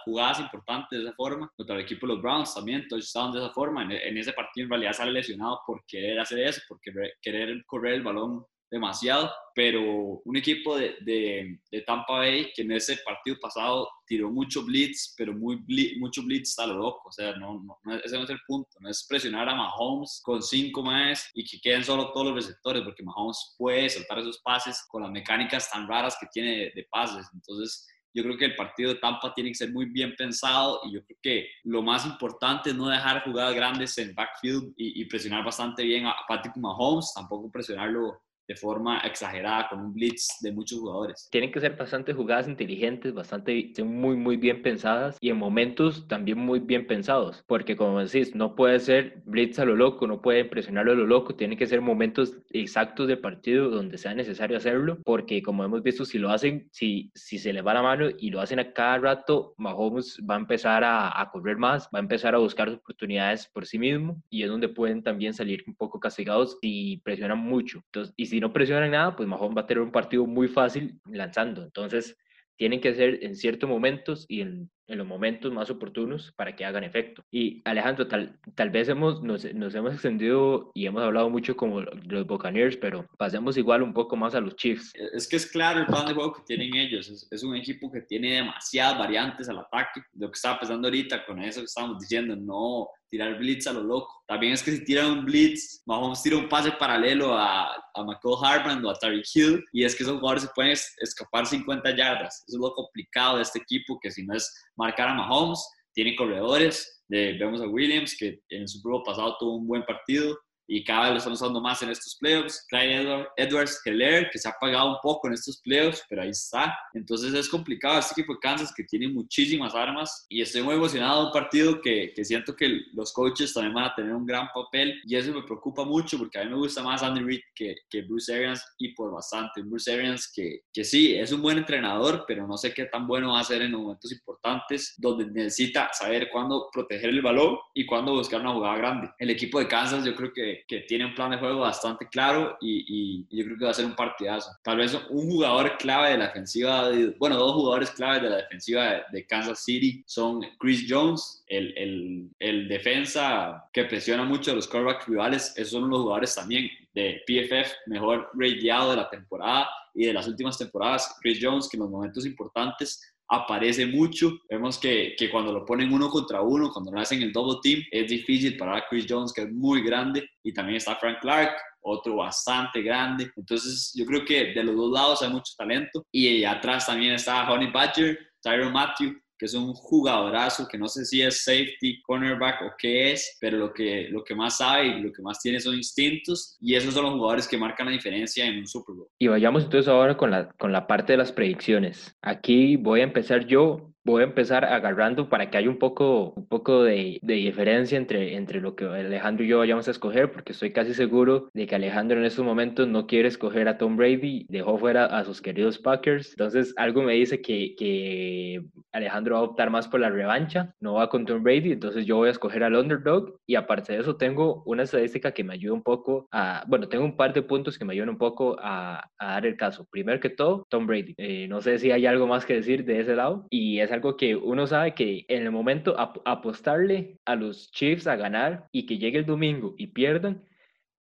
jugadas 0.06 0.40
importantes 0.40 1.00
de 1.00 1.06
esa 1.06 1.16
forma, 1.16 1.52
contra 1.56 1.76
el 1.76 1.82
equipo 1.82 2.08
de 2.08 2.14
los 2.14 2.22
Browns 2.22 2.54
también, 2.54 2.88
touchdown 2.88 3.32
de 3.32 3.40
esa 3.40 3.50
forma, 3.52 3.84
en, 3.84 3.92
en, 3.92 4.18
ese 4.18 4.34
partido 4.34 4.66
en 4.66 4.70
realidad 4.72 4.94
sale 4.94 5.12
lesionado 5.12 5.62
por 5.66 5.84
querer 5.86 6.20
hacer 6.20 6.40
eso, 6.40 6.62
por 6.68 6.80
querer 6.82 7.64
correr 7.66 7.94
el 7.94 8.04
balón 8.04 8.46
demasiado, 8.72 9.32
pero 9.56 9.82
un 10.24 10.38
equipo 10.38 10.78
de, 10.78 10.96
de, 11.02 11.82
Tampa 11.82 12.20
Bay 12.20 12.52
que 12.56 12.62
en 12.62 12.72
ese 12.72 12.98
partido 12.98 13.38
pasado 13.42 13.90
tiró 14.06 14.30
mucho 14.30 14.64
blitz, 14.64 15.14
pero 15.18 15.34
muy 15.34 15.58
mucho 15.98 16.22
blitz 16.24 16.58
a 16.60 16.68
lo 16.68 16.76
loco, 16.76 17.10
o 17.10 17.12
sea, 17.12 17.36
no, 17.36 17.64
no, 17.64 17.96
ese 17.98 18.18
no 18.18 18.24
es 18.24 18.30
el 18.30 18.40
punto, 18.48 18.70
no 18.80 18.90
es 18.90 19.06
presionar 19.08 19.50
a 19.50 19.56
Mahomes 19.56 20.22
con 20.24 20.42
cinco 20.42 20.84
más 20.84 21.30
y 21.34 21.44
que 21.44 21.60
queden 21.60 21.84
solo 21.84 22.12
todos 22.12 22.28
los 22.28 22.36
receptores, 22.36 22.84
porque 22.84 23.04
Mahomes 23.04 23.56
puede 23.58 23.90
soltar 23.90 24.20
esos 24.20 24.40
pases 24.40 24.86
con 24.88 25.04
las 25.04 25.12
mecánicas 25.12 25.70
tan 25.70 25.88
raras 25.88 26.18
que 26.20 26.28
tiene 26.32 26.52
de, 26.52 26.72
de 26.76 26.88
pases, 26.90 27.28
entonces 27.34 27.88
yo 28.14 28.24
creo 28.24 28.38
que 28.38 28.46
el 28.46 28.56
partido 28.56 28.94
de 28.94 29.00
Tampa 29.00 29.34
tiene 29.34 29.52
que 29.52 29.56
ser 29.56 29.72
muy 29.72 29.86
bien 29.86 30.16
pensado 30.18 30.82
y 30.84 30.94
yo 30.94 31.04
creo 31.06 31.18
que 31.22 31.48
lo 31.64 31.84
más 31.84 32.06
importante 32.06 32.72
es 32.72 32.76
no 32.76 32.88
dejar 32.88 33.24
jugadas 33.24 33.54
grandes 33.54 33.98
en 34.00 34.16
backfield 34.16 34.74
y, 34.78 35.02
y 35.02 35.06
presionar 35.06 35.46
bastante 35.46 35.84
bien 35.84 36.08
a 36.08 36.16
Patrick 36.28 36.58
Mahomes, 36.58 37.14
tampoco 37.14 37.52
presionarlo 37.52 38.20
de 38.50 38.56
forma 38.56 38.98
exagerada 39.02 39.70
con 39.70 39.80
un 39.80 39.94
blitz 39.94 40.40
de 40.42 40.52
muchos 40.52 40.80
jugadores. 40.80 41.30
Tienen 41.32 41.52
que 41.52 41.60
ser 41.60 41.78
bastante 41.78 42.14
jugadas 42.14 42.48
inteligentes, 42.48 43.14
bastante 43.14 43.72
muy 43.86 44.18
muy 44.18 44.38
bien 44.38 44.64
pensadas 44.64 45.18
y 45.22 45.30
en 45.30 45.38
momentos 45.38 46.08
también 46.08 46.40
muy 46.40 46.60
bien 46.60 46.88
pensados, 46.88 47.44
porque 47.46 47.76
como 47.76 48.00
decís, 48.00 48.34
no 48.34 48.56
puede 48.56 48.80
ser 48.80 49.22
blitz 49.26 49.60
a 49.60 49.66
lo 49.66 49.76
loco, 49.76 50.08
no 50.08 50.22
puede 50.22 50.46
presionarlo 50.46 50.94
a 50.94 50.96
lo 50.96 51.06
loco, 51.06 51.36
tienen 51.36 51.60
que 51.60 51.68
ser 51.68 51.82
momentos 51.82 52.40
exactos 52.50 53.08
del 53.08 53.20
partido 53.20 53.70
donde 53.70 54.00
sea 54.00 54.16
necesario 54.16 54.58
hacerlo, 54.58 54.98
porque 55.06 55.44
como 55.44 55.64
hemos 55.64 55.84
visto, 55.84 56.04
si 56.04 56.18
lo 56.18 56.32
hacen, 56.32 56.68
si, 56.72 57.12
si 57.14 57.38
se 57.38 57.54
les 57.54 57.64
va 57.64 57.76
la 57.76 57.84
mano 57.84 58.08
y 58.18 58.32
lo 58.32 58.42
hacen 58.42 58.60
a 58.60 58.74
cada 58.74 58.98
rato, 58.98 59.54
Mahomes 59.58 60.20
va 60.28 60.36
a 60.36 60.40
empezar 60.40 60.84
a, 60.84 61.22
a 61.22 61.30
correr 61.30 61.58
más, 61.58 61.88
va 61.94 62.00
a 62.00 62.02
empezar 62.02 62.34
a 62.34 62.40
buscar 62.40 62.68
oportunidades 62.70 63.48
por 63.54 63.68
sí 63.68 63.78
mismo 63.78 64.20
y 64.32 64.42
es 64.42 64.50
donde 64.50 64.70
pueden 64.70 65.04
también 65.04 65.36
salir 65.36 65.64
un 65.68 65.76
poco 65.76 66.00
castigados 66.00 66.58
si 66.62 67.00
presionan 67.04 67.38
mucho. 67.38 67.84
Entonces, 67.86 68.16
y 68.18 68.26
si 68.26 68.39
no 68.40 68.54
presionan 68.54 68.92
nada, 68.92 69.16
pues 69.16 69.28
Mahomes 69.28 69.58
va 69.58 69.62
a 69.62 69.68
tener 69.68 69.82
un 69.82 69.92
partido 69.92 70.26
muy 70.26 70.48
fácil 70.48 71.00
lanzando. 71.06 71.64
Entonces, 71.64 72.18
tienen 72.56 72.82
que 72.82 72.94
ser 72.94 73.24
en 73.24 73.36
ciertos 73.36 73.70
momentos 73.70 74.26
y 74.28 74.42
en, 74.42 74.70
en, 74.90 74.98
los 74.98 75.08
momentos 75.08 75.52
más 75.52 75.70
oportunos 75.70 76.34
para 76.36 76.56
que 76.56 76.66
hagan 76.66 76.84
efecto. 76.84 77.24
Y 77.32 77.62
Alejandro, 77.66 78.08
tal, 78.08 78.38
tal 78.56 78.70
vez 78.70 78.90
hemos, 78.90 79.22
nos, 79.24 79.46
nos, 79.54 79.76
hemos 79.76 79.94
extendido 79.94 80.72
y 80.74 80.86
hemos 80.86 81.04
hablado 81.04 81.30
mucho 81.30 81.56
como 81.56 81.82
los 81.82 82.28
Buccaneers, 82.28 82.78
pero 82.78 83.06
pasemos 83.18 83.58
igual 83.58 83.84
un 83.84 83.94
poco 83.94 84.16
más 84.16 84.36
a 84.36 84.42
los 84.42 84.56
Chiefs. 84.56 84.94
Es 85.14 85.28
que 85.28 85.38
es 85.38 85.46
claro 85.46 85.80
el 85.80 85.86
plan 85.86 86.06
de 86.06 86.14
juego 86.14 86.34
que 86.34 86.44
tienen 86.46 86.76
ellos. 86.76 87.10
Es, 87.10 87.28
es 87.30 87.44
un 87.44 87.56
equipo 87.56 87.92
que 87.92 88.02
tiene 88.02 88.36
demasiadas 88.36 88.98
variantes 88.98 89.50
al 89.50 89.60
ataque. 89.60 90.02
Lo 90.14 90.28
que 90.28 90.36
estaba 90.36 90.60
pensando 90.60 90.88
ahorita 90.88 91.26
con 91.26 91.42
eso 91.42 91.62
que 91.62 91.66
estábamos 91.66 92.00
diciendo, 92.00 92.36
no 92.36 92.90
tirar 93.10 93.38
blitz 93.38 93.68
a 93.68 93.74
lo 93.74 93.84
loco. 93.84 94.24
También 94.28 94.54
es 94.54 94.64
que 94.64 94.72
si 94.72 94.86
tiran 94.86 95.12
un 95.12 95.26
blitz, 95.26 95.82
Mahomes 95.86 96.22
tira 96.22 96.38
un 96.38 96.48
pase 96.48 96.72
paralelo 96.72 97.36
a, 97.36 97.66
a 97.94 98.04
McCall 98.04 98.38
Hartman 98.44 98.86
o 98.86 98.90
a 98.90 98.94
Tariq 98.94 99.26
Hill 99.34 99.66
y 99.74 99.84
es 99.84 99.96
que 99.96 100.04
esos 100.04 100.20
jugadores 100.20 100.44
se 100.44 100.50
pueden 100.56 100.72
escapar 100.72 101.46
50 101.46 101.96
yardas. 101.96 102.44
Eso 102.48 102.58
es 102.58 102.62
lo 102.62 102.74
complicado 102.74 103.38
de 103.38 103.44
este 103.44 103.60
equipo, 103.60 104.00
que 104.00 104.12
si 104.12 104.26
no 104.26 104.36
es 104.36 104.54
marcar 104.80 105.10
a 105.10 105.14
Mahomes, 105.14 105.70
tiene 105.94 106.16
corredores. 106.16 107.04
De, 107.08 107.34
vemos 107.34 107.62
a 107.62 107.68
Williams, 107.68 108.16
que 108.18 108.40
en 108.50 108.68
su 108.68 108.82
prueba 108.82 109.04
pasado 109.04 109.36
tuvo 109.40 109.58
un 109.58 109.68
buen 109.68 109.84
partido 109.84 110.38
y 110.70 110.84
cada 110.84 111.06
vez 111.06 111.12
lo 111.12 111.18
estamos 111.18 111.42
usando 111.42 111.60
más 111.60 111.82
en 111.82 111.90
estos 111.90 112.16
playoffs. 112.16 112.66
Clyde 112.70 113.26
Edwards 113.38 113.82
Heller, 113.84 114.30
que 114.32 114.38
se 114.38 114.48
ha 114.48 114.54
pagado 114.60 114.92
un 114.92 114.98
poco 115.02 115.28
en 115.28 115.34
estos 115.34 115.60
playoffs, 115.62 116.04
pero 116.08 116.22
ahí 116.22 116.30
está. 116.30 116.78
Entonces 116.94 117.34
es 117.34 117.50
complicado 117.50 117.98
este 117.98 118.14
equipo 118.14 118.34
de 118.34 118.40
Kansas 118.40 118.72
que 118.76 118.84
tiene 118.84 119.08
muchísimas 119.08 119.74
armas 119.74 120.28
y 120.30 120.42
estoy 120.42 120.62
muy 120.62 120.76
emocionado 120.76 121.22
de 121.22 121.28
un 121.28 121.34
partido 121.34 121.82
que, 121.82 122.14
que, 122.16 122.24
siento 122.24 122.56
que 122.56 122.82
los 122.94 123.12
coaches 123.12 123.52
también 123.52 123.74
van 123.74 123.86
a 123.86 123.96
tener 123.96 124.14
un 124.14 124.28
gran 124.28 124.48
papel 124.54 125.02
y 125.06 125.16
eso 125.16 125.34
me 125.34 125.42
preocupa 125.42 125.84
mucho 125.84 126.20
porque 126.20 126.38
a 126.38 126.44
mí 126.44 126.52
me 126.52 126.58
gusta 126.58 126.84
más 126.84 127.02
Andy 127.02 127.22
Reid 127.22 127.42
que, 127.56 127.76
que 127.90 128.04
Bruce 128.04 128.32
Arians 128.32 128.64
y 128.78 128.90
por 128.94 129.12
bastante. 129.12 129.64
Bruce 129.64 129.92
Arians 129.92 130.32
que, 130.32 130.62
que 130.72 130.84
sí, 130.84 131.16
es 131.16 131.32
un 131.32 131.42
buen 131.42 131.58
entrenador, 131.58 132.26
pero 132.28 132.46
no 132.46 132.58
sé 132.58 132.76
qué 132.76 132.86
tan 132.86 133.08
bueno 133.08 133.34
va 133.34 133.40
a 133.40 133.44
ser 133.44 133.64
en 133.64 133.72
los 133.72 133.82
momentos 133.82 134.12
importantes 134.12 134.94
donde 135.00 135.26
necesita 135.26 135.90
saber 135.94 136.30
cuándo 136.32 136.70
proteger 136.72 137.10
el 137.10 137.24
balón 137.24 137.58
y 137.74 137.88
cuándo 137.88 138.14
buscar 138.14 138.42
una 138.42 138.54
jugada 138.54 138.78
grande. 138.78 139.10
El 139.18 139.32
equipo 139.32 139.58
de 139.58 139.68
Kansas 139.68 140.06
yo 140.06 140.16
creo 140.16 140.32
que 140.32 140.59
que, 140.68 140.80
tiene 140.82 141.06
un 141.06 141.16
plan 141.16 141.32
de 141.32 141.38
juego 141.38 141.60
bastante 141.60 142.08
claro 142.08 142.58
y, 142.62 143.26
yo 143.30 143.46
creo 143.46 143.58
que 143.58 143.66
va 143.66 143.72
a 143.72 143.74
ser 143.74 143.86
un 143.86 143.96
partidazo. 143.96 144.52
Tal 144.64 144.78
vez 144.78 144.94
un 145.10 145.30
jugador 145.30 145.78
clave 145.78 146.12
de 146.12 146.18
la 146.18 146.28
defensiva, 146.28 146.90
de, 146.90 147.16
bueno, 147.20 147.38
dos 147.38 147.54
jugadores 147.54 147.92
claves 147.92 148.24
de 148.24 148.30
la 148.30 148.38
defensiva 148.38 148.86
de, 148.86 149.02
de, 149.12 149.26
Kansas 149.26 149.60
City 149.60 150.04
son 150.06 150.42
Chris 150.58 150.86
Jones, 150.88 151.44
el, 151.48 151.78
el, 151.78 152.30
el 152.40 152.68
defensa 152.68 153.66
que 153.74 153.86
presiona 153.86 154.24
mucho 154.24 154.52
a 154.52 154.56
los 154.56 154.68
quarterbacks 154.68 155.08
rivales, 155.08 155.54
esos 155.56 155.72
son 155.72 155.90
los 155.90 156.02
jugadores 156.02 156.36
también 156.36 156.70
de 156.94 157.22
PFF 157.26 157.72
mejor 157.88 158.30
rateado 158.34 158.92
de 158.92 158.98
la 158.98 159.10
temporada 159.10 159.70
y 159.94 160.06
de 160.06 160.14
las 160.14 160.28
últimas 160.28 160.58
temporadas. 160.58 161.18
Chris 161.22 161.40
Jones, 161.42 161.68
que 161.70 161.78
en 161.78 161.82
los 161.82 161.90
momentos 161.90 162.26
importantes 162.26 163.14
aparece 163.30 163.86
mucho. 163.86 164.40
Vemos 164.50 164.78
que, 164.78 165.16
que, 165.18 165.30
cuando 165.30 165.54
lo 165.54 165.66
ponen 165.66 165.94
uno 165.94 166.10
contra 166.10 166.42
uno, 166.42 166.72
cuando 166.72 166.92
no 166.92 167.00
hacen 167.00 167.22
el 167.22 167.32
double 167.32 167.60
team, 167.62 167.82
es 167.92 168.10
difícil 168.10 168.58
para 168.58 168.84
Chris 168.90 169.06
Jones, 169.08 169.32
que 169.32 169.44
es 169.44 169.52
muy 169.52 169.82
grande. 169.84 170.28
Y 170.44 170.54
también 170.54 170.78
está 170.78 170.96
Frank 170.96 171.20
Clark, 171.22 171.52
otro 171.82 172.18
bastante 172.18 172.82
grande. 172.82 173.32
Entonces, 173.36 173.94
yo 173.96 174.06
creo 174.06 174.26
que 174.26 174.54
de 174.54 174.64
los 174.64 174.76
dos 174.76 174.92
lados 174.92 175.22
hay 175.22 175.30
mucho 175.30 175.54
talento. 175.58 176.06
Y 176.12 176.44
atrás 176.44 176.88
también 176.88 177.14
está 177.14 177.50
Honey 177.52 177.72
Badger, 177.72 178.18
Tyron 178.42 178.74
Matthew, 178.74 179.16
que 179.40 179.46
es 179.46 179.54
un 179.54 179.74
jugadorazo, 179.74 180.68
que 180.68 180.78
no 180.78 180.90
sé 180.90 181.06
si 181.06 181.22
es 181.22 181.44
safety, 181.44 182.02
cornerback 182.02 182.62
o 182.62 182.74
qué 182.78 183.14
es, 183.14 183.38
pero 183.40 183.58
lo 183.58 183.74
que, 183.74 184.10
lo 184.10 184.24
que 184.24 184.36
más 184.36 184.58
sabe 184.58 184.88
y 184.88 185.02
lo 185.02 185.14
que 185.14 185.22
más 185.22 185.40
tiene 185.40 185.60
son 185.62 185.76
instintos 185.76 186.58
y 186.60 186.76
esos 186.76 186.94
son 186.94 187.06
los 187.06 187.14
jugadores 187.14 187.48
que 187.48 187.58
marcan 187.58 187.86
la 187.86 187.94
diferencia 187.94 188.46
en 188.46 188.60
un 188.60 188.68
Super 188.68 188.96
Bowl. 188.96 189.08
Y 189.18 189.28
vayamos 189.28 189.64
entonces 189.64 189.88
ahora 189.88 190.18
con 190.18 190.30
la, 190.30 190.50
con 190.50 190.74
la 190.74 190.86
parte 190.86 191.14
de 191.14 191.18
las 191.18 191.32
predicciones. 191.32 192.16
Aquí 192.22 192.76
voy 192.76 193.00
a 193.00 193.04
empezar 193.04 193.46
yo 193.46 193.94
voy 194.04 194.22
a 194.22 194.26
empezar 194.26 194.66
agarrando 194.66 195.30
para 195.30 195.50
que 195.50 195.58
haya 195.58 195.70
un 195.70 195.78
poco, 195.78 196.34
un 196.36 196.48
poco 196.48 196.84
de, 196.84 197.20
de, 197.22 197.34
diferencia 197.36 197.98
entre, 197.98 198.36
entre 198.36 198.62
lo 198.62 198.76
que 198.76 198.86
Alejandro 198.86 199.46
y 199.46 199.50
yo 199.50 199.60
vayamos 199.60 199.88
a 199.88 199.92
escoger, 199.92 200.32
porque 200.32 200.54
estoy 200.54 200.72
casi 200.72 200.94
seguro 200.94 201.50
de 201.54 201.68
que 201.68 201.76
Alejandro 201.76 202.18
en 202.18 202.26
estos 202.26 202.46
momentos 202.46 202.88
no 202.88 203.08
quiere 203.08 203.28
escoger 203.28 203.68
a 203.68 203.78
Tom 203.78 203.98
Brady, 203.98 204.46
dejó 204.50 204.78
fuera 204.78 205.06
a 205.06 205.24
sus 205.26 205.42
queridos 205.42 205.78
Packers. 205.78 206.32
Entonces, 206.32 206.74
algo 206.78 207.04
me 207.04 207.14
dice 207.14 207.42
que, 207.42 207.76
que 207.78 208.64
Alejandro 208.92 209.36
va 209.36 209.42
a 209.42 209.44
optar 209.44 209.70
más 209.70 209.88
por 209.88 210.00
la 210.00 210.10
revancha, 210.10 210.74
no 210.80 210.94
va 210.94 211.10
con 211.10 211.26
Tom 211.26 211.44
Brady, 211.44 211.74
entonces 211.74 212.06
yo 212.06 212.18
voy 212.18 212.30
a 212.30 212.32
escoger 212.32 212.64
al 212.64 212.76
underdog. 212.76 213.40
Y 213.46 213.56
aparte 213.56 213.94
de 213.94 214.00
eso, 214.00 214.16
tengo 214.16 214.64
una 214.66 214.84
estadística 214.84 215.32
que 215.32 215.44
me 215.44 215.54
ayuda 215.54 215.74
un 215.74 215.84
poco 215.84 216.28
a, 216.32 216.64
bueno, 216.68 216.88
tengo 216.88 217.06
un 217.06 217.16
par 217.16 217.34
de 217.34 217.42
puntos 217.42 217.78
que 217.78 217.86
me 217.86 217.94
ayudan 217.94 218.10
un 218.10 218.18
poco 218.18 218.58
a, 218.62 219.10
a 219.18 219.34
dar 219.34 219.46
el 219.46 219.58
caso. 219.58 219.86
Primero 219.92 220.20
que 220.20 220.30
todo, 220.30 220.66
Tom 220.70 220.88
Brady. 220.88 221.14
Eh, 221.18 221.48
no 221.48 221.62
sé 221.62 221.80
si 221.80 221.92
hay 221.92 222.06
algo 222.06 222.28
más 222.28 222.46
que 222.46 222.56
decir 222.56 222.86
de 222.86 223.00
ese 223.00 223.16
lado, 223.16 223.46
y 223.50 223.80
es 223.80 223.89
algo 223.92 224.18
que 224.18 224.36
uno 224.36 224.68
sabe 224.68 224.94
que 224.94 225.26
en 225.28 225.44
el 225.44 225.52
momento 225.52 226.00
ap 226.00 226.18
apostarle 226.26 227.20
a 227.26 227.36
los 227.36 227.72
Chiefs 227.72 228.08
a 228.08 228.16
ganar 228.16 228.68
y 228.72 228.86
que 228.86 228.98
llegue 228.98 229.20
el 229.20 229.26
domingo 229.26 229.76
y 229.78 229.88
pierdan, 229.88 230.44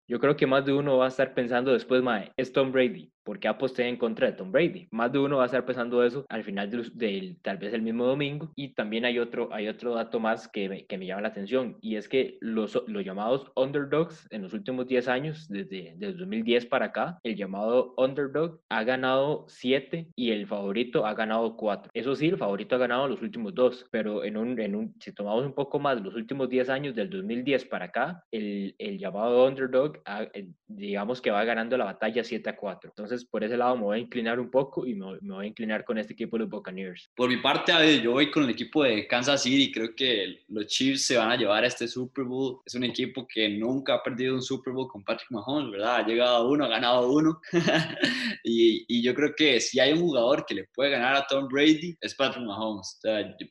yo 0.06 0.20
creo 0.20 0.36
que 0.36 0.46
más 0.46 0.64
de 0.64 0.72
uno 0.72 0.96
va 0.96 1.06
a 1.06 1.08
estar 1.08 1.34
pensando 1.34 1.72
después, 1.72 2.02
mae, 2.02 2.32
es 2.36 2.52
Tom 2.52 2.72
Brady. 2.72 3.12
¿Por 3.28 3.38
qué 3.38 3.48
aposté 3.48 3.86
en 3.86 3.98
contra 3.98 4.26
de 4.26 4.32
Tom 4.32 4.50
Brady? 4.50 4.88
Más 4.90 5.12
de 5.12 5.18
uno 5.18 5.36
va 5.36 5.42
a 5.42 5.46
estar 5.46 5.66
pensando 5.66 6.02
eso 6.02 6.24
al 6.30 6.44
final 6.44 6.70
del, 6.70 6.90
de, 6.96 7.36
tal 7.42 7.58
vez 7.58 7.74
el 7.74 7.82
mismo 7.82 8.06
domingo. 8.06 8.50
Y 8.56 8.72
también 8.72 9.04
hay 9.04 9.18
otro, 9.18 9.50
hay 9.52 9.68
otro 9.68 9.94
dato 9.94 10.18
más 10.18 10.48
que 10.48 10.66
me, 10.70 10.86
que 10.86 10.96
me 10.96 11.04
llama 11.04 11.20
la 11.20 11.28
atención 11.28 11.76
y 11.82 11.96
es 11.96 12.08
que 12.08 12.38
los, 12.40 12.82
los 12.86 13.04
llamados 13.04 13.52
underdogs 13.54 14.26
en 14.30 14.40
los 14.40 14.54
últimos 14.54 14.86
10 14.86 15.08
años, 15.08 15.46
desde, 15.50 15.92
desde 15.98 16.14
2010 16.14 16.64
para 16.66 16.86
acá, 16.86 17.18
el 17.22 17.36
llamado 17.36 17.92
underdog 17.98 18.60
ha 18.70 18.82
ganado 18.84 19.44
7 19.48 20.08
y 20.16 20.30
el 20.30 20.46
favorito 20.46 21.04
ha 21.04 21.12
ganado 21.12 21.54
4. 21.54 21.90
Eso 21.92 22.16
sí, 22.16 22.28
el 22.28 22.38
favorito 22.38 22.76
ha 22.76 22.78
ganado 22.78 23.08
los 23.08 23.20
últimos 23.20 23.54
dos, 23.54 23.86
pero 23.90 24.24
en 24.24 24.38
un, 24.38 24.58
en 24.58 24.74
un, 24.74 24.94
si 25.00 25.12
tomamos 25.12 25.44
un 25.44 25.52
poco 25.52 25.78
más 25.78 26.00
los 26.00 26.14
últimos 26.14 26.48
10 26.48 26.70
años, 26.70 26.94
del 26.94 27.10
2010 27.10 27.66
para 27.66 27.84
acá, 27.84 28.24
el, 28.30 28.74
el 28.78 28.98
llamado 28.98 29.46
underdog, 29.46 30.00
ha, 30.06 30.26
digamos 30.66 31.20
que 31.20 31.30
va 31.30 31.44
ganando 31.44 31.76
la 31.76 31.84
batalla 31.84 32.24
7 32.24 32.48
a 32.48 32.56
4. 32.56 32.88
Entonces, 32.88 33.17
por 33.24 33.44
ese 33.44 33.56
lado 33.56 33.76
me 33.76 33.82
voy 33.82 33.98
a 33.98 34.00
inclinar 34.00 34.40
un 34.40 34.50
poco 34.50 34.86
y 34.86 34.94
me, 34.94 35.18
voy 35.20 35.44
a 35.44 35.48
inclinar 35.48 35.84
con 35.84 35.98
este 35.98 36.12
equipo 36.12 36.36
de 36.36 36.44
los 36.44 36.50
Buccaneers. 36.50 37.10
Por 37.14 37.28
mi 37.28 37.36
parte, 37.38 38.00
yo 38.00 38.12
voy 38.12 38.30
con 38.30 38.44
el 38.44 38.50
equipo 38.50 38.84
de 38.84 39.06
Kansas 39.06 39.42
City. 39.42 39.72
Creo 39.72 39.94
que 39.94 40.44
los 40.48 40.66
Chiefs 40.66 41.06
se 41.06 41.16
van 41.16 41.30
a 41.30 41.36
llevar 41.36 41.64
a 41.64 41.66
este 41.66 41.88
Super 41.88 42.24
Bowl. 42.24 42.60
Es 42.64 42.74
un 42.74 42.84
equipo 42.84 43.26
que 43.26 43.48
nunca 43.48 43.94
ha 43.94 44.02
perdido 44.02 44.34
un 44.34 44.42
Super 44.42 44.72
Bowl 44.72 44.88
con 44.88 45.04
Patrick 45.04 45.30
Mahomes, 45.30 45.70
¿verdad? 45.70 45.96
Ha 45.96 46.06
llegado 46.06 46.36
a 46.36 46.48
uno, 46.48 46.64
ha 46.64 46.68
ganado 46.68 47.12
uno. 47.12 47.40
y, 48.44 49.02
yo 49.02 49.14
creo 49.14 49.32
que 49.34 49.60
si 49.60 49.78
hay 49.80 49.92
un 49.92 50.00
jugador 50.00 50.44
que 50.44 50.54
le 50.54 50.64
puede 50.74 50.90
ganar 50.90 51.14
a 51.14 51.26
Tom 51.26 51.48
Brady, 51.48 51.96
es 52.00 52.14
Patrick 52.14 52.44
Mahomes. 52.44 53.00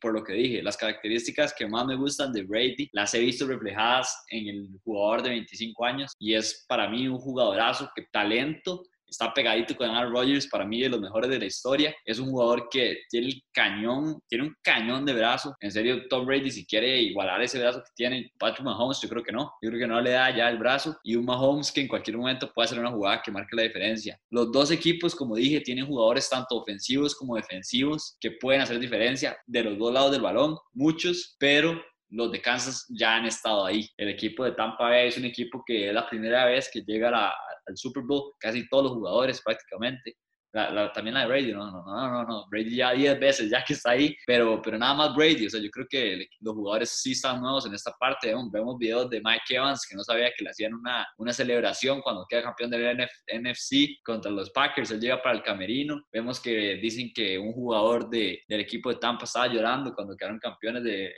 Por 0.02 0.14
lo 0.14 0.24
que 0.24 0.34
dije, 0.34 0.62
las 0.62 0.78
características 0.78 1.54
que 1.54 1.68
más 1.68 1.86
me 1.86 1.96
gustan 1.96 2.32
de 2.32 2.44
Brady 2.44 2.90
las 2.92 3.14
he 3.14 3.20
visto 3.20 3.48
reflejadas 3.48 4.26
en 4.30 4.48
el 4.48 4.68
jugador 4.84 5.24
de 5.24 5.30
25 5.30 5.86
años 5.86 6.12
y 6.20 6.34
es 6.34 6.66
para 6.68 6.90
mí 6.90 7.08
un 7.08 7.18
jugadorazo 7.18 7.90
que 7.96 8.06
talento 8.12 8.84
está 9.08 9.34
pegadito 9.34 9.76
con 9.76 9.90
Aaron 9.90 10.14
Rodgers, 10.14 10.48
para 10.48 10.66
mí 10.66 10.82
de 10.82 10.90
los 10.90 11.00
mejores 11.00 11.30
de 11.30 11.40
la 11.40 11.46
historia. 11.46 11.96
Es 12.06 12.20
un 12.20 12.30
jugador 12.30 12.68
que 12.70 13.00
tiene 13.10 13.28
el 13.28 13.44
cañón, 13.52 14.20
tiene 14.28 14.46
un 14.46 14.56
cañón 14.62 15.06
de 15.06 15.14
brazo. 15.14 15.56
En 15.60 15.72
serio, 15.72 16.08
Tom 16.10 16.26
Brady, 16.26 16.52
si 16.52 16.66
quiere 16.66 17.02
igualar 17.02 17.42
ese 17.42 17.60
brazo 17.60 17.80
que 17.80 17.92
tiene 17.96 18.32
Patrick 18.38 18.66
Mahomes, 18.66 19.00
yo 19.02 19.10
creo 19.10 19.24
que 19.24 19.32
no. 19.32 19.54
Yo 19.62 19.70
creo 19.70 19.80
que 19.82 19.88
no 19.88 20.02
le 20.02 20.12
da 20.12 20.36
ya 20.36 20.50
el 20.50 20.58
brazo. 20.58 20.98
Y 21.04 21.16
un 21.16 21.26
Mahomes 21.26 21.72
que 21.72 21.82
en 21.82 21.88
cualquier 21.88 22.18
momento 22.18 22.52
puede 22.54 22.66
hacer 22.66 22.80
una 22.80 22.92
jugada 22.92 23.22
que 23.22 23.32
marque 23.32 23.56
la 23.56 23.64
diferencia. 23.64 24.20
Los 24.30 24.52
dos 24.52 24.72
equipos, 24.72 25.16
como 25.16 25.36
dije, 25.36 25.62
tienen 25.62 25.88
jugadores 25.88 26.30
tanto 26.30 26.58
ofensivos 26.58 27.16
como 27.16 27.36
defensivos 27.36 28.18
que 28.20 28.32
pueden 28.32 28.62
hacer 28.62 28.80
diferencia 28.80 29.38
de 29.46 29.64
los 29.64 29.78
dos 29.78 29.94
lados 29.94 30.12
del 30.12 30.22
balón, 30.22 30.58
muchos, 30.74 31.36
pero 31.40 31.82
los 32.10 32.32
de 32.32 32.42
Kansas 32.42 32.86
ya 32.90 33.16
han 33.16 33.26
estado 33.26 33.66
ahí. 33.66 33.90
El 33.98 34.10
equipo 34.10 34.44
de 34.44 34.54
Tampa 34.54 34.86
Bay 34.86 35.08
es 35.08 35.18
un 35.18 35.26
equipo 35.26 35.64
que 35.66 35.90
es 35.90 35.94
la 35.94 36.10
primera 36.10 36.46
vez 36.46 36.70
que 36.72 36.82
llega 36.82 37.10
a 37.10 37.12
la, 37.12 37.36
al 37.66 37.78
Super 37.78 38.04
Bowl, 38.04 38.34
casi 38.40 38.68
todos 38.70 38.86
los 38.86 38.94
jugadores 38.94 39.42
prácticamente. 39.44 40.16
También 40.52 41.14
la 41.14 41.22
de 41.22 41.28
Brady, 41.28 41.52
no, 41.54 41.70
no, 41.70 41.84
no, 41.86 42.12
no, 42.12 42.24
no, 42.24 42.48
Brady 42.50 42.76
ya 42.76 42.92
10 42.92 43.20
veces, 43.20 43.50
ya 43.50 43.64
que 43.64 43.74
está 43.74 43.92
ahí, 43.92 44.16
pero, 44.26 44.62
pero 44.62 44.78
nada 44.78 44.94
más 44.94 45.16
Brady, 45.16 45.48
o 45.48 45.50
sea, 45.50 45.60
yo 45.60 45.70
creo 45.70 45.86
que 45.90 46.28
los 46.40 46.56
jugadores 46.56 46.90
sí 46.90 47.12
están 47.12 47.42
nuevos 47.42 47.66
en 47.66 47.74
esta 47.74 47.92
parte, 47.92 48.28
vemos, 48.28 48.52
vemos 48.52 48.78
videos 48.78 49.10
de 49.10 49.22
Mike 49.24 49.56
Evans 49.56 49.86
que 49.88 49.96
no 49.96 50.04
sabía 50.04 50.32
que 50.36 50.44
le 50.44 50.50
hacían 50.50 50.74
una, 50.74 51.06
una 51.18 51.34
celebración 51.34 52.02
cuando 52.02 52.26
queda 52.28 52.44
campeón 52.44 52.72
del 52.72 53.08
NFC 53.28 54.02
contra 54.04 54.32
los 54.32 54.50
Packers, 54.52 54.92
él 54.92 55.02
llega 55.02 55.22
para 55.22 55.36
el 55.36 55.44
camerino, 55.44 56.02
vemos 56.12 56.40
que 56.40 56.76
dicen 56.76 57.12
que 57.14 57.38
un 57.38 57.54
jugador 57.54 58.10
de, 58.10 58.42
del 58.48 58.62
equipo 58.62 58.90
de 58.90 59.00
Tampa 59.00 59.26
estaba 59.26 59.48
llorando 59.48 59.94
cuando 59.94 60.16
quedaron 60.16 60.40
campeones 60.40 60.84
del 60.84 61.14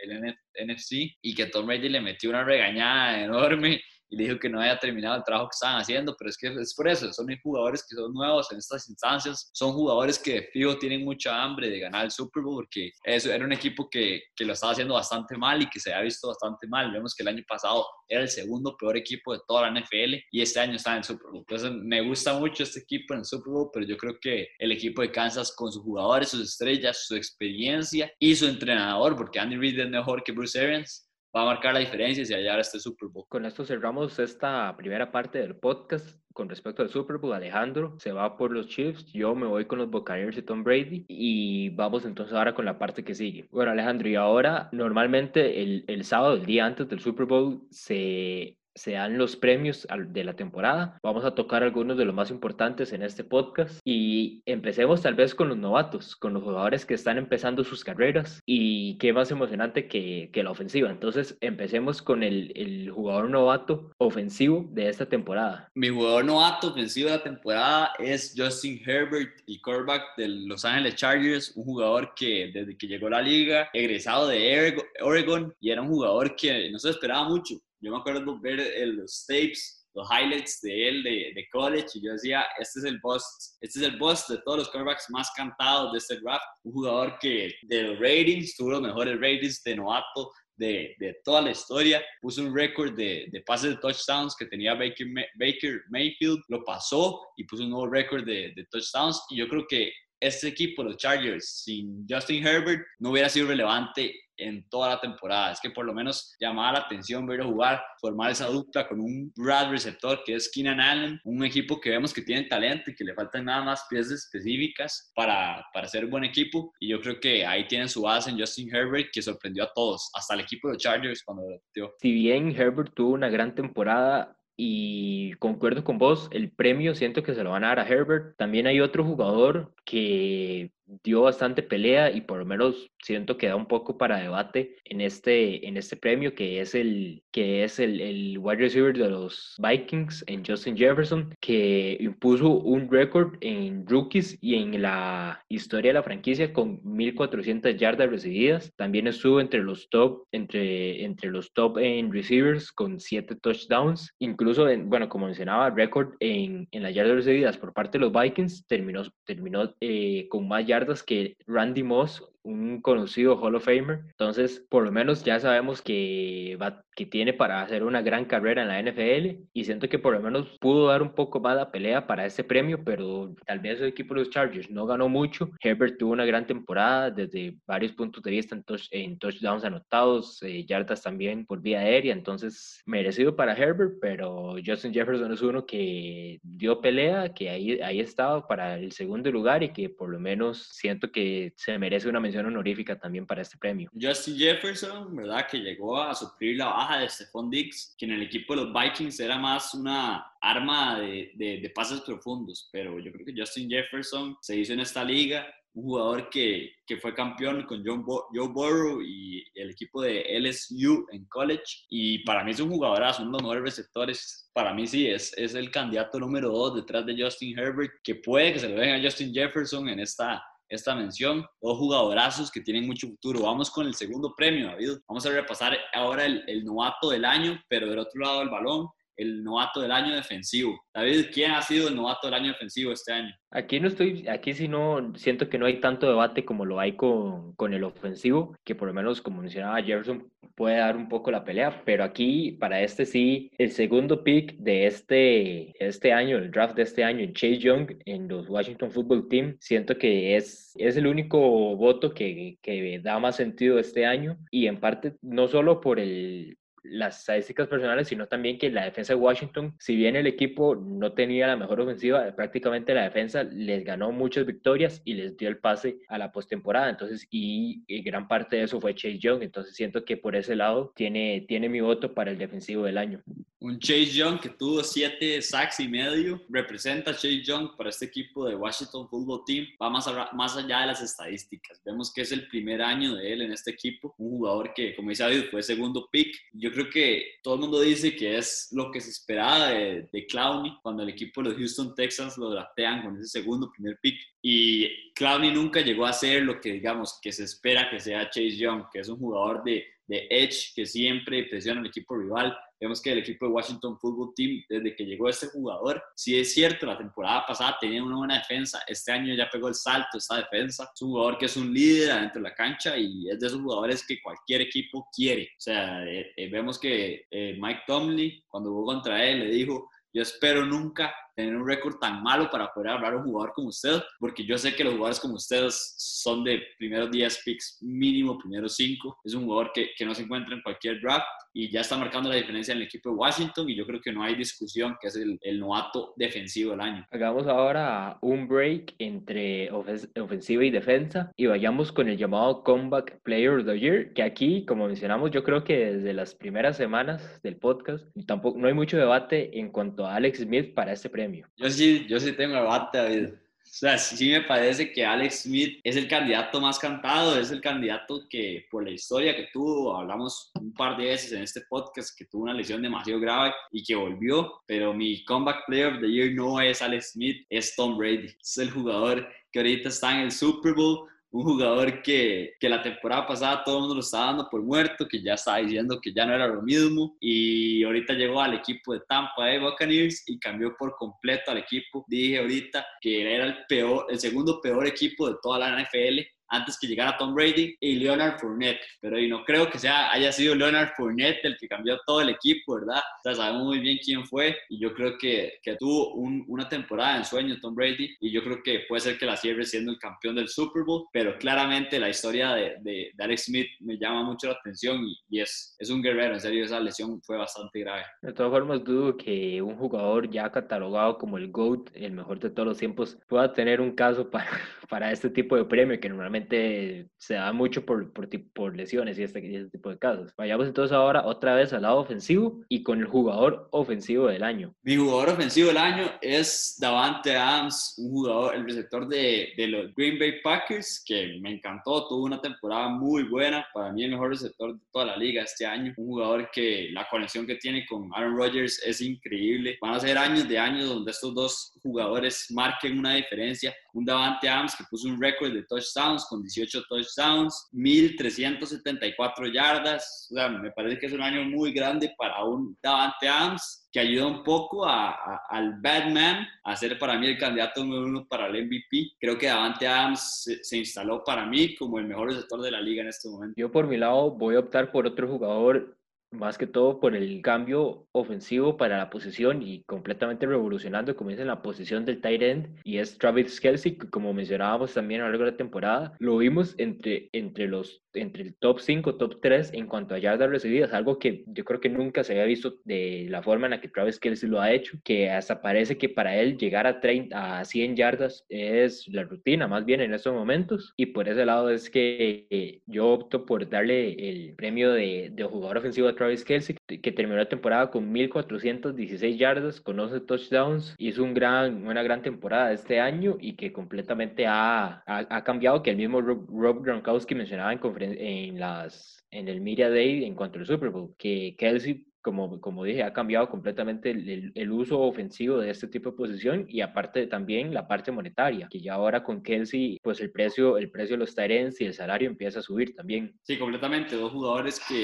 NFC 0.68 1.18
y 1.22 1.36
que 1.36 1.48
Tom 1.48 1.68
Brady 1.68 1.90
le 1.90 2.02
metió 2.02 2.30
una 2.30 2.44
regañada 2.44 3.22
enorme 3.22 3.82
y 4.10 4.18
le 4.18 4.24
dijo 4.26 4.40
que 4.40 4.50
no 4.50 4.60
había 4.60 4.78
terminado 4.78 5.18
el 5.18 5.24
trabajo 5.24 5.50
que 5.50 5.56
estaban 5.56 5.82
haciendo, 5.82 6.16
pero 6.18 6.30
es 6.30 6.38
que 6.38 6.48
es 6.48 6.74
por 6.76 6.88
eso, 6.88 7.12
son 7.14 7.28
jugadores 7.44 7.86
que 7.88 7.96
son 7.96 8.14
nuevos 8.14 8.52
en 8.52 8.58
estas 8.58 8.90
instancias, 8.90 9.50
son 9.54 9.74
jugadores 9.74 10.18
que 10.20 10.50
fijo 10.52 10.78
tienen 10.78 11.06
mucha 11.06 11.42
hambre 11.42 11.70
de 11.70 11.80
ganar 11.80 12.06
el 12.06 12.12
Super 12.12 12.44
Bowl, 12.44 12.56
porque 12.56 12.92
eso 13.04 13.32
era 13.32 13.46
un 13.46 13.54
equipo 13.54 13.90
que, 13.90 14.24
que 14.36 14.46
lo 14.46 14.54
estaba 14.54 14.74
haciendo 14.74 14.96
bastante 14.96 15.38
mal 15.38 15.62
y 15.62 15.70
que 15.70 15.80
se 15.80 15.94
había 15.94 16.06
visto 16.06 16.28
bastante 16.28 16.68
mal. 16.68 16.92
Vemos 16.92 17.16
que 17.16 17.24
el 17.24 17.30
año 17.30 17.44
pasado 17.48 17.86
era 18.08 18.22
el 18.22 18.30
segundo 18.30 18.76
peor 18.78 18.98
equipo 18.98 19.34
de 19.34 19.40
toda 19.48 19.70
la 19.70 19.80
NFL 19.80 20.16
y 20.32 20.42
este 20.42 20.60
año 20.60 20.76
está 20.76 20.92
en 20.92 20.98
el 20.98 21.04
Super 21.04 21.28
Bowl. 21.32 21.38
Entonces 21.40 21.72
me 21.72 22.02
gusta 22.02 22.34
mucho 22.34 22.64
este 22.64 22.80
equipo 22.80 23.14
en 23.14 23.20
el 23.20 23.26
Super 23.26 23.54
Bowl, 23.54 23.70
pero 23.74 23.86
yo 23.86 23.98
creo 23.98 24.18
que 24.20 24.48
el 24.58 24.72
equipo 24.72 25.02
de 25.02 25.12
Kansas 25.12 25.54
con 25.56 25.72
sus 25.72 25.84
jugadores, 25.84 26.30
sus 26.30 26.42
estrellas, 26.42 27.06
su 27.08 27.16
experiencia 27.16 28.12
y 28.20 28.36
su 28.36 28.48
entrenador, 28.48 29.16
porque 29.16 29.40
Andy 29.40 29.58
Reid 29.58 29.80
es 29.80 29.90
mejor 29.90 30.24
que 30.24 30.32
Bruce 30.32 30.60
Arians, 30.60 31.09
va 31.36 31.44
a 31.44 31.46
marcar 31.46 31.74
la 31.74 31.80
diferencia 31.80 32.26
si 32.26 32.34
hallar 32.34 32.60
este 32.60 32.80
Super 32.80 33.10
Bowl. 33.10 33.26
Con 33.30 33.46
esto 33.46 33.66
cerramos 33.66 34.18
esta 34.20 34.76
primera 34.76 35.12
parte 35.12 35.40
del 35.40 35.56
podcast 35.56 36.18
con 36.34 36.50
respecto 36.50 36.82
al 36.82 36.90
Super 36.90 37.18
Bowl. 37.18 37.34
Alejandro 37.34 37.96
se 38.00 38.12
va 38.12 38.38
por 38.38 38.52
los 38.52 38.68
Chiefs, 38.68 39.12
yo 39.14 39.36
me 39.36 39.46
voy 39.46 39.66
con 39.66 39.80
los 39.80 39.90
Buccaneers 39.90 40.38
y 40.38 40.42
Tom 40.42 40.64
Brady 40.64 41.06
y 41.08 41.70
vamos 41.70 42.06
entonces 42.06 42.36
ahora 42.36 42.54
con 42.54 42.66
la 42.66 42.80
parte 42.80 43.04
que 43.04 43.16
sigue. 43.16 43.48
Bueno, 43.52 43.72
Alejandro, 43.72 44.10
y 44.10 44.16
ahora 44.16 44.70
normalmente 44.72 45.62
el, 45.62 45.86
el 45.88 46.04
sábado, 46.04 46.36
el 46.36 46.46
día 46.46 46.66
antes 46.66 46.88
del 46.88 47.00
Super 47.00 47.26
Bowl, 47.26 47.62
se 47.70 48.59
se 48.76 48.94
dan 48.94 49.18
los 49.18 49.36
premios 49.36 49.88
de 50.08 50.24
la 50.24 50.36
temporada. 50.36 50.98
Vamos 51.04 51.26
a 51.26 51.36
tocar 51.36 51.64
algunos 51.64 51.98
de 51.98 52.06
los 52.06 52.16
más 52.16 52.32
importantes 52.32 52.94
en 52.94 53.04
este 53.04 53.24
podcast 53.24 53.80
y 53.84 54.42
empecemos 54.46 55.02
tal 55.02 55.16
vez 55.16 55.36
con 55.36 55.50
los 55.50 55.58
novatos, 55.58 56.16
con 56.16 56.34
los 56.34 56.44
jugadores 56.44 56.86
que 56.86 56.94
están 56.94 57.18
empezando 57.18 57.64
sus 57.64 57.84
carreras 57.84 58.40
y 58.46 58.98
qué 58.98 59.14
más 59.14 59.32
emocionante 59.32 59.88
que, 59.88 60.30
que 60.32 60.44
la 60.44 60.52
ofensiva. 60.52 60.90
Entonces 60.90 61.38
empecemos 61.42 62.02
con 62.02 62.24
el, 62.24 62.52
el, 62.56 62.90
jugador 62.90 63.30
novato 63.30 63.92
ofensivo 63.98 64.68
de 64.72 64.90
esta 64.90 65.08
temporada. 65.08 65.70
Mi 65.76 65.90
jugador 65.90 66.26
novato 66.26 66.70
ofensivo 66.70 67.10
de 67.10 67.18
la 67.18 67.24
temporada 67.24 67.92
es 68.00 68.34
Justin 68.36 68.82
Herbert, 68.86 69.42
el 69.48 69.62
quarterback 69.62 70.18
de 70.18 70.28
Los 70.28 70.66
Angeles 70.66 70.96
Chargers, 70.96 71.54
un 71.56 71.66
jugador 71.66 72.14
que 72.16 72.52
desde 72.54 72.78
que 72.78 72.88
llegó 72.88 73.08
a 73.08 73.12
la 73.12 73.22
liga, 73.22 73.70
egresado 73.74 74.28
de 74.28 74.76
Oregon 75.02 75.54
y 75.60 75.72
era 75.72 75.82
un 75.82 75.90
jugador 75.90 76.36
que 76.36 76.70
no 76.72 76.80
se 76.80 76.90
esperaba 76.90 77.28
mucho 77.28 77.56
yo 77.82 77.92
me 77.92 77.98
acuerdo 77.98 78.40
ver 78.40 78.60
los 78.88 79.26
tapes, 79.28 79.88
los 79.96 80.08
highlights 80.10 80.60
de 80.62 80.88
él 80.88 81.04
de, 81.04 81.32
de, 81.36 81.48
college 81.52 81.88
y 81.96 82.06
yo 82.06 82.14
decía, 82.14 82.46
este 82.60 82.80
es 82.80 82.86
el 82.86 83.00
boss, 83.02 83.58
este 83.62 83.80
es 83.80 83.86
el 83.86 83.98
boss 83.98 84.28
de 84.28 84.38
todos 84.46 84.60
los 84.60 84.70
quarterbacks 84.70 85.10
más 85.10 85.32
cantados 85.36 85.92
de 85.92 85.98
este 85.98 86.20
draft, 86.20 86.44
un 86.64 86.74
jugador 86.74 87.18
que 87.20 87.52
de 87.64 87.84
los 87.84 88.00
ratings 88.00 88.56
tuvo 88.56 88.72
los 88.72 88.82
mejores 88.82 89.20
ratings 89.20 89.64
de 89.64 89.76
novato 89.76 90.32
de, 90.60 90.96
de, 91.00 91.16
toda 91.24 91.42
la 91.42 91.52
historia. 91.52 92.04
Puso 92.22 92.42
un 92.42 92.54
récord 92.54 92.94
de, 92.96 93.28
de, 93.32 93.42
pases 93.42 93.72
de 93.72 93.78
touchdowns 93.78 94.36
que 94.38 94.46
tenía 94.46 94.76
Baker, 94.76 95.08
Baker, 95.40 95.82
Mayfield, 95.90 96.42
lo 96.50 96.64
pasó 96.66 97.20
y 97.38 97.46
puso 97.46 97.64
un 97.64 97.72
nuevo 97.72 97.88
récord 97.88 98.26
de, 98.26 98.54
de, 98.56 98.66
touchdowns. 98.70 99.24
Y 99.30 99.38
yo 99.38 99.48
creo 99.48 99.66
que 99.68 99.92
este 100.20 100.48
equipo, 100.48 100.84
los 100.84 100.98
Chargers, 100.98 101.64
sin 101.64 102.06
Justin 102.10 102.46
Herbert, 102.46 102.86
no 103.00 103.12
hubiera 103.12 103.30
sido 103.30 103.48
relevante 103.48 104.14
en 104.40 104.68
toda 104.70 104.90
la 104.90 105.02
temporada. 105.02 105.52
Es 105.52 105.60
que 105.60 105.70
por 105.70 105.86
lo 105.86 105.94
menos 105.94 106.36
llamaba 106.40 106.74
la 106.74 106.80
atención 106.80 107.26
verlo 107.26 107.48
jugar, 107.48 107.82
formar 108.00 108.32
esa 108.32 108.48
dupla 108.48 108.88
con 108.88 109.00
un 109.00 109.32
Brad 109.36 109.70
receptor 109.72 110.24
que 110.26 110.36
es 110.36 110.50
Keenan 110.52 110.80
Allen, 110.80 111.20
un 111.26 111.44
equipo 111.44 111.80
que 111.80 111.90
vemos 111.90 112.14
que 112.14 112.22
tiene 112.22 112.44
talento 112.44 112.90
y 112.90 112.96
que 112.96 113.04
le 113.04 113.14
faltan 113.14 113.46
nada 113.46 113.64
más 113.64 113.86
piezas 113.90 114.14
específicas 114.14 115.12
para, 115.14 115.66
para 115.74 115.88
ser 115.88 116.08
buen 116.08 116.24
equipo. 116.24 116.74
Y 116.80 116.90
yo 116.90 117.02
creo 117.02 117.20
que 117.20 117.46
ahí 117.46 117.68
tienen 117.68 117.90
su 117.90 118.04
base 118.04 118.30
en 118.30 118.40
Justin 118.40 118.74
Herbert, 118.74 119.10
que 119.12 119.22
sorprendió 119.22 119.64
a 119.66 119.74
todos, 119.74 120.10
hasta 120.14 120.34
el 120.34 120.42
equipo 120.42 120.68
de 120.68 120.76
los 120.76 120.84
Chargers 120.84 121.24
cuando 121.24 121.44
lo 121.76 121.96
Si 122.02 122.12
bien 122.12 122.56
Herbert 122.56 122.94
tuvo 122.96 123.14
una 123.14 123.30
gran 123.30 123.54
temporada, 123.56 124.40
y 124.62 125.36
concuerdo 125.36 125.86
con 125.86 125.98
vos, 125.98 126.28
el 126.34 126.52
premio 126.52 126.94
siento 126.94 127.24
que 127.24 127.34
se 127.34 127.46
lo 127.46 127.52
van 127.52 127.64
a 127.64 127.70
dar 127.70 127.80
a 127.80 127.88
Herbert. 127.88 128.36
También 128.36 128.68
hay 128.68 128.82
otro 128.82 129.06
jugador 129.06 129.74
que 129.90 130.72
dio 131.04 131.22
bastante 131.22 131.64
pelea 131.64 132.12
y 132.12 132.22
por 132.22 132.40
lo 132.40 132.46
menos 132.46 132.92
siento 133.02 133.38
que 133.38 133.48
da 133.48 133.56
un 133.56 133.68
poco 133.68 133.98
para 133.98 134.20
debate 134.20 134.76
en 134.86 135.02
este, 135.02 135.68
en 135.68 135.78
este 135.78 135.96
premio 135.96 136.34
que 136.34 136.62
es 136.62 136.74
el 136.74 137.24
que 137.32 137.64
es 137.64 137.80
el, 137.80 138.02
el 138.02 138.38
wide 138.40 138.58
receiver 138.58 138.98
de 138.98 139.10
los 139.10 139.56
Vikings 139.60 140.24
en 140.28 140.44
Justin 140.44 140.76
Jefferson 140.76 141.34
que 141.40 141.98
impuso 142.00 142.50
un 142.50 142.90
récord 142.90 143.36
en 143.42 143.86
rookies 143.86 144.38
y 144.42 144.56
en 144.56 144.82
la 144.82 145.44
historia 145.48 145.90
de 145.90 145.94
la 145.96 146.04
franquicia 146.04 146.52
con 146.52 146.80
1400 146.84 147.78
yardas 147.78 148.10
recibidas. 148.10 148.74
También 148.76 149.08
estuvo 149.08 149.40
entre 149.40 149.62
los 149.62 149.90
top 149.90 150.26
entre, 150.32 151.04
entre 151.04 151.30
los 151.30 151.54
top 151.54 151.78
en 151.78 152.12
receivers 152.12 152.72
con 152.72 153.00
7 153.00 153.36
touchdowns. 153.36 154.16
Incluso 154.20 154.68
en, 154.68 154.90
bueno 154.90 155.08
como 155.08 155.28
mencionaba 155.28 155.70
récord 155.70 156.16
en, 156.20 156.68
en 156.72 156.84
las 156.84 156.96
yardas 156.96 157.18
recibidas 157.18 157.58
por 157.58 157.74
parte 157.74 157.98
de 158.00 158.06
los 158.06 158.14
Vikings 158.14 158.66
terminó 158.68 159.04
terminó 159.26 159.76
eh, 159.82 160.28
con 160.30 160.48
más 160.48 160.66
yardas 160.66 161.04
que 161.04 161.36
Randy 161.48 161.84
Moss 161.84 162.24
un 162.44 162.82
conocido 162.82 163.38
Hall 163.38 163.56
of 163.56 163.66
Famer. 163.66 164.02
Entonces, 164.10 164.66
por 164.70 164.84
lo 164.84 164.92
menos 164.92 165.24
ya 165.24 165.40
sabemos 165.40 165.82
que, 165.82 166.58
va, 166.62 166.84
que 166.96 167.06
tiene 167.06 167.34
para 167.34 167.62
hacer 167.62 167.84
una 167.84 168.02
gran 168.02 168.26
carrera 168.26 168.62
en 168.62 168.68
la 168.68 168.82
NFL 168.82 169.44
y 169.54 169.66
siento 169.66 169.90
que 169.90 170.00
por 170.00 170.14
lo 170.14 170.22
menos 170.22 170.58
pudo 170.60 170.88
dar 170.88 171.02
un 171.02 171.14
poco 171.14 171.40
más 171.40 171.56
la 171.56 171.72
pelea 171.72 172.08
para 172.08 172.26
este 172.26 172.44
premio, 172.44 172.84
pero 172.84 173.36
tal 173.46 173.60
vez 173.60 173.80
el 173.80 173.88
equipo 173.88 174.14
de 174.14 174.22
los 174.22 174.30
Chargers 174.30 174.70
no 174.70 174.86
ganó 174.86 175.10
mucho. 175.10 175.50
Herbert 175.62 175.98
tuvo 175.98 176.14
una 176.14 176.26
gran 176.26 176.48
temporada 176.48 177.12
desde 177.12 177.58
varios 177.68 177.94
puntos 177.94 178.24
de 178.24 178.32
vista 178.32 178.58
en, 178.92 179.20
touchdowns 179.20 179.64
anotados, 179.64 180.42
eh, 180.44 180.66
yardas 180.66 181.02
también 181.02 181.46
por 181.46 181.62
vía 181.62 181.80
aérea, 181.80 182.14
entonces 182.14 182.82
merecido 182.86 183.36
para 183.36 183.54
Herbert, 183.54 183.96
pero 184.02 184.56
Justin 184.66 184.94
Jefferson 184.94 185.32
es 185.34 185.42
uno 185.42 185.66
que 185.66 186.40
dio 186.42 186.82
pelea, 186.82 187.34
que 187.34 187.50
ahí, 187.50 187.80
ahí 187.82 188.00
estaba 188.00 188.48
para 188.48 188.78
el 188.78 188.92
segundo 188.92 189.32
lugar 189.32 189.64
y 189.64 189.74
que 189.74 189.90
por 189.90 190.10
lo 190.10 190.20
menos 190.20 190.70
siento 190.72 191.12
que 191.12 191.54
se 191.56 191.78
merece 191.78 192.10
una 192.10 192.20
mención 192.20 192.29
honorífica 192.38 192.98
también 192.98 193.26
para 193.26 193.42
este 193.42 193.58
premio. 193.58 193.90
Justin 194.00 194.38
Jefferson, 194.38 195.16
¿verdad? 195.16 195.48
Que 195.50 195.60
llegó 195.60 196.02
a 196.02 196.14
suplir 196.14 196.58
la 196.58 196.68
baja 196.68 197.00
de 197.00 197.10
Stephon 197.10 197.50
Diggs, 197.50 197.96
que 197.98 198.06
en 198.06 198.14
el 198.14 198.24
equipo 198.24 198.56
de 198.56 198.66
los 198.66 198.74
Vikings 198.74 199.20
era 199.20 199.38
más 199.38 199.74
una 199.74 200.26
arma 200.42 201.00
de, 201.00 201.32
de, 201.36 201.72
pases 201.76 202.02
profundos, 202.02 202.70
pero 202.72 203.00
yo 203.00 203.12
creo 203.12 203.26
que 203.26 203.34
Justin 203.36 203.70
Jefferson 203.70 204.38
se 204.42 204.58
hizo 204.58 204.74
en 204.74 204.80
esta 204.80 205.04
liga 205.04 205.48
un 205.74 205.84
jugador 205.84 206.30
que, 206.30 206.72
que, 206.86 206.98
fue 206.98 207.14
campeón 207.14 207.64
con 207.66 207.84
John 207.86 208.04
Joe 208.04 208.48
Burrow 208.48 209.02
y 209.02 209.44
el 209.56 209.70
equipo 209.70 210.02
de 210.02 210.26
LSU 210.40 211.06
en 211.12 211.26
college. 211.26 211.86
Y 211.90 212.20
para 212.20 212.44
mí 212.44 212.52
es 212.52 212.60
un 212.60 212.70
jugadorazo, 212.70 213.22
uno 213.22 213.32
de 213.32 213.34
los 213.34 213.42
mejores 213.44 213.64
receptores. 213.64 214.50
Para 214.54 214.74
mí 214.74 214.88
sí, 214.88 215.08
es, 215.08 215.32
es 215.38 215.54
el 215.54 215.70
candidato 215.70 216.20
número 216.20 216.50
dos 216.50 216.76
detrás 216.76 217.06
de 217.06 217.22
Justin 217.22 217.58
Herbert, 217.58 217.92
que 218.04 218.16
puede 218.16 218.54
que 218.54 218.60
se 218.60 218.70
lo 218.70 218.80
den 218.80 219.00
a 219.00 219.04
Justin 219.04 219.34
Jefferson 219.34 219.90
en 219.90 220.00
esta 220.00 220.44
esta 220.70 220.96
mención. 220.96 221.46
Dos 221.62 221.78
jugadorazos 221.78 222.52
que 222.52 222.62
tienen 222.62 222.88
mucho 222.88 223.08
futuro. 223.08 223.42
Vamos 223.42 223.70
con 223.70 223.88
el 223.88 223.96
segundo 223.96 224.34
premio, 224.36 224.68
David. 224.68 225.00
Vamos 225.08 225.26
a 225.26 225.32
repasar 225.32 225.78
ahora 225.94 226.26
el, 226.26 226.44
el 226.48 226.64
novato 226.64 227.10
del 227.10 227.26
año, 227.26 227.60
pero 227.68 227.90
del 227.90 228.00
otro 228.00 228.22
lado 228.22 228.40
del 228.40 228.50
balón 228.50 228.88
el 229.20 229.44
novato 229.44 229.82
del 229.82 229.92
año 229.92 230.16
defensivo. 230.16 230.82
David, 230.94 231.26
¿quién 231.34 231.52
ha 231.52 231.62
sido 231.62 231.90
el 231.90 231.96
novato 231.96 232.28
del 232.28 232.36
año 232.36 232.48
defensivo 232.48 232.94
este 232.94 233.12
año? 233.12 233.34
Aquí 233.52 233.80
no 233.80 233.88
estoy, 233.88 234.28
aquí 234.28 234.54
sí 234.54 234.68
no 234.68 235.14
siento 235.16 235.50
que 235.50 235.58
no 235.58 235.66
hay 235.66 235.82
tanto 235.82 236.08
debate 236.08 236.46
como 236.46 236.66
lo 236.66 236.80
hay 236.80 236.94
con, 236.94 237.54
con 237.56 237.74
el 237.74 237.84
ofensivo, 237.84 238.56
que 238.64 238.76
por 238.76 238.88
lo 238.88 238.94
menos 238.94 239.22
como 239.22 239.42
mencionaba 239.42 239.82
Jefferson 239.82 240.32
puede 240.56 240.78
dar 240.78 240.96
un 240.98 241.10
poco 241.10 241.32
la 241.32 241.44
pelea, 241.44 241.84
pero 241.86 242.04
aquí 242.04 242.52
para 242.52 242.82
este 242.82 243.06
sí, 243.06 243.52
el 243.58 243.72
segundo 243.72 244.24
pick 244.24 244.58
de 244.58 244.88
este, 244.88 245.74
este 245.84 246.14
año, 246.14 246.38
el 246.38 246.52
draft 246.52 246.76
de 246.76 246.84
este 246.84 247.04
año, 247.04 247.26
Chase 247.34 247.58
Young 247.58 247.92
en 248.06 248.28
los 248.28 248.50
Washington 248.50 248.92
Football 248.92 249.28
Team, 249.30 249.58
siento 249.60 249.98
que 249.98 250.36
es, 250.36 250.74
es 250.76 250.96
el 250.98 251.08
único 251.08 251.40
voto 251.76 252.14
que, 252.14 252.58
que 252.62 253.00
da 253.02 253.20
más 253.20 253.38
sentido 253.38 253.80
este 253.80 254.06
año 254.06 254.38
y 254.52 254.68
en 254.68 254.80
parte 254.80 255.16
no 255.22 255.48
solo 255.48 255.82
por 255.82 256.00
el, 256.00 256.59
las 256.84 257.20
estadísticas 257.20 257.68
personales, 257.68 258.08
sino 258.08 258.28
también 258.28 258.58
que 258.58 258.70
la 258.70 258.86
defensa 258.86 259.14
de 259.14 259.20
Washington, 259.20 259.76
si 259.80 259.96
bien 259.96 260.16
el 260.16 260.28
equipo 260.28 260.76
no 260.76 261.14
tenía 261.14 261.48
la 261.48 261.56
mejor 261.56 261.82
ofensiva, 261.82 262.36
prácticamente 262.36 262.94
la 262.94 263.04
defensa 263.04 263.44
les 263.44 263.84
ganó 263.84 264.12
muchas 264.12 264.46
victorias 264.46 265.02
y 265.06 265.14
les 265.14 265.38
dio 265.38 265.50
el 265.50 265.58
pase 265.58 266.00
a 266.08 266.18
la 266.18 266.32
postemporada. 266.32 266.90
Entonces, 266.90 267.28
y, 267.30 267.84
gran 268.04 268.28
parte 268.28 268.58
de 268.58 268.64
eso 268.64 268.80
fue 268.80 268.96
Chase 268.96 269.20
Young. 269.20 269.44
Entonces, 269.44 269.76
siento 269.76 270.06
que 270.06 270.18
por 270.18 270.36
ese 270.36 270.56
lado 270.56 270.94
tiene, 270.96 271.46
tiene 271.48 271.70
mi 271.70 271.82
voto 271.82 272.14
para 272.14 272.32
el 272.32 272.38
defensivo 272.38 272.86
del 272.86 272.98
año. 272.98 273.22
Un 273.62 273.78
Chase 273.78 274.06
Young 274.06 274.40
que 274.40 274.48
tuvo 274.48 274.82
siete 274.86 275.42
sacks 275.42 275.82
y 275.82 275.90
medio, 275.90 276.42
representa 276.48 277.12
a 277.12 277.14
Chase 277.14 277.44
Young 277.44 277.76
para 277.76 277.90
este 277.90 278.06
equipo 278.06 278.48
de 278.48 278.56
Washington 278.56 279.10
Football 279.10 279.44
Team, 279.46 279.68
va 279.82 279.90
más, 279.90 280.10
más 280.32 280.56
allá 280.56 280.80
de 280.80 280.88
las 280.88 281.02
estadísticas. 281.02 281.82
Vemos 281.84 282.14
que 282.14 282.22
es 282.22 282.32
el 282.32 282.48
primer 282.48 282.82
año 282.82 283.16
de 283.16 283.34
él 283.34 283.42
en 283.42 283.52
este 283.52 283.72
equipo, 283.72 284.16
un 284.18 284.30
jugador 284.38 284.74
que, 284.74 284.96
como 284.96 285.10
dice 285.10 285.24
David, 285.24 285.50
fue 285.52 285.62
segundo 285.62 286.08
pick. 286.10 286.34
Yo 286.54 286.72
creo 286.72 286.90
que 286.90 287.34
todo 287.44 287.56
el 287.56 287.60
mundo 287.60 287.82
dice 287.82 288.16
que 288.16 288.38
es 288.38 288.70
lo 288.72 288.92
que 288.92 289.02
se 289.02 289.10
esperaba 289.10 289.68
de, 289.68 290.08
de 290.10 290.26
Clowney 290.26 290.78
cuando 290.82 291.04
el 291.04 291.10
equipo 291.10 291.44
de 291.44 291.50
los 291.50 291.58
Houston 291.58 291.94
Texans 291.96 292.38
lo 292.38 292.52
draftean 292.52 293.04
con 293.04 293.18
ese 293.18 293.28
segundo 293.28 293.70
primer 293.70 294.00
pick. 294.02 294.22
Y 294.42 295.12
Clowney 295.16 295.52
nunca 295.52 295.82
llegó 295.82 296.06
a 296.06 296.14
ser 296.14 296.44
lo 296.44 296.62
que 296.62 296.72
digamos 296.72 297.20
que 297.22 297.34
se 297.34 297.44
espera 297.44 297.90
que 297.90 298.00
sea 298.00 298.30
Chase 298.30 298.56
Young, 298.56 298.86
que 298.90 299.00
es 299.00 299.10
un 299.10 299.18
jugador 299.18 299.66
de, 299.66 299.86
de 300.10 300.28
edge 300.30 300.74
que 300.76 300.86
siempre 300.88 301.44
presiona 301.44 301.80
al 301.82 301.86
equipo 301.86 302.18
rival. 302.18 302.58
Vemos 302.82 303.00
que 303.02 303.12
el 303.12 303.20
equipo 303.20 303.46
de 303.46 303.52
Washington 303.52 304.00
Football 304.00 304.34
Team, 304.36 304.64
desde 304.68 304.96
que 304.96 305.06
llegó 305.06 305.30
este 305.30 305.48
jugador, 305.48 306.02
sí 306.16 306.40
es 306.40 306.54
cierto, 306.54 306.88
la 306.88 306.98
temporada 306.98 307.46
pasada 307.46 307.78
tenía 307.80 308.04
una 308.04 308.18
buena 308.18 308.40
defensa, 308.40 308.82
este 308.88 309.12
año 309.12 309.36
ya 309.36 309.50
pegó 309.52 309.68
el 309.68 309.76
salto 309.76 310.18
esta 310.18 310.38
defensa. 310.38 310.90
Es 310.94 311.02
un 311.02 311.12
jugador 311.12 311.38
que 311.38 311.46
es 311.46 311.56
un 311.58 311.72
líder 311.72 312.12
adentro 312.12 312.42
de 312.42 312.50
la 312.50 312.56
cancha 312.56 312.98
y 312.98 313.30
es 313.30 313.40
de 313.40 313.48
esos 313.48 313.62
jugadores 313.62 314.06
que 314.06 314.22
cualquier 314.22 314.62
equipo 314.62 315.08
quiere. 315.16 315.44
O 315.44 315.62
sea, 315.62 316.04
eh, 316.06 316.32
eh, 316.36 316.50
vemos 316.50 316.80
que 316.80 317.26
eh, 317.30 317.56
Mike 317.60 317.82
Tomlin, 317.86 318.44
cuando 318.48 318.72
jugó 318.72 318.86
contra 318.86 319.24
él, 319.24 319.42
le 319.42 319.52
dijo, 319.52 319.90
yo 320.12 320.24
espero 320.24 320.66
nunca 320.66 321.14
tener 321.40 321.56
un 321.56 321.66
récord 321.66 321.96
tan 322.00 322.22
malo 322.22 322.50
para 322.52 322.68
poder 322.74 322.92
hablar 322.92 323.14
a 323.14 323.18
un 323.18 323.24
jugador 323.24 323.54
como 323.54 323.70
usted, 323.70 324.02
porque 324.20 324.44
yo 324.44 324.58
sé 324.58 324.76
que 324.76 324.84
los 324.84 324.94
jugadores 324.94 325.22
como 325.22 325.36
ustedes 325.36 325.94
son 325.98 326.44
de 326.44 326.62
primeros 326.78 327.10
10 327.12 327.42
picks, 327.46 327.78
mínimo 327.82 328.38
primeros 328.38 328.76
5. 328.76 329.20
Es 329.24 329.34
un 329.34 329.46
jugador 329.46 329.72
que, 329.74 329.92
que 329.98 330.06
no 330.06 330.14
se 330.14 330.24
encuentra 330.24 330.54
en 330.54 330.62
cualquier 330.62 331.00
draft 331.00 331.26
y 331.54 331.72
ya 331.72 331.80
está 331.80 331.98
marcando 331.98 332.30
la 332.30 332.36
diferencia 332.36 332.74
en 332.74 332.80
el 332.80 332.88
equipo 332.88 333.10
de 333.10 333.16
Washington 333.16 333.70
y 333.70 333.76
yo 333.76 333.86
creo 333.86 334.02
que 334.02 334.12
no 334.12 334.22
hay 334.22 334.36
discusión 334.36 334.98
que 335.00 335.08
es 335.08 335.16
el, 335.16 335.40
el 335.42 335.60
novato 335.62 336.14
defensivo 336.18 336.72
del 336.72 336.82
año. 336.82 337.08
Hagamos 337.10 337.48
ahora 337.48 338.18
un 338.22 338.48
break 338.48 338.96
entre 339.00 339.72
ofensiva 339.72 340.66
y 340.66 340.72
defensa 340.72 341.32
y 341.38 341.46
vayamos 341.46 341.94
con 341.94 342.10
el 342.10 342.18
llamado 342.18 342.64
Comeback 342.64 343.22
Player 343.24 343.52
of 343.52 343.66
the 343.66 343.80
Year, 343.80 344.14
que 344.14 344.24
aquí, 344.24 344.66
como 344.66 344.88
mencionamos, 344.88 345.32
yo 345.32 345.44
creo 345.44 345.64
que 345.64 345.94
desde 345.94 346.14
las 346.14 346.36
primeras 346.36 346.76
semanas 346.76 347.40
del 347.44 347.56
podcast 347.56 348.06
tampoco 348.28 348.60
no 348.60 348.68
hay 348.68 348.74
mucho 348.74 348.98
debate 348.98 349.58
en 349.58 349.72
cuanto 349.72 350.06
a 350.06 350.16
Alex 350.16 350.40
Smith 350.40 350.74
para 350.74 350.92
este 350.92 351.10
premio. 351.10 351.29
Yo 351.58 351.70
sí, 351.70 352.06
yo 352.08 352.20
sí 352.20 352.32
tengo 352.34 352.56
debate, 352.56 352.98
David. 352.98 353.30
O 353.70 353.72
sea, 353.72 354.00
sí 354.00 354.32
me 354.32 354.42
parece 354.42 354.92
que 354.92 355.06
Alex 355.06 355.44
Smith 355.44 355.80
es 355.84 355.96
el 355.96 356.08
candidato 356.08 356.60
más 356.60 356.80
cantado, 356.80 357.40
es 357.40 357.52
el 357.52 357.62
candidato 357.62 358.28
que 358.28 358.66
por 358.72 358.84
la 358.84 358.90
historia 358.90 359.36
que 359.36 359.48
tuvo, 359.54 359.96
hablamos 359.96 360.52
un 360.60 360.74
par 360.74 360.98
de 360.98 361.06
veces 361.06 361.32
en 361.34 361.44
este 361.44 361.62
podcast, 361.70 362.18
que 362.18 362.26
tuvo 362.26 362.44
una 362.44 362.54
lesión 362.54 362.82
demasiado 362.82 363.20
grave 363.20 363.54
y 363.72 363.84
que 363.84 363.94
volvió, 363.94 364.62
pero 364.66 364.92
mi 364.94 365.24
comeback 365.24 365.68
player 365.68 365.94
of 365.94 366.02
the 366.02 366.12
year 366.12 366.34
no 366.34 366.60
es 366.60 366.82
Alex 366.82 367.12
Smith, 367.12 367.46
es 367.50 367.76
Tom 367.76 367.96
Brady. 367.96 368.36
Es 368.42 368.58
el 368.58 368.72
jugador 368.72 369.30
que 369.52 369.60
ahorita 369.60 369.90
está 369.90 370.14
en 370.14 370.22
el 370.22 370.32
Super 370.32 370.74
Bowl, 370.74 371.08
un 371.32 371.44
jugador 371.44 372.02
que, 372.02 372.54
que, 372.60 372.70
la 372.70 372.82
temporada 372.82 373.28
pasada 373.28 373.64
todo 373.64 373.76
el 373.76 373.82
mundo 373.82 373.96
lo 373.96 374.02
estaba 374.02 374.28
dando 374.28 374.50
por 374.50 374.64
muerto, 374.64 375.08
que 375.08 375.22
ya 375.22 375.36
estaba 375.36 375.58
diciendo 375.58 376.00
que 376.02 376.12
ya 376.14 376.26
no 376.26 376.34
era 376.34 376.48
lo 376.48 376.62
mismo 376.62 377.16
y 377.20 377.84
ahorita 377.84 378.14
llegó 378.14 378.42
al 378.42 378.56
equipo 378.56 378.94
de 378.94 379.02
Tampa 379.08 379.34
Bay 379.38 379.60
Buccaneers 379.60 380.24
y 380.28 380.40
cambió 380.40 380.76
por 380.76 380.96
completo 380.96 381.52
al 381.52 381.60
equipo. 381.60 382.04
Dije 382.08 382.40
ahorita 382.40 382.86
que 383.00 383.36
era 383.36 383.46
el 383.46 383.58
peor, 383.68 384.08
el 384.10 384.20
segundo 384.20 384.60
peor 384.62 384.88
equipo 384.88 385.30
de 385.30 385.36
toda 385.42 385.60
la 385.60 385.82
NFL 385.82 386.20
antes 386.50 386.78
que 386.80 386.88
llegara 386.88 387.18
Tom 387.18 387.34
Brady 387.34 387.76
y 387.80 387.96
Leonard 387.96 388.40
Fournette. 388.40 388.82
Pero 389.00 389.18
no 389.28 389.44
creo 389.46 389.70
que 389.70 389.80
sea, 389.80 390.12
haya 390.12 390.32
sido 390.32 390.56
Leonard 390.56 390.94
Fournette 390.96 391.44
el 391.44 391.58
que 391.58 391.68
cambió 391.68 392.00
todo 392.06 392.22
el 392.22 392.30
equipo, 392.30 392.76
¿verdad? 392.76 392.98
O 392.98 393.22
sea, 393.24 393.36
sabemos 393.36 393.66
muy 393.66 393.80
bien 393.80 394.00
quién 394.04 394.26
fue 394.26 394.58
y 394.70 394.80
yo 394.80 394.94
creo 394.94 395.18
que, 395.18 395.60
que 395.62 395.76
tuvo 395.76 396.14
una 396.14 396.68
temporada 396.68 397.18
en 397.18 397.26
sueño 397.26 397.60
Tom 397.62 397.76
Brady 397.76 398.16
y 398.20 398.32
yo 398.32 398.44
creo 398.44 398.62
que 398.64 398.86
puede 398.88 399.02
ser 399.02 399.18
que 399.18 399.26
la 399.26 399.38
cierre 399.38 399.66
siendo 399.66 399.92
el 399.92 400.00
campeón 400.00 400.36
del 400.36 400.48
Super 400.48 400.84
Bowl, 400.84 401.08
pero 401.12 401.38
claramente 401.38 402.00
la 402.00 402.10
historia 402.10 402.54
de, 402.54 402.78
de, 402.82 403.12
Alex 403.20 403.46
Smith 403.46 403.68
me 403.82 403.98
llama 403.98 404.24
mucho 404.24 404.48
la 404.48 404.54
atención 404.54 405.04
y, 405.06 405.18
y, 405.30 405.42
es, 405.42 405.76
es 405.78 405.90
un 405.90 406.02
guerrero, 406.02 406.34
en 406.34 406.40
serio, 406.40 406.66
esa 406.66 406.80
lesión 406.80 407.22
fue 407.22 407.38
bastante 407.38 407.80
grave. 407.80 408.04
De 408.22 408.34
todas 408.34 408.52
formas, 408.52 408.84
dudo 408.84 409.16
que 409.18 409.62
un 409.62 409.76
jugador 409.76 410.30
ya 410.30 410.52
catalogado 410.52 411.18
como 411.18 411.38
el 411.38 411.52
GOAT, 411.52 411.90
el 411.94 412.12
mejor 412.12 412.40
de 412.40 412.50
todos 412.50 412.68
los 412.68 412.78
tiempos, 412.78 413.18
pueda 413.28 413.54
tener 413.54 413.82
un 413.82 413.92
caso 413.92 414.30
para, 414.30 414.50
para 414.90 415.12
este 415.12 415.30
tipo 415.30 415.56
de 415.56 415.66
premio 415.66 416.00
que 416.00 416.10
normalmente 416.10 416.39
se 416.48 417.34
da 417.34 417.52
mucho 417.54 417.86
por, 417.86 418.12
por, 418.14 418.76
lesiones 418.76 419.18
y 419.20 419.24
este, 419.24 419.46
y 419.46 419.56
este, 419.56 419.70
tipo 419.72 419.90
de 419.90 419.98
casos. 419.98 420.32
Vayamos 420.38 420.68
entonces 420.68 420.96
ahora 420.96 421.26
otra 421.26 421.56
vez 421.56 421.74
al 421.74 421.84
lado 421.84 421.98
ofensivo 422.00 422.62
y 422.70 422.84
con 422.84 423.00
el 423.00 423.06
jugador 423.06 423.68
ofensivo 423.72 424.28
del 424.28 424.44
año. 424.44 424.74
Mi 424.84 424.96
jugador 424.96 425.30
ofensivo 425.30 425.68
del 425.68 425.78
año 425.78 426.12
es 426.22 426.78
Davante 426.80 427.36
Adams, 427.36 427.96
un 427.98 428.12
jugador, 428.12 428.56
el 428.56 428.66
receptor 428.66 429.08
de, 429.08 429.54
de 429.58 429.68
los 429.68 429.94
Green 429.96 430.18
Bay 430.20 430.42
Packers, 430.42 431.04
que 431.06 431.40
me 431.42 431.54
encantó, 431.54 432.08
tuvo 432.08 432.24
una 432.24 432.42
temporada 432.42 432.90
muy 432.90 433.24
buena, 433.24 433.68
para 433.74 433.92
mí 433.92 434.04
el 434.04 434.12
mejor 434.12 434.30
receptor 434.30 434.74
de 434.74 434.82
toda 434.92 435.06
la 435.06 435.18
liga 435.18 435.44
este 435.44 435.66
año, 435.66 435.94
un 435.98 436.06
jugador 436.06 436.50
que 436.52 436.90
la 436.92 437.08
conexión 437.10 437.46
que 437.46 437.56
tiene 437.56 437.86
con 437.86 438.10
Aaron 438.14 438.38
Rodgers 438.38 438.82
es 438.86 439.02
increíble. 439.02 439.78
Van 439.82 439.94
a 439.94 440.00
ser 440.00 440.18
años 440.18 440.48
de 440.48 440.58
años 440.58 440.88
donde 440.88 441.12
estos 441.12 441.34
dos 441.34 441.74
jugadores 441.82 442.48
marquen 442.52 443.00
una 443.00 443.16
diferencia. 443.16 443.76
Un 443.94 444.06
Davante 444.06 444.48
Adams 444.48 444.76
que 444.76 444.84
puso 444.90 445.08
un 445.08 445.22
récord 445.22 445.54
de 445.54 445.64
touchdowns 445.64 446.26
con 446.26 446.42
18 446.42 446.84
touchdowns, 446.88 447.70
1374 447.72 449.48
yardas. 449.48 450.28
O 450.32 450.36
sea, 450.36 450.50
me 450.50 450.72
parece 450.72 451.00
que 451.00 451.06
es 451.08 451.14
un 451.14 451.22
año 451.22 451.44
muy 451.44 451.72
grande 451.72 452.14
para 452.18 452.44
un 452.44 452.78
Davante 452.82 453.28
Adams 453.28 453.88
que 453.92 454.00
ayuda 454.00 454.28
un 454.28 454.44
poco 454.44 454.86
a, 454.86 455.10
a, 455.10 455.42
al 455.50 455.80
Batman 455.82 456.48
a 456.64 456.76
ser 456.76 457.00
para 457.00 457.18
mí 457.18 457.28
el 457.28 457.38
candidato 457.38 457.84
número 457.84 458.06
uno 458.06 458.28
para 458.28 458.48
el 458.48 458.66
MVP. 458.66 459.14
Creo 459.20 459.38
que 459.38 459.48
Davante 459.48 459.88
Adams 459.88 460.44
se, 460.44 460.64
se, 460.64 460.78
instaló 460.78 461.24
para 461.24 461.46
mí 461.46 461.76
como 461.76 461.98
el 461.98 462.06
mejor 462.06 462.30
receptor 462.30 462.62
de 462.62 462.72
la 462.72 462.82
liga 462.82 463.02
en 463.02 463.10
este 463.10 463.30
momento. 463.30 463.56
Yo 463.58 463.72
por 463.72 463.88
mi 463.88 463.98
lado 463.98 464.32
voy 464.32 464.56
a 464.56 464.60
optar 464.60 464.92
por 464.92 465.08
otro 465.08 465.28
jugador 465.28 465.99
más 466.32 466.58
que 466.58 466.68
todo 466.68 467.00
por 467.00 467.16
el 467.16 467.42
cambio 467.42 468.08
ofensivo 468.12 468.78
para 468.78 468.98
la 468.98 469.10
posición 469.10 469.62
y 469.62 469.84
completamente 469.84 470.46
revolucionando, 470.46 471.16
como 471.16 471.32
dice, 471.32 471.46
la 471.46 471.62
posición 471.62 472.06
del 472.06 472.22
tight 472.22 472.42
end, 472.42 472.80
y 472.84 472.98
es 472.98 473.18
Travis 473.18 473.60
Kelsey, 473.60 473.98
que 473.98 474.10
como 474.10 474.34
mencionábamos 474.34 474.94
también 474.94 475.22
a 475.22 475.26
lo 475.26 475.32
largo 475.32 475.46
de 475.46 475.52
la 475.52 475.58
temporada, 475.58 476.14
lo 476.20 476.38
vimos 476.38 476.76
entre, 476.78 477.30
entre, 477.34 477.68
los, 477.68 478.04
entre 478.14 478.44
el 478.44 478.56
top 478.56 478.80
5, 478.80 479.16
top 479.16 479.40
3 479.42 479.72
en 479.74 479.88
cuanto 479.88 480.14
a 480.14 480.20
yardas 480.20 480.50
recibidas, 480.50 480.94
algo 480.94 481.18
que 481.18 481.44
yo 481.48 481.66
creo 481.66 481.80
que 481.80 481.90
nunca 481.90 482.24
se 482.24 482.34
había 482.34 482.46
visto 482.46 482.76
de 482.84 483.28
la 483.30 483.42
forma 483.42 483.68
en 483.68 483.72
la 483.72 483.82
que 483.82 483.88
Travis 483.88 484.20
Kelsey 484.20 484.50
lo 484.50 484.62
ha 484.62 484.72
hecho, 484.72 484.98
que 485.04 485.30
hasta 485.32 485.62
parece 485.62 485.98
que 485.98 486.10
para 486.10 486.36
él 486.36 486.58
llegar 486.58 486.86
a, 486.86 487.02
30, 487.02 487.60
a 487.60 487.66
100 487.66 487.96
yardas 487.96 488.46
es 488.50 489.08
la 489.08 489.24
rutina, 489.24 489.68
más 489.68 489.86
bien 489.86 490.02
en 490.02 490.14
estos 490.14 490.34
momentos, 490.34 490.94
y 490.96 491.08
por 491.08 491.28
ese 491.28 491.46
lado 491.46 491.70
es 491.70 491.90
que 491.90 492.48
eh, 492.50 492.82
yo 492.86 493.08
opto 493.08 493.46
por 493.46 493.68
darle 493.68 494.14
el 494.30 494.56
premio 494.56 494.92
de, 494.92 495.30
de 495.32 495.44
jugador 495.44 495.78
ofensivo 495.78 496.08
Travis 496.20 496.44
Kelsey, 496.44 496.76
que 496.86 497.12
terminó 497.14 497.38
la 497.38 497.48
temporada 497.48 497.90
con 497.90 498.14
1.416 498.14 499.38
yardas, 499.38 499.80
con 499.80 499.98
11 499.98 500.20
touchdowns, 500.20 500.96
es 501.00 501.18
un 501.18 501.34
gran, 501.34 501.88
una 501.88 502.04
gran 502.04 502.22
temporada 502.22 502.74
este 502.74 503.00
año 503.00 503.38
y 503.40 503.54
que 503.54 503.72
completamente 503.72 504.46
ha, 504.46 505.02
ha, 505.08 505.28
ha 505.30 505.44
cambiado, 505.46 505.82
que 505.82 505.92
el 505.92 505.98
mismo 505.98 506.22
Rob, 506.22 506.46
Rob 506.50 506.84
Gronkowski 506.84 507.36
mencionaba 507.36 507.72
en, 507.72 507.82
en, 508.02 508.60
las, 508.60 509.26
en 509.32 509.48
el 509.48 509.62
Media 509.62 509.90
Day 509.90 510.26
en 510.26 510.36
cuanto 510.36 510.60
al 510.60 510.66
Super 510.66 510.90
Bowl, 510.90 511.16
que 511.18 511.56
Kelsey 511.58 512.06
como, 512.22 512.60
como 512.60 512.84
dije, 512.84 513.02
ha 513.04 513.14
cambiado 513.14 513.50
completamente 513.50 514.12
el, 514.12 514.52
el, 514.54 514.72
uso 514.72 515.00
ofensivo 515.00 515.58
de 515.58 515.70
este 515.70 515.88
tipo 515.88 516.12
de 516.12 516.18
posición 516.18 516.66
y 516.68 516.82
aparte 516.82 517.28
también 517.28 517.74
la 517.74 517.88
parte 517.88 518.12
monetaria, 518.12 518.68
que 518.70 518.82
ya 518.82 518.96
ahora 518.96 519.24
con 519.24 519.42
Kelsey, 519.42 519.98
pues 520.04 520.20
el 520.20 520.30
precio, 520.30 520.78
el 520.78 520.92
precio 520.92 521.16
de 521.16 521.22
los 521.22 521.34
Tyrants 521.34 521.80
y 521.80 521.86
el 521.86 521.94
salario 521.94 522.30
empieza 522.30 522.60
a 522.60 522.62
subir 522.62 522.94
también. 522.94 523.34
Sí, 523.44 523.58
completamente. 523.58 524.18
Dos 524.18 524.34
jugadores 524.34 524.82
que 524.86 525.04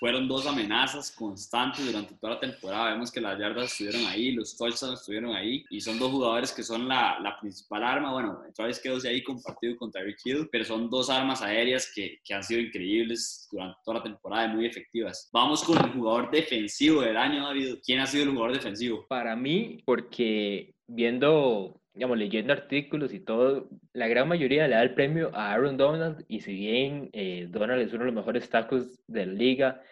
fueron 0.00 0.26
dos 0.26 0.46
amenazas 0.46 1.12
constantes 1.12 1.84
durante 1.84 2.14
toda 2.14 2.34
la 2.34 2.40
temporada. 2.40 2.92
Vemos 2.92 3.12
que 3.12 3.20
las 3.20 3.38
yardas 3.38 3.70
estuvieron 3.70 4.06
ahí, 4.06 4.32
los 4.32 4.56
touchdowns 4.56 5.00
estuvieron 5.00 5.36
ahí 5.36 5.62
y 5.68 5.80
son 5.80 5.98
dos 5.98 6.10
jugadores 6.10 6.52
que 6.52 6.62
son 6.62 6.88
la, 6.88 7.20
la 7.20 7.38
principal 7.38 7.84
arma. 7.84 8.12
Bueno, 8.12 8.40
Travis 8.54 8.80
quedó 8.80 8.96
ahí 9.06 9.22
compartido 9.22 9.76
con 9.76 9.92
Tyreek 9.92 10.18
Hill, 10.24 10.48
pero 10.50 10.64
son 10.64 10.88
dos 10.88 11.10
armas 11.10 11.42
aéreas 11.42 11.92
que, 11.94 12.18
que 12.24 12.34
han 12.34 12.42
sido 12.42 12.60
increíbles 12.60 13.46
durante 13.52 13.78
toda 13.84 13.98
la 13.98 14.02
temporada 14.04 14.46
y 14.46 14.56
muy 14.56 14.66
efectivas. 14.66 15.28
Vamos 15.32 15.62
con 15.62 15.76
el 15.76 15.92
jugador 15.92 16.30
defensivo 16.30 17.02
del 17.02 17.18
año, 17.18 17.44
David. 17.44 17.76
¿Quién 17.84 18.00
ha 18.00 18.06
sido 18.06 18.24
el 18.24 18.30
jugador 18.30 18.54
defensivo? 18.54 19.04
Para 19.06 19.36
mí, 19.36 19.82
porque 19.84 20.74
viendo 20.86 21.79
digamos, 21.94 22.18
leyendo 22.18 22.52
artículos 22.52 23.12
y 23.12 23.20
todo, 23.20 23.68
la 23.92 24.08
gran 24.08 24.28
mayoría 24.28 24.68
le 24.68 24.76
da 24.76 24.82
el 24.82 24.94
premio 24.94 25.30
a 25.34 25.52
Aaron 25.52 25.76
Donald 25.76 26.24
y 26.28 26.40
si 26.40 26.54
bien 26.54 27.10
eh, 27.12 27.46
Donald 27.50 27.82
es 27.82 27.92
uno 27.92 28.00
de 28.00 28.12
los 28.12 28.14
mejores 28.14 28.48
tacos 28.48 29.00
de 29.06 29.26
la 29.26 29.32
liga, 29.32 29.82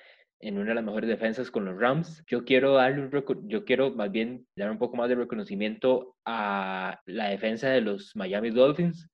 en 0.41 0.59
una 0.59 0.71
de 0.71 0.75
las 0.77 0.85
mejores 0.85 1.09
defensas 1.09 1.51
con 1.51 1.65
los 1.65 1.79
Rams. 1.79 2.25
Yo 2.27 2.45
quiero 2.45 2.75
darle 2.75 3.03
un 3.03 3.49
yo 3.49 3.65
quiero 3.65 3.91
más 3.95 4.11
bien 4.11 4.47
dar 4.57 4.71
un 4.71 4.79
poco 4.79 4.97
más 4.97 5.09
de 5.09 5.17
reconocimiento 5.17 6.17
a 6.25 7.01
la 7.07 7.29
defensa 7.31 7.71
de 7.71 7.81
los 7.81 8.15
Miami 8.15 8.51
Dolphins, 8.51 9.11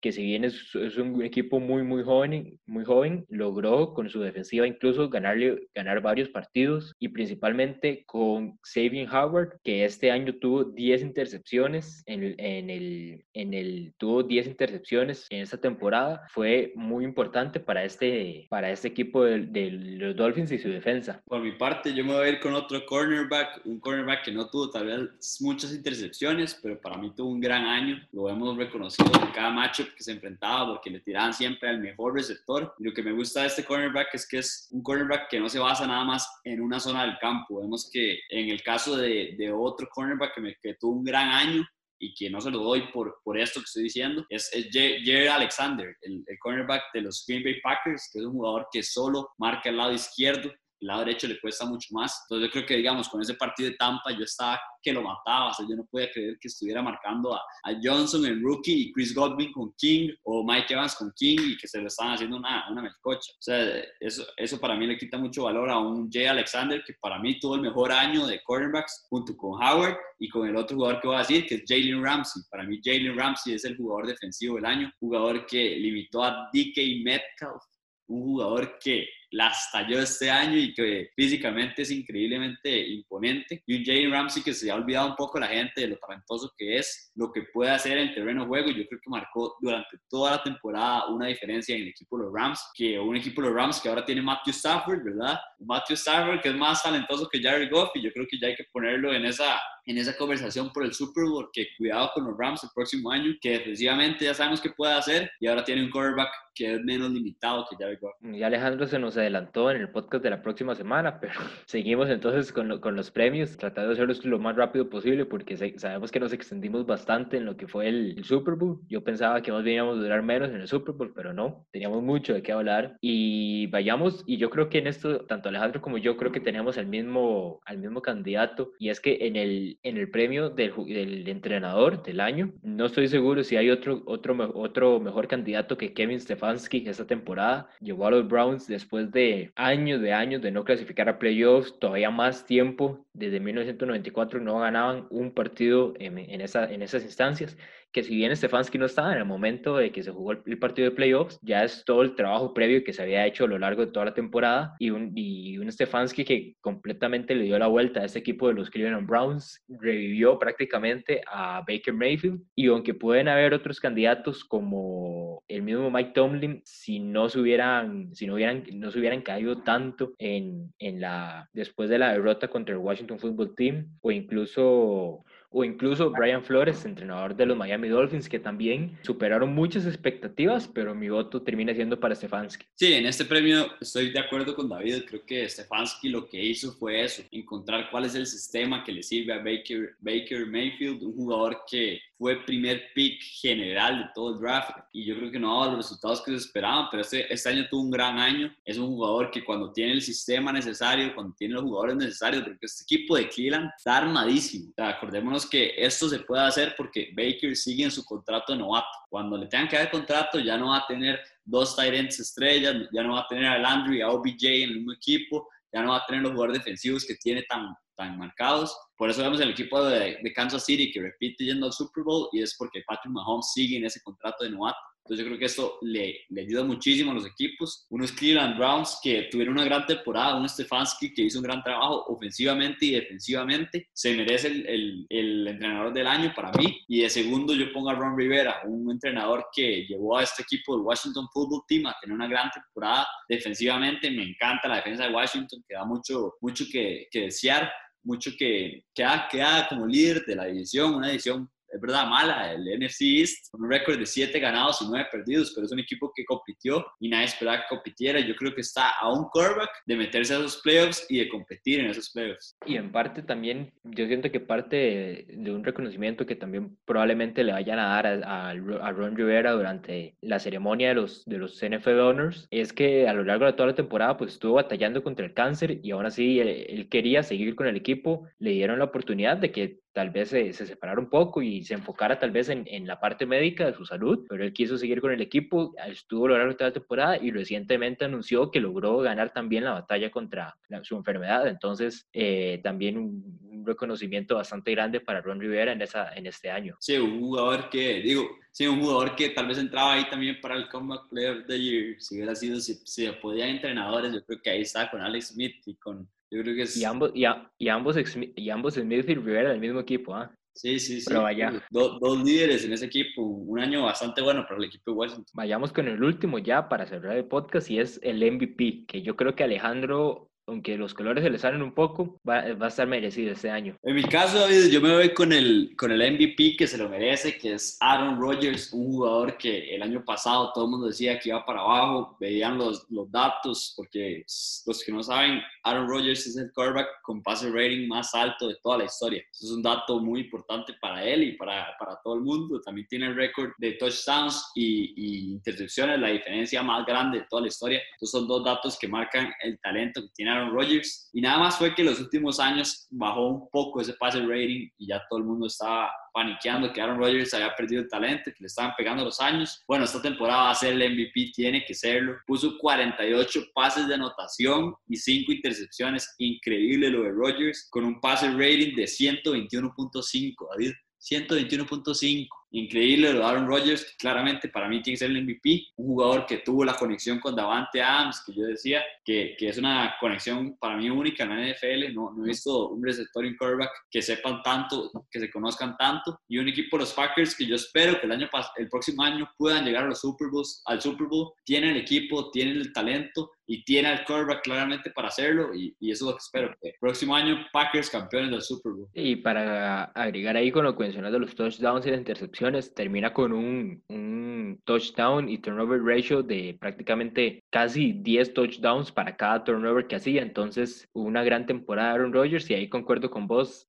que 0.00 0.12
si 0.12 0.22
bien 0.22 0.44
es, 0.44 0.74
es, 0.74 0.96
un 0.96 1.22
equipo 1.22 1.60
muy, 1.60 1.82
muy 1.82 2.02
joven, 2.02 2.58
muy 2.66 2.84
joven, 2.84 3.24
logró 3.28 3.94
con 3.94 4.08
su 4.08 4.20
defensiva 4.20 4.66
incluso 4.66 5.08
ganarle, 5.08 5.68
ganar 5.74 6.00
varios 6.00 6.28
partidos 6.28 6.94
y 6.98 7.08
principalmente 7.08 8.04
con 8.06 8.58
Xavier 8.62 9.08
Howard, 9.10 9.60
que 9.62 9.84
este 9.84 10.10
año 10.10 10.34
tuvo 10.34 10.64
10 10.64 11.02
intercepciones 11.02 12.02
en, 12.06 12.34
en, 12.38 12.70
el, 12.70 13.24
en 13.34 13.54
el, 13.54 13.94
tuvo 13.98 14.22
10 14.22 14.46
intercepciones 14.46 15.26
en 15.30 15.42
esta 15.42 15.58
temporada, 15.58 16.26
fue 16.30 16.72
muy 16.74 17.04
importante 17.04 17.60
para 17.60 17.84
este, 17.84 18.46
para 18.48 18.70
este 18.70 18.88
equipo 18.88 19.24
de, 19.24 19.46
de 19.46 19.70
los 19.70 20.16
Dolphins 20.16 20.52
y 20.52 20.58
su 20.58 20.68
defensa. 20.68 21.22
Por 21.26 21.42
mi 21.42 21.52
parte, 21.52 21.92
yo 21.94 22.04
me 22.04 22.14
voy 22.14 22.26
a 22.26 22.28
ir 22.30 22.40
con 22.40 22.54
otro 22.54 22.84
cornerback, 22.86 23.62
un 23.64 23.80
cornerback 23.80 24.24
que 24.24 24.32
no 24.32 24.48
tuvo 24.48 24.70
tal 24.70 24.86
vez 24.86 25.38
muchas 25.40 25.74
intercepciones, 25.74 26.58
pero 26.62 26.80
para 26.80 26.96
mí 26.96 27.12
tuvo 27.14 27.30
un 27.30 27.40
gran 27.40 27.64
año, 27.64 28.00
lo 28.12 28.28
hemos 28.28 28.56
reconocido 28.56 29.10
en 29.20 29.32
cada 29.32 29.50
matchup 29.50 29.89
que 29.94 30.04
se 30.04 30.12
enfrentaba 30.12 30.72
porque 30.72 30.90
le 30.90 31.00
tiraban 31.00 31.34
siempre 31.34 31.68
al 31.68 31.80
mejor 31.80 32.14
receptor. 32.14 32.74
Y 32.78 32.84
lo 32.84 32.92
que 32.92 33.02
me 33.02 33.12
gusta 33.12 33.42
de 33.42 33.48
este 33.48 33.64
cornerback 33.64 34.14
es 34.14 34.28
que 34.28 34.38
es 34.38 34.68
un 34.70 34.82
cornerback 34.82 35.28
que 35.28 35.40
no 35.40 35.48
se 35.48 35.58
basa 35.58 35.86
nada 35.86 36.04
más 36.04 36.28
en 36.44 36.60
una 36.60 36.80
zona 36.80 37.02
del 37.02 37.18
campo. 37.18 37.60
Vemos 37.60 37.90
que 37.92 38.20
en 38.30 38.50
el 38.50 38.62
caso 38.62 38.96
de, 38.96 39.34
de 39.38 39.52
otro 39.52 39.88
cornerback 39.92 40.34
que, 40.34 40.40
me, 40.40 40.56
que 40.60 40.74
tuvo 40.74 40.92
un 40.92 41.04
gran 41.04 41.28
año, 41.28 41.66
y 42.02 42.14
que 42.14 42.30
no 42.30 42.40
se 42.40 42.50
lo 42.50 42.60
doy 42.60 42.90
por, 42.92 43.20
por 43.22 43.38
esto 43.38 43.60
que 43.60 43.64
estoy 43.64 43.82
diciendo, 43.84 44.24
es, 44.30 44.50
es 44.54 45.30
Alexander, 45.30 45.94
el, 46.00 46.24
el, 46.26 46.38
cornerback 46.38 46.84
de 46.94 47.02
los 47.02 47.24
Green 47.28 47.44
Bay 47.44 47.60
Packers, 47.60 48.08
que 48.10 48.20
es 48.20 48.24
un 48.24 48.32
jugador 48.32 48.68
que 48.72 48.82
solo 48.82 49.28
marca 49.36 49.68
el 49.68 49.76
lado 49.76 49.92
izquierdo 49.92 50.50
el 50.80 50.86
lado 50.86 51.00
derecho 51.00 51.28
le 51.28 51.40
cuesta 51.40 51.66
mucho 51.66 51.88
más. 51.92 52.22
Entonces 52.24 52.48
yo 52.48 52.52
creo 52.52 52.66
que, 52.66 52.76
digamos, 52.76 53.08
con 53.08 53.20
ese 53.20 53.34
partido 53.34 53.70
de 53.70 53.76
Tampa 53.76 54.10
yo 54.12 54.24
estaba 54.24 54.58
que 54.82 54.92
lo 54.92 55.02
mataba, 55.02 55.50
o 55.50 55.54
sea, 55.54 55.66
yo 55.68 55.76
no 55.76 55.84
podía 55.84 56.10
creer 56.10 56.38
que 56.40 56.48
estuviera 56.48 56.82
marcando 56.82 57.34
a, 57.34 57.40
Johnson, 57.82 58.24
el 58.24 58.42
rookie, 58.42 58.72
y 58.72 58.92
Chris 58.92 59.14
Godwin 59.14 59.52
con 59.52 59.72
King, 59.76 60.10
o 60.24 60.44
Mike 60.44 60.72
Evans 60.72 60.94
con 60.94 61.12
King, 61.14 61.38
y 61.38 61.56
que 61.56 61.68
se 61.68 61.78
le 61.78 61.86
estaban 61.86 62.14
haciendo 62.14 62.36
una, 62.36 62.68
una 62.70 62.82
melcocha. 62.82 63.32
O 63.32 63.42
sea, 63.42 63.82
eso, 64.00 64.24
eso 64.36 64.58
para 64.58 64.74
mí 64.74 64.86
le 64.86 64.98
quita 64.98 65.18
mucho 65.18 65.44
valor 65.44 65.70
a 65.70 65.78
un 65.78 66.10
Jay 66.10 66.26
Alexander, 66.26 66.82
que 66.84 66.94
para 67.00 67.18
mí 67.18 67.38
tuvo 67.38 67.56
el 67.56 67.60
mejor 67.60 67.92
año 67.92 68.26
de 68.26 68.42
cornerbacks, 68.42 69.06
junto 69.08 69.36
con 69.36 69.62
Howard, 69.62 69.96
y 70.18 70.28
con 70.28 70.48
el 70.48 70.56
otro 70.56 70.76
jugador 70.76 71.00
que 71.00 71.08
voy 71.08 71.16
a 71.16 71.20
decir, 71.20 71.46
que 71.46 71.56
es 71.56 71.64
Jalen 71.66 72.02
Ramsey. 72.02 72.42
Para 72.50 72.64
mí 72.64 72.80
Jalen 72.82 73.16
Ramsey 73.16 73.54
es 73.54 73.64
el 73.64 73.76
jugador 73.76 74.06
defensivo 74.06 74.56
del 74.56 74.66
año, 74.66 74.92
jugador 74.98 75.46
que 75.46 75.76
limitó 75.76 76.24
a 76.24 76.50
DK 76.52 77.02
Metcalf, 77.04 77.62
un 78.08 78.22
jugador 78.22 78.78
que 78.78 79.06
las 79.30 79.70
talló 79.72 80.00
este 80.00 80.30
año 80.30 80.56
y 80.56 80.74
que 80.74 81.10
físicamente 81.14 81.82
es 81.82 81.90
increíblemente 81.90 82.88
imponente. 82.88 83.62
Y 83.66 83.78
un 83.78 83.84
Jalen 83.84 84.10
Ramsey 84.10 84.42
que 84.42 84.52
se 84.52 84.70
ha 84.70 84.74
olvidado 84.74 85.08
un 85.08 85.16
poco 85.16 85.38
la 85.38 85.48
gente 85.48 85.82
de 85.82 85.88
lo 85.88 85.96
talentoso 85.96 86.52
que 86.56 86.78
es, 86.78 87.12
lo 87.14 87.30
que 87.32 87.42
puede 87.52 87.70
hacer 87.70 87.98
en 87.98 88.12
terreno 88.12 88.42
de 88.42 88.48
juego. 88.48 88.70
Yo 88.70 88.86
creo 88.86 89.00
que 89.02 89.10
marcó 89.10 89.56
durante 89.60 89.98
toda 90.08 90.32
la 90.32 90.42
temporada 90.42 91.06
una 91.08 91.26
diferencia 91.26 91.74
en 91.74 91.82
el 91.82 91.88
equipo 91.88 92.18
de 92.18 92.24
los 92.24 92.34
Rams, 92.34 92.60
que 92.74 92.98
un 92.98 93.16
equipo 93.16 93.42
de 93.42 93.48
los 93.48 93.56
Rams 93.56 93.80
que 93.80 93.88
ahora 93.88 94.04
tiene 94.04 94.22
Matthew 94.22 94.52
Stafford, 94.52 95.02
¿verdad? 95.04 95.38
Matthew 95.60 95.94
Stafford 95.94 96.40
que 96.40 96.48
es 96.48 96.54
más 96.54 96.82
talentoso 96.82 97.28
que 97.28 97.40
Jared 97.40 97.70
Goff 97.70 97.90
y 97.94 98.02
yo 98.02 98.10
creo 98.12 98.26
que 98.28 98.38
ya 98.38 98.48
hay 98.48 98.56
que 98.56 98.64
ponerlo 98.72 99.12
en 99.12 99.24
esa, 99.24 99.60
en 99.84 99.98
esa 99.98 100.16
conversación 100.16 100.72
por 100.72 100.84
el 100.84 100.92
Super 100.92 101.24
Bowl, 101.24 101.50
que 101.52 101.68
cuidado 101.76 102.10
con 102.14 102.24
los 102.24 102.36
Rams 102.36 102.64
el 102.64 102.70
próximo 102.74 103.10
año, 103.10 103.32
que 103.40 103.50
defensivamente 103.50 104.24
ya 104.24 104.34
sabemos 104.34 104.60
que 104.60 104.70
puede 104.70 104.94
hacer 104.94 105.30
y 105.40 105.46
ahora 105.46 105.64
tiene 105.64 105.84
un 105.84 105.90
quarterback 105.90 106.30
que 106.54 106.74
es 106.74 106.80
menos 106.82 107.10
limitado 107.10 107.66
que 107.68 107.76
Jared 107.76 107.98
Goff. 108.00 108.14
Y 108.22 108.42
Alejandro 108.42 108.86
se 108.86 108.98
nos 108.98 109.16
adelantó 109.20 109.70
en 109.70 109.80
el 109.80 109.88
podcast 109.88 110.22
de 110.22 110.30
la 110.30 110.42
próxima 110.42 110.74
semana, 110.74 111.20
pero 111.20 111.34
seguimos 111.66 112.08
entonces 112.08 112.52
con, 112.52 112.68
lo, 112.68 112.80
con 112.80 112.96
los 112.96 113.10
premios, 113.10 113.56
tratando 113.56 113.88
de 113.88 113.94
hacerlo 113.94 114.14
lo 114.30 114.38
más 114.38 114.56
rápido 114.56 114.88
posible 114.90 115.24
porque 115.24 115.56
sabemos 115.78 116.10
que 116.10 116.20
nos 116.20 116.32
extendimos 116.32 116.86
bastante 116.86 117.36
en 117.36 117.44
lo 117.44 117.56
que 117.56 117.66
fue 117.66 117.88
el, 117.88 118.14
el, 118.18 118.24
Super 118.24 118.54
Bowl. 118.54 118.80
Yo 118.88 119.02
pensaba 119.02 119.40
que 119.42 119.52
más 119.52 119.64
veníamos 119.64 119.98
a 119.98 120.02
durar 120.02 120.22
menos 120.22 120.50
en 120.50 120.60
el 120.60 120.68
Super 120.68 120.94
Bowl, 120.94 121.12
pero 121.14 121.32
no, 121.32 121.66
teníamos 121.70 122.02
mucho 122.02 122.34
de 122.34 122.42
qué 122.42 122.52
hablar 122.52 122.96
y 123.00 123.66
vayamos, 123.68 124.24
y 124.26 124.36
yo 124.36 124.50
creo 124.50 124.68
que 124.68 124.78
en 124.78 124.86
esto, 124.86 125.24
tanto 125.26 125.48
Alejandro 125.48 125.80
como 125.80 125.98
yo 125.98 126.16
creo 126.16 126.32
que 126.32 126.40
tenemos 126.40 126.76
el 126.76 126.86
mismo, 126.86 127.60
al 127.64 127.78
mismo 127.78 128.02
candidato 128.02 128.72
y 128.78 128.88
es 128.90 129.00
que 129.00 129.18
en 129.26 129.36
el, 129.36 129.78
en 129.82 129.96
el 129.96 130.10
premio 130.10 130.50
del, 130.50 130.72
del 130.74 131.28
entrenador 131.28 132.02
del 132.02 132.20
año, 132.20 132.52
no 132.62 132.86
estoy 132.86 133.08
seguro 133.08 133.42
si 133.44 133.56
hay 133.56 133.70
otro, 133.70 134.02
otro, 134.06 134.36
otro 134.54 135.00
mejor 135.00 135.28
candidato 135.28 135.76
que 135.76 135.92
Kevin 135.92 136.20
Stefanski 136.20 136.80
esta 136.88 137.06
temporada. 137.06 137.68
Llevó 137.80 138.06
a 138.06 138.10
los 138.10 138.28
Browns 138.28 138.66
después 138.66 139.09
de 139.10 139.52
años 139.56 140.00
de 140.00 140.12
años 140.12 140.42
de 140.42 140.50
no 140.50 140.64
clasificar 140.64 141.08
a 141.08 141.18
playoffs, 141.18 141.78
todavía 141.78 142.10
más 142.10 142.46
tiempo, 142.46 143.04
desde 143.12 143.40
1994 143.40 144.40
no 144.40 144.58
ganaban 144.60 145.06
un 145.10 145.32
partido 145.32 145.94
en, 145.98 146.18
en, 146.18 146.40
esa, 146.40 146.70
en 146.70 146.82
esas 146.82 147.04
instancias 147.04 147.56
que 147.92 148.02
si 148.02 148.14
bien 148.14 148.34
Stefanski 148.34 148.78
no 148.78 148.86
estaba 148.86 149.12
en 149.12 149.18
el 149.18 149.24
momento 149.24 149.76
de 149.76 149.90
que 149.90 150.02
se 150.02 150.10
jugó 150.10 150.32
el, 150.32 150.58
partido 150.58 150.88
de 150.88 150.96
playoffs, 150.96 151.38
ya 151.42 151.64
es 151.64 151.84
todo 151.84 152.02
el 152.02 152.14
trabajo 152.14 152.54
previo 152.54 152.84
que 152.84 152.92
se 152.92 153.02
había 153.02 153.26
hecho 153.26 153.44
a 153.44 153.48
lo 153.48 153.58
largo 153.58 153.84
de 153.84 153.92
toda 153.92 154.06
la 154.06 154.14
temporada 154.14 154.74
y 154.78 154.90
un, 154.90 155.12
y 155.14 155.58
un 155.58 155.70
Stefanski 155.70 156.24
que 156.24 156.54
completamente 156.60 157.34
le 157.34 157.44
dio 157.44 157.58
la 157.58 157.66
vuelta 157.66 158.00
a 158.00 158.04
este 158.04 158.18
equipo 158.18 158.48
de 158.48 158.54
los 158.54 158.70
Cleveland 158.70 159.06
Browns, 159.06 159.62
revivió 159.68 160.38
prácticamente 160.38 161.20
a 161.26 161.62
Baker 161.66 161.94
Mayfield 161.94 162.40
y 162.54 162.66
aunque 162.68 162.94
pueden 162.94 163.28
haber 163.28 163.54
otros 163.54 163.80
candidatos 163.80 164.44
como 164.44 165.42
el 165.48 165.62
mismo 165.62 165.90
Mike 165.90 166.12
Tomlin, 166.14 166.62
si 166.64 167.00
no 167.00 167.28
se 167.28 167.40
hubieran, 167.40 168.14
si 168.14 168.26
no 168.26 168.34
hubieran, 168.34 168.64
no 168.74 168.90
se 168.90 169.00
caído 169.22 169.62
tanto 169.62 170.12
en, 170.18 170.72
en 170.78 171.00
la, 171.00 171.48
después 171.52 171.90
de 171.90 171.98
la 171.98 172.12
derrota 172.12 172.48
contra 172.48 172.74
el 172.74 172.80
Washington 172.80 173.18
Football 173.18 173.54
Team 173.56 173.88
o 174.00 174.12
incluso 174.12 175.24
o 175.50 175.64
incluso 175.64 176.10
Brian 176.10 176.42
Flores, 176.42 176.84
entrenador 176.84 177.34
de 177.34 177.46
los 177.46 177.56
Miami 177.56 177.88
Dolphins, 177.88 178.28
que 178.28 178.38
también 178.38 178.96
superaron 179.02 179.52
muchas 179.52 179.84
expectativas, 179.84 180.68
pero 180.68 180.94
mi 180.94 181.08
voto 181.08 181.42
termina 181.42 181.74
siendo 181.74 181.98
para 181.98 182.14
Stefanski. 182.14 182.66
Sí, 182.74 182.92
en 182.94 183.06
este 183.06 183.24
premio 183.24 183.66
estoy 183.80 184.10
de 184.10 184.20
acuerdo 184.20 184.54
con 184.54 184.68
David, 184.68 185.04
creo 185.06 185.24
que 185.26 185.48
Stefanski 185.48 186.08
lo 186.08 186.28
que 186.28 186.42
hizo 186.42 186.72
fue 186.72 187.02
eso, 187.02 187.22
encontrar 187.30 187.90
cuál 187.90 188.04
es 188.04 188.14
el 188.14 188.26
sistema 188.26 188.84
que 188.84 188.92
le 188.92 189.02
sirve 189.02 189.32
a 189.32 189.38
Baker, 189.38 189.96
Baker 189.98 190.46
Mayfield, 190.46 191.02
un 191.02 191.14
jugador 191.14 191.62
que 191.68 192.00
fue 192.20 192.44
primer 192.44 192.92
pick 192.94 193.22
general 193.22 193.96
de 193.96 194.10
todo 194.14 194.34
el 194.34 194.40
draft 194.40 194.72
y 194.92 195.06
yo 195.06 195.16
creo 195.16 195.30
que 195.30 195.38
no 195.38 195.58
dado 195.58 195.70
los 195.70 195.86
resultados 195.86 196.20
que 196.20 196.32
se 196.32 196.36
esperaban, 196.36 196.88
pero 196.90 197.00
este, 197.00 197.32
este 197.32 197.48
año 197.48 197.66
tuvo 197.70 197.80
un 197.80 197.90
gran 197.90 198.18
año. 198.18 198.54
Es 198.62 198.76
un 198.76 198.88
jugador 198.88 199.30
que 199.30 199.42
cuando 199.42 199.72
tiene 199.72 199.92
el 199.92 200.02
sistema 200.02 200.52
necesario, 200.52 201.14
cuando 201.14 201.34
tiene 201.34 201.54
los 201.54 201.62
jugadores 201.62 201.96
necesarios, 201.96 202.42
porque 202.42 202.66
este 202.66 202.82
equipo 202.82 203.16
de 203.16 203.26
Cleveland 203.26 203.70
está 203.74 203.96
armadísimo. 203.96 204.68
O 204.68 204.74
sea, 204.74 204.90
acordémonos 204.90 205.48
que 205.48 205.72
esto 205.78 206.10
se 206.10 206.18
puede 206.18 206.42
hacer 206.42 206.74
porque 206.76 207.10
Baker 207.16 207.56
sigue 207.56 207.84
en 207.84 207.90
su 207.90 208.04
contrato 208.04 208.52
de 208.52 208.58
novato. 208.58 208.86
Cuando 209.08 209.38
le 209.38 209.46
tengan 209.46 209.68
que 209.68 209.76
dar 209.76 209.90
contrato 209.90 210.38
ya 210.40 210.58
no 210.58 210.68
va 210.68 210.76
a 210.76 210.86
tener 210.86 211.18
dos 211.42 211.74
Tyrants 211.74 212.20
estrellas, 212.20 212.86
ya 212.92 213.02
no 213.02 213.14
va 213.14 213.20
a 213.20 213.28
tener 213.28 213.46
a 213.46 213.58
Landry 213.58 214.02
a 214.02 214.10
OBJ 214.10 214.44
en 214.44 214.68
el 214.68 214.76
mismo 214.76 214.92
equipo, 214.92 215.48
ya 215.72 215.80
no 215.80 215.92
va 215.92 215.96
a 215.96 216.06
tener 216.06 216.20
los 216.20 216.32
jugadores 216.32 216.58
defensivos 216.58 217.06
que 217.06 217.14
tiene 217.14 217.44
tan, 217.44 217.74
tan 218.00 218.18
marcados. 218.18 218.76
Por 218.96 219.10
eso 219.10 219.22
vemos 219.22 219.40
el 219.40 219.50
equipo 219.50 219.82
de, 219.84 220.18
de, 220.22 220.32
Kansas 220.32 220.64
City 220.64 220.90
que 220.90 221.00
repite 221.00 221.44
yendo 221.44 221.66
al 221.66 221.72
Super 221.72 222.02
Bowl 222.02 222.28
y 222.32 222.42
es 222.42 222.56
porque 222.56 222.82
Patrick 222.86 223.12
Mahomes 223.12 223.52
sigue 223.52 223.76
en 223.76 223.84
ese 223.84 224.00
contrato 224.02 224.44
de 224.44 224.50
novato. 224.50 224.78
Entonces 225.04 225.24
yo 225.24 225.28
creo 225.28 225.38
que 225.38 225.46
esto 225.46 225.78
le, 225.82 226.20
le, 226.28 226.42
ayuda 226.42 226.62
muchísimo 226.62 227.10
a 227.10 227.14
los 227.14 227.26
equipos. 227.26 227.86
Unos 227.90 228.12
Cleveland 228.12 228.56
Browns 228.56 229.00
que 229.02 229.28
tuvieron 229.30 229.54
una 229.54 229.64
gran 229.64 229.84
temporada, 229.86 230.36
un 230.36 230.48
Stefanski 230.48 231.12
que 231.12 231.22
hizo 231.22 231.38
un 231.38 231.44
gran 231.44 231.62
trabajo 231.62 232.04
ofensivamente 232.08 232.86
y 232.86 232.90
defensivamente. 232.92 233.88
Se 233.92 234.14
merece 234.14 234.48
el, 234.48 234.66
el, 234.68 235.06
el, 235.08 235.48
entrenador 235.48 235.92
del 235.92 236.06
año 236.06 236.32
para 236.36 236.52
mí. 236.52 236.80
Y 236.86 237.00
de 237.00 237.10
segundo 237.10 237.54
yo 237.54 237.72
pongo 237.72 237.90
a 237.90 237.94
Ron 237.94 238.16
Rivera, 238.16 238.60
un 238.66 238.90
entrenador 238.90 239.46
que 239.52 239.86
llevó 239.86 240.18
a 240.18 240.22
este 240.22 240.42
equipo 240.42 240.76
del 240.76 240.84
Washington 240.84 241.26
Football 241.32 241.64
Team 241.66 241.86
a 241.86 241.96
tener 242.00 242.14
una 242.14 242.28
gran 242.28 242.50
temporada 242.50 243.06
defensivamente. 243.28 244.10
Me 244.10 244.22
encanta 244.22 244.68
la 244.68 244.76
defensa 244.76 245.08
de 245.08 245.14
Washington, 245.14 245.64
que 245.66 245.74
da 245.74 245.84
mucho, 245.84 246.34
mucho 246.40 246.64
que, 246.70 247.08
que 247.10 247.22
desear 247.22 247.68
mucho 248.02 248.30
que 248.38 248.84
queda, 248.94 249.28
queda 249.30 249.66
como 249.68 249.86
líder 249.86 250.24
de 250.26 250.36
la 250.36 250.46
división, 250.46 250.94
una 250.94 251.08
división 251.08 251.50
es 251.72 251.80
verdad 251.80 252.06
mala, 252.06 252.52
el 252.52 252.64
NFC 252.78 253.02
East, 253.02 253.54
un 253.54 253.70
récord 253.70 253.98
de 253.98 254.06
7 254.06 254.38
ganados 254.38 254.82
y 254.82 254.86
9 254.88 255.08
perdidos, 255.10 255.52
pero 255.54 255.66
es 255.66 255.72
un 255.72 255.78
equipo 255.78 256.12
que 256.14 256.24
compitió 256.24 256.84
y 256.98 257.08
nadie 257.08 257.26
esperaba 257.26 257.58
que 257.58 257.68
compitiera. 257.68 258.20
Yo 258.20 258.34
creo 258.36 258.54
que 258.54 258.60
está 258.60 258.90
a 258.98 259.12
un 259.12 259.28
quarterback 259.28 259.70
de 259.86 259.96
meterse 259.96 260.34
a 260.34 260.38
esos 260.38 260.60
playoffs 260.62 261.06
y 261.08 261.18
de 261.18 261.28
competir 261.28 261.80
en 261.80 261.86
esos 261.86 262.10
playoffs. 262.10 262.56
Y 262.66 262.76
en 262.76 262.90
parte 262.90 263.22
también, 263.22 263.72
yo 263.84 264.06
siento 264.06 264.30
que 264.30 264.40
parte 264.40 265.26
de 265.28 265.52
un 265.52 265.64
reconocimiento 265.64 266.26
que 266.26 266.36
también 266.36 266.76
probablemente 266.84 267.44
le 267.44 267.52
vayan 267.52 267.78
a 267.78 267.88
dar 267.88 268.06
a, 268.06 268.50
a, 268.50 268.92
Ron 268.92 269.16
Rivera 269.16 269.52
durante 269.52 270.16
la 270.20 270.38
ceremonia 270.38 270.88
de 270.88 270.94
los, 270.94 271.24
de 271.24 271.38
los 271.38 271.60
NFL 271.60 272.00
Honors 272.00 272.46
es 272.50 272.72
que 272.72 273.08
a 273.08 273.14
lo 273.14 273.24
largo 273.24 273.46
de 273.46 273.52
toda 273.52 273.68
la 273.68 273.74
temporada 273.74 274.16
pues 274.16 274.32
estuvo 274.32 274.54
batallando 274.54 275.02
contra 275.02 275.26
el 275.26 275.34
cáncer 275.34 275.78
y 275.82 275.90
aún 275.92 276.06
así 276.06 276.40
él, 276.40 276.48
él 276.48 276.88
quería 276.88 277.22
seguir 277.22 277.54
con 277.54 277.66
el 277.66 277.76
equipo, 277.76 278.26
le 278.38 278.50
dieron 278.50 278.78
la 278.78 278.86
oportunidad 278.86 279.36
de 279.36 279.52
que 279.52 279.80
tal 279.92 280.10
vez 280.10 280.28
se, 280.30 280.52
se, 280.52 280.66
separara 280.66 281.00
un 281.00 281.10
poco 281.10 281.42
y 281.42 281.64
se 281.64 281.74
enfocara 281.74 282.18
tal 282.18 282.30
vez 282.30 282.48
en, 282.48 282.64
en, 282.66 282.86
la 282.86 283.00
parte 283.00 283.26
médica 283.26 283.66
de 283.66 283.74
su 283.74 283.84
salud, 283.84 284.24
pero 284.28 284.44
él 284.44 284.52
quiso 284.52 284.78
seguir 284.78 285.00
con 285.00 285.12
el 285.12 285.20
equipo, 285.20 285.74
estuvo 285.86 286.26
a 286.26 286.28
lo 286.28 286.36
largo 286.36 286.52
de 286.52 286.58
toda 286.58 286.70
la 286.70 286.74
temporada 286.74 287.16
y 287.16 287.30
recientemente 287.30 288.04
anunció 288.04 288.50
que 288.50 288.60
logró 288.60 288.98
ganar 288.98 289.32
también 289.32 289.64
la 289.64 289.72
batalla 289.72 290.10
contra 290.10 290.56
la, 290.68 290.84
su 290.84 290.96
enfermedad, 290.96 291.48
entonces 291.48 292.08
eh, 292.12 292.60
también 292.62 292.98
un, 292.98 293.38
un, 293.42 293.66
reconocimiento 293.66 294.36
bastante 294.36 294.70
grande 294.70 295.00
para 295.00 295.20
Ron 295.20 295.40
Rivera 295.40 295.72
en, 295.72 295.82
esa, 295.82 296.14
en 296.14 296.26
este 296.26 296.50
año. 296.50 296.76
Sí, 296.80 296.96
un 296.96 297.20
jugador 297.20 297.68
que, 297.68 298.00
digo, 298.00 298.26
Sí, 298.52 298.66
un 298.66 298.80
jugador 298.80 299.14
que 299.14 299.30
tal 299.30 299.46
vez 299.46 299.58
entraba 299.58 299.94
ahí 299.94 300.08
también 300.10 300.40
para 300.40 300.56
el 300.56 300.68
Comeback 300.68 301.08
Player 301.08 301.38
of 301.38 301.46
the 301.46 301.58
Year, 301.58 302.00
si 302.00 302.16
hubiera 302.16 302.34
sido, 302.34 302.58
si, 302.60 302.74
si 302.84 303.08
podía 303.22 303.46
entrenadores, 303.46 304.12
yo 304.12 304.24
creo 304.24 304.40
que 304.42 304.50
ahí 304.50 304.62
está 304.62 304.90
con 304.90 305.00
Alex 305.00 305.28
Smith 305.28 305.54
y 305.66 305.76
con, 305.76 306.10
yo 306.30 306.42
creo 306.42 306.54
que 306.54 306.62
es... 306.62 306.76
Y 306.76 306.84
ambos, 306.84 307.10
y, 307.14 307.24
a- 307.24 307.50
y 307.58 307.68
ambos, 307.68 307.96
ex- 307.96 308.18
y 308.36 308.50
ambos 308.50 308.74
Smith 308.74 309.08
y 309.08 309.14
Rivera 309.14 309.50
del 309.50 309.60
mismo 309.60 309.80
equipo, 309.80 310.14
¿ah? 310.14 310.32
Sí, 310.54 310.78
sí, 310.80 311.00
sí. 311.00 311.06
Pero 311.08 311.22
vaya. 311.22 311.52
Do- 311.70 311.98
dos 312.00 312.22
líderes 312.24 312.64
en 312.64 312.72
ese 312.72 312.86
equipo, 312.86 313.22
un 313.22 313.60
año 313.60 313.84
bastante 313.84 314.20
bueno 314.20 314.42
para 314.44 314.56
el 314.58 314.64
equipo 314.64 314.90
de 314.90 314.96
Washington. 314.96 315.24
Vayamos 315.34 315.72
con 315.72 315.86
el 315.88 316.02
último 316.02 316.38
ya 316.38 316.68
para 316.68 316.86
cerrar 316.86 317.16
el 317.16 317.24
podcast 317.26 317.70
y 317.70 317.78
es 317.78 318.00
el 318.02 318.16
MVP, 318.18 318.84
que 318.86 319.02
yo 319.02 319.16
creo 319.16 319.34
que 319.34 319.44
Alejandro, 319.44 320.29
aunque 320.50 320.76
los 320.76 320.94
colores 320.94 321.22
se 321.22 321.30
le 321.30 321.38
salen 321.38 321.62
un 321.62 321.72
poco, 321.72 322.20
va, 322.28 322.54
va 322.54 322.66
a 322.66 322.68
estar 322.68 322.86
merecido 322.86 323.32
este 323.32 323.50
año. 323.50 323.76
En 323.82 323.94
mi 323.94 324.02
caso, 324.02 324.40
David, 324.40 324.70
yo 324.70 324.80
me 324.80 324.92
voy 324.92 325.14
con 325.14 325.32
el, 325.32 325.74
con 325.76 325.92
el 325.92 326.12
MVP 326.12 326.56
que 326.56 326.66
se 326.66 326.76
lo 326.76 326.88
merece, 326.88 327.38
que 327.38 327.54
es 327.54 327.76
Aaron 327.80 328.20
Rodgers, 328.20 328.72
un 328.72 328.86
jugador 328.86 329.36
que 329.36 329.74
el 329.74 329.82
año 329.82 330.04
pasado 330.04 330.50
todo 330.52 330.64
el 330.64 330.70
mundo 330.70 330.88
decía 330.88 331.18
que 331.18 331.28
iba 331.28 331.44
para 331.44 331.60
abajo, 331.60 332.16
veían 332.18 332.58
los, 332.58 332.84
los 332.90 333.10
datos, 333.10 333.74
porque 333.76 334.24
los 334.66 334.84
que 334.84 334.92
no 334.92 335.02
saben, 335.02 335.40
Aaron 335.62 335.88
Rodgers 335.88 336.26
es 336.26 336.36
el 336.36 336.52
quarterback 336.52 336.88
con 337.02 337.22
pase 337.22 337.50
rating 337.50 337.86
más 337.86 338.14
alto 338.14 338.48
de 338.48 338.56
toda 338.62 338.78
la 338.78 338.84
historia. 338.84 339.22
Eso 339.32 339.46
es 339.46 339.50
un 339.52 339.62
dato 339.62 340.00
muy 340.00 340.22
importante 340.22 340.74
para 340.80 341.04
él 341.04 341.22
y 341.22 341.32
para, 341.32 341.76
para 341.78 341.98
todo 342.02 342.14
el 342.14 342.22
mundo. 342.22 342.60
También 342.60 342.86
tiene 342.88 343.06
el 343.06 343.14
récord 343.14 343.50
de 343.58 343.72
touchdowns 343.72 344.50
y, 344.54 344.94
y 344.96 345.32
intercepciones, 345.32 346.00
la 346.00 346.08
diferencia 346.08 346.62
más 346.62 346.84
grande 346.84 347.20
de 347.20 347.26
toda 347.28 347.42
la 347.42 347.48
historia. 347.48 347.80
Entonces 347.92 348.10
son 348.10 348.26
dos 348.26 348.44
datos 348.44 348.78
que 348.78 348.88
marcan 348.88 349.32
el 349.42 349.58
talento 349.60 350.02
que 350.02 350.08
tiene 350.14 350.32
Aaron 350.32 350.39
Rodgers. 350.48 351.10
Y 351.12 351.20
nada 351.20 351.38
más 351.38 351.58
fue 351.58 351.74
que 351.74 351.84
los 351.84 352.00
últimos 352.00 352.40
años 352.40 352.86
bajó 352.90 353.28
un 353.28 353.48
poco 353.50 353.80
ese 353.80 353.92
pase 353.94 354.20
rating 354.20 354.68
y 354.78 354.86
ya 354.86 355.02
todo 355.08 355.18
el 355.18 355.26
mundo 355.26 355.46
estaba 355.46 355.90
paniqueando 356.14 356.72
que 356.72 356.80
Aaron 356.80 356.98
Rodgers 356.98 357.34
había 357.34 357.54
perdido 357.54 357.82
el 357.82 357.88
talento, 357.88 358.30
que 358.30 358.40
le 358.40 358.46
estaban 358.46 358.72
pegando 358.76 359.04
los 359.04 359.20
años. 359.20 359.62
Bueno, 359.66 359.84
esta 359.84 360.00
temporada 360.00 360.44
va 360.44 360.50
a 360.50 360.54
ser 360.54 360.80
el 360.80 360.92
MVP, 360.94 361.32
tiene 361.34 361.64
que 361.64 361.74
serlo. 361.74 362.16
Puso 362.26 362.56
48 362.58 363.40
pases 363.54 363.86
de 363.86 363.94
anotación 363.94 364.74
y 364.88 364.96
5 364.96 365.32
intercepciones. 365.32 366.14
Increíble 366.18 366.90
lo 366.90 367.02
de 367.02 367.10
Rodgers, 367.10 367.68
con 367.70 367.84
un 367.84 368.00
pase 368.00 368.30
rating 368.30 368.74
de 368.74 368.84
121.5, 368.84 370.34
David. 370.50 370.72
121.5. 371.00 372.28
Increíble 372.52 373.12
lo 373.12 373.20
de 373.20 373.24
Aaron 373.24 373.46
Rodgers, 373.46 373.84
que 373.84 373.96
claramente 373.96 374.48
para 374.48 374.68
mí 374.68 374.82
tiene 374.82 374.94
que 374.94 375.06
ser 375.06 375.10
el 375.10 375.22
MVP. 375.22 375.68
Un 375.76 375.86
jugador 375.86 376.26
que 376.26 376.38
tuvo 376.38 376.64
la 376.64 376.74
conexión 376.74 377.20
con 377.20 377.36
Davante 377.36 377.80
Adams, 377.80 378.22
que 378.26 378.34
yo 378.34 378.44
decía 378.44 378.82
que, 379.04 379.36
que 379.38 379.48
es 379.48 379.58
una 379.58 379.94
conexión 380.00 380.56
para 380.58 380.76
mí 380.76 380.90
única 380.90 381.24
en 381.24 381.30
la 381.30 381.52
NFL. 381.52 381.94
No, 381.94 382.12
no 382.12 382.24
he 382.24 382.28
visto 382.28 382.70
un 382.70 382.84
receptor 382.84 383.24
y 383.24 383.28
un 383.28 383.36
quarterback 383.36 383.70
que 383.90 384.02
sepan 384.02 384.42
tanto, 384.42 384.90
que 385.10 385.20
se 385.20 385.30
conozcan 385.30 385.76
tanto. 385.76 386.20
Y 386.28 386.38
un 386.38 386.48
equipo 386.48 386.76
de 386.76 386.82
los 386.82 386.92
Packers 386.92 387.36
que 387.36 387.46
yo 387.46 387.54
espero 387.54 388.00
que 388.00 388.06
el, 388.06 388.12
año, 388.12 388.28
el 388.56 388.68
próximo 388.68 389.02
año 389.02 389.30
puedan 389.36 389.64
llegar 389.64 389.84
a 389.84 389.88
los 389.88 390.00
Super 390.00 390.28
Bowls, 390.28 390.62
al 390.66 390.80
Super 390.80 391.06
Bowl. 391.06 391.32
Tienen 391.44 391.70
el 391.70 391.76
equipo, 391.76 392.30
tienen 392.30 392.56
el 392.56 392.72
talento 392.72 393.30
y 393.46 393.64
tienen 393.64 393.92
al 393.92 394.04
quarterback 394.04 394.42
claramente 394.42 394.90
para 394.90 395.08
hacerlo. 395.08 395.54
Y, 395.54 395.74
y 395.80 395.90
eso 395.90 396.04
es 396.04 396.10
lo 396.10 396.16
que 396.16 396.22
espero. 396.22 396.56
El 396.62 396.74
próximo 396.80 397.14
año 397.14 397.46
Packers 397.52 397.90
campeones 397.90 398.30
del 398.30 398.42
Super 398.42 398.72
Bowl. 398.72 398.88
Y 398.94 399.16
para 399.16 399.84
agregar 399.84 400.36
ahí 400.36 400.50
con 400.50 400.64
lo 400.64 400.76
que 400.76 400.84
mencionas 400.84 401.12
de 401.12 401.18
los 401.18 401.34
touchdowns 401.34 401.86
y 401.86 401.90
las 401.90 401.98
intercepciones, 401.98 402.39
termina 402.74 403.12
con 403.12 403.32
un, 403.32 404.60
touchdown 404.64 405.28
y 405.28 405.38
turnover 405.38 405.82
ratio 405.82 406.22
de 406.22 406.56
prácticamente 406.60 407.42
casi 407.50 407.92
10 407.92 408.34
touchdowns 408.34 408.90
para 408.92 409.16
cada 409.16 409.44
turnover 409.44 409.86
que 409.86 409.96
hacía. 409.96 410.22
Entonces, 410.22 410.88
una 410.92 411.22
gran 411.22 411.46
temporada 411.46 411.90
de 411.90 411.94
Aaron 411.94 412.12
Rodgers 412.12 412.50
y 412.50 412.54
ahí 412.54 412.68
concuerdo 412.68 413.10
con 413.10 413.26
vos. 413.26 413.66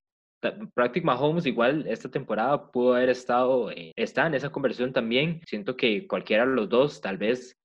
Patrick 0.73 1.03
Mahomes 1.03 1.45
igual 1.45 1.85
esta 1.87 2.09
temporada 2.09 2.71
pudo 2.71 2.95
haber 2.95 3.09
estado, 3.09 3.69
eh, 3.69 3.91
está 3.95 4.25
en 4.25 4.33
esa 4.33 4.51
conversión 4.51 4.91
también. 4.91 5.41
Siento 5.45 5.75
que 5.77 6.07
cualquiera 6.07 6.47
de 6.47 6.55
los 6.55 6.67
dos, 6.67 6.99
tal 6.99 7.17
vez 7.17 7.60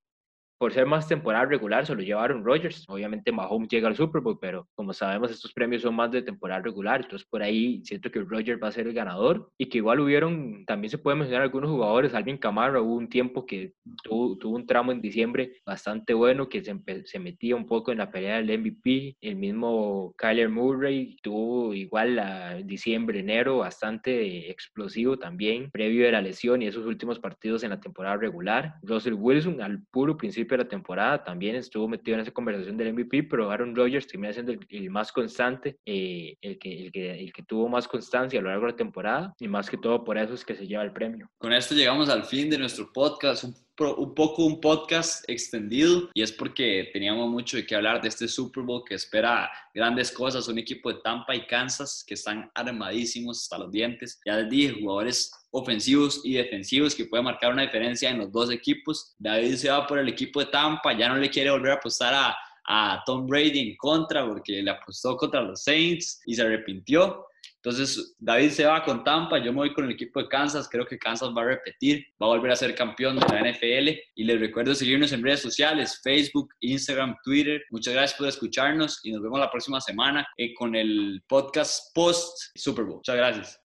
por 0.59 0.73
ser 0.73 0.87
más 0.87 1.07
temporada 1.09 1.45
regular, 1.45 1.87
se 1.87 1.95
lo 1.95 2.03
llevaron 2.03 2.45
Rodgers. 2.45 2.85
Obviamente 2.89 3.33
Mahomes 3.33 3.69
llega 3.69 3.89
al 3.89 3.97
Super 3.97 4.23
Bowl, 4.23 4.39
pero 4.41 4.69
como 4.75 4.93
sabemos, 4.93 5.31
estos 5.31 5.53
premios 5.53 5.83
son 5.83 5.95
más 5.95 6.11
de 6.11 6.23
temporada 6.23 6.63
regular. 6.63 7.03
Entonces, 7.03 7.27
por 7.29 7.43
ahí 7.43 7.83
siento 7.85 8.11
que 8.11 8.21
Rodgers 8.21 8.63
va 8.63 8.69
a 8.69 8.73
ser 8.73 8.87
el 8.87 8.95
ganador 8.95 9.51
y 9.59 9.67
que 9.67 9.79
igual 9.79 10.01
hubieron, 10.01 10.65
también 10.65 10.91
se 10.91 10.99
puede 10.99 11.17
mencionar 11.17 11.43
algunos 11.43 11.71
jugadores. 11.71 12.15
Alvin 12.15 12.39
Kamara 12.39 12.81
hubo 12.81 12.95
un 12.95 13.09
tiempo 13.09 13.45
que 13.45 13.73
tuvo, 14.03 14.37
tuvo 14.39 14.57
un 14.57 14.67
tramo 14.67 14.93
en 14.93 15.01
diciembre 15.01 15.53
bastante 15.65 16.15
bueno, 16.15 16.49
que 16.49 16.63
se, 16.63 16.75
se 17.05 17.19
metía 17.19 17.57
un 17.57 17.67
poco 17.67 17.93
en 17.93 17.99
la 17.99 18.11
pelea 18.11 18.41
del 18.41 18.59
MVP. 18.59 19.17
El 19.21 19.37
mismo 19.37 20.15
Kyler 20.17 20.49
Murray 20.49 21.17
tuvo 21.23 21.75
igual 21.75 22.19
a 22.19 22.55
diciembre, 22.57 23.21
enero, 23.21 23.59
bastante 23.59 24.51
explosivo 24.51 25.19
también, 25.19 25.71
previo 25.71 26.07
de 26.07 26.13
la 26.13 26.23
lesión 26.23 26.63
y 26.63 26.67
esos 26.67 26.87
últimos 26.87 27.19
partidos 27.19 27.63
en 27.63 27.71
la 27.71 27.81
temporada 27.81 28.17
regular. 28.17 28.75
Russell 28.83 29.15
Wilson, 29.15 29.61
al 29.61 29.83
puro 29.91 30.17
principio 30.17 30.46
de 30.55 30.65
la 30.65 30.69
temporada, 30.69 31.25
también 31.25 31.57
estuvo 31.57 31.89
metido 31.89 32.15
en 32.17 32.23
esa 32.23 32.31
conversación 32.31 32.77
del 32.77 32.93
MVP, 32.93 33.25
pero 33.25 33.51
Aaron 33.51 33.75
Rodgers 33.75 34.07
termina 34.07 34.33
siendo 34.33 34.53
el, 34.53 34.61
el 34.71 34.91
más 34.91 35.13
constante, 35.13 35.79
eh, 35.85 36.37
el, 36.41 36.59
que, 36.59 36.87
el, 36.87 36.93
que, 36.93 37.21
el 37.21 37.33
que 37.33 37.43
tuvo 37.43 37.69
más 37.69 37.89
constancia 37.89 38.39
a 38.39 38.43
lo 38.43 38.51
largo 38.51 38.67
de 38.67 38.73
la 38.73 38.77
temporada, 38.77 39.35
y 39.39 39.49
más 39.49 39.69
que 39.69 39.77
todo 39.77 40.05
por 40.05 40.19
eso 40.19 40.35
es 40.35 40.45
que 40.45 40.55
se 40.55 40.67
lleva 40.67 40.83
el 40.83 40.93
premio. 40.93 41.31
Con 41.39 41.53
esto 41.53 41.75
llegamos 41.75 42.09
al 42.09 42.25
fin 42.25 42.49
de 42.49 42.59
nuestro 42.59 42.93
podcast, 42.93 43.45
un, 43.45 43.55
un 43.79 44.15
poco 44.15 44.45
un 44.45 44.61
podcast 44.61 45.29
extendido 45.29 46.09
y 46.15 46.23
es 46.23 46.33
porque 46.33 46.89
teníamos 46.93 47.29
mucho 47.29 47.59
qué 47.67 47.75
hablar 47.75 48.01
de 48.01 48.09
este 48.09 48.27
Super 48.29 48.65
Bowl 48.65 48.83
que 48.87 48.95
espera 48.95 49.51
grandes 49.75 50.11
cosas, 50.11 50.49
un 50.49 50.59
equipo 50.59 50.93
de 50.93 51.01
Tampa 51.03 51.35
y 51.35 51.47
Kansas 51.47 52.05
que 52.07 52.15
están 52.15 52.51
armadísimos 52.55 53.43
hasta 53.43 53.59
los 53.59 53.71
dientes, 53.71 54.21
ya 54.25 54.37
les 54.37 54.49
dije, 54.49 54.81
jugadores 54.81 55.33
ofensivos 55.51 56.21
y 56.25 56.35
defensivos 56.35 56.95
que 56.95 57.05
pueden 57.05 57.25
marcar 57.25 57.53
una 57.53 57.63
diferencia 57.63 58.11
en 58.11 58.19
los 58.19 58.33
dos 58.33 58.51
equipos. 58.51 59.15
David 59.19 59.57
se 59.57 59.71
va 59.71 59.87
por 59.87 59.99
el 59.99 60.09
equipo 60.09 60.41
de 60.41 60.47
Tampa, 60.47 60.97
ya 60.97 61.09
no 61.09 61.17
le 61.17 61.31
quiere 61.31 61.51
volver 61.51 61.73
a 61.73 61.75
apostar 61.75 62.15
a, 62.15 62.37
a 62.65 63.03
Tom 63.05 63.27
Brady 63.27 63.61
en 63.61 63.77
contra 63.77 64.27
porque 64.27 64.63
le 64.63 64.71
apostó 64.71 65.17
contra 65.17 65.43
los 65.43 65.63
Saints 65.63 66.21
y 66.27 66.35
se 66.35 66.43
arrepintió. 66.43 67.27
Entonces, 67.67 68.15
David 68.21 68.51
se 68.51 68.65
va 68.65 68.85
con 68.85 69.03
Tampa, 69.03 69.39
yo 69.39 69.53
me 69.53 69.59
voy 69.59 69.75
con 69.75 69.87
el 69.87 69.91
equipo 69.91 70.23
de 70.23 70.29
Kansas, 70.29 70.69
creo 70.71 70.87
que 70.87 70.97
Kansas 70.97 71.31
va 71.37 71.43
a 71.43 71.47
repetir, 71.47 72.07
va 72.23 72.27
a 72.27 72.37
volver 72.37 72.53
a 72.53 72.57
ser 72.57 72.77
campeón 72.77 73.19
de 73.19 73.27
la 73.27 73.41
NFL 73.41 73.89
y 74.15 74.23
les 74.23 74.39
recuerdo 74.39 74.73
seguirnos 74.73 75.11
en 75.11 75.21
redes 75.21 75.41
sociales, 75.41 76.01
Facebook, 76.01 76.55
Instagram, 76.61 77.17
Twitter. 77.25 77.61
Muchas 77.73 77.95
gracias 77.95 78.17
por 78.17 78.29
escucharnos 78.29 79.01
y 79.03 79.11
nos 79.11 79.21
vemos 79.21 79.41
la 79.41 79.51
próxima 79.51 79.81
semana 79.81 80.25
eh, 80.37 80.55
con 80.55 80.77
el 80.77 81.21
podcast 81.27 81.93
post 81.93 82.39
Super 82.55 82.85
Bowl. 82.85 82.99
Muchas 82.99 83.17
gracias. 83.17 83.61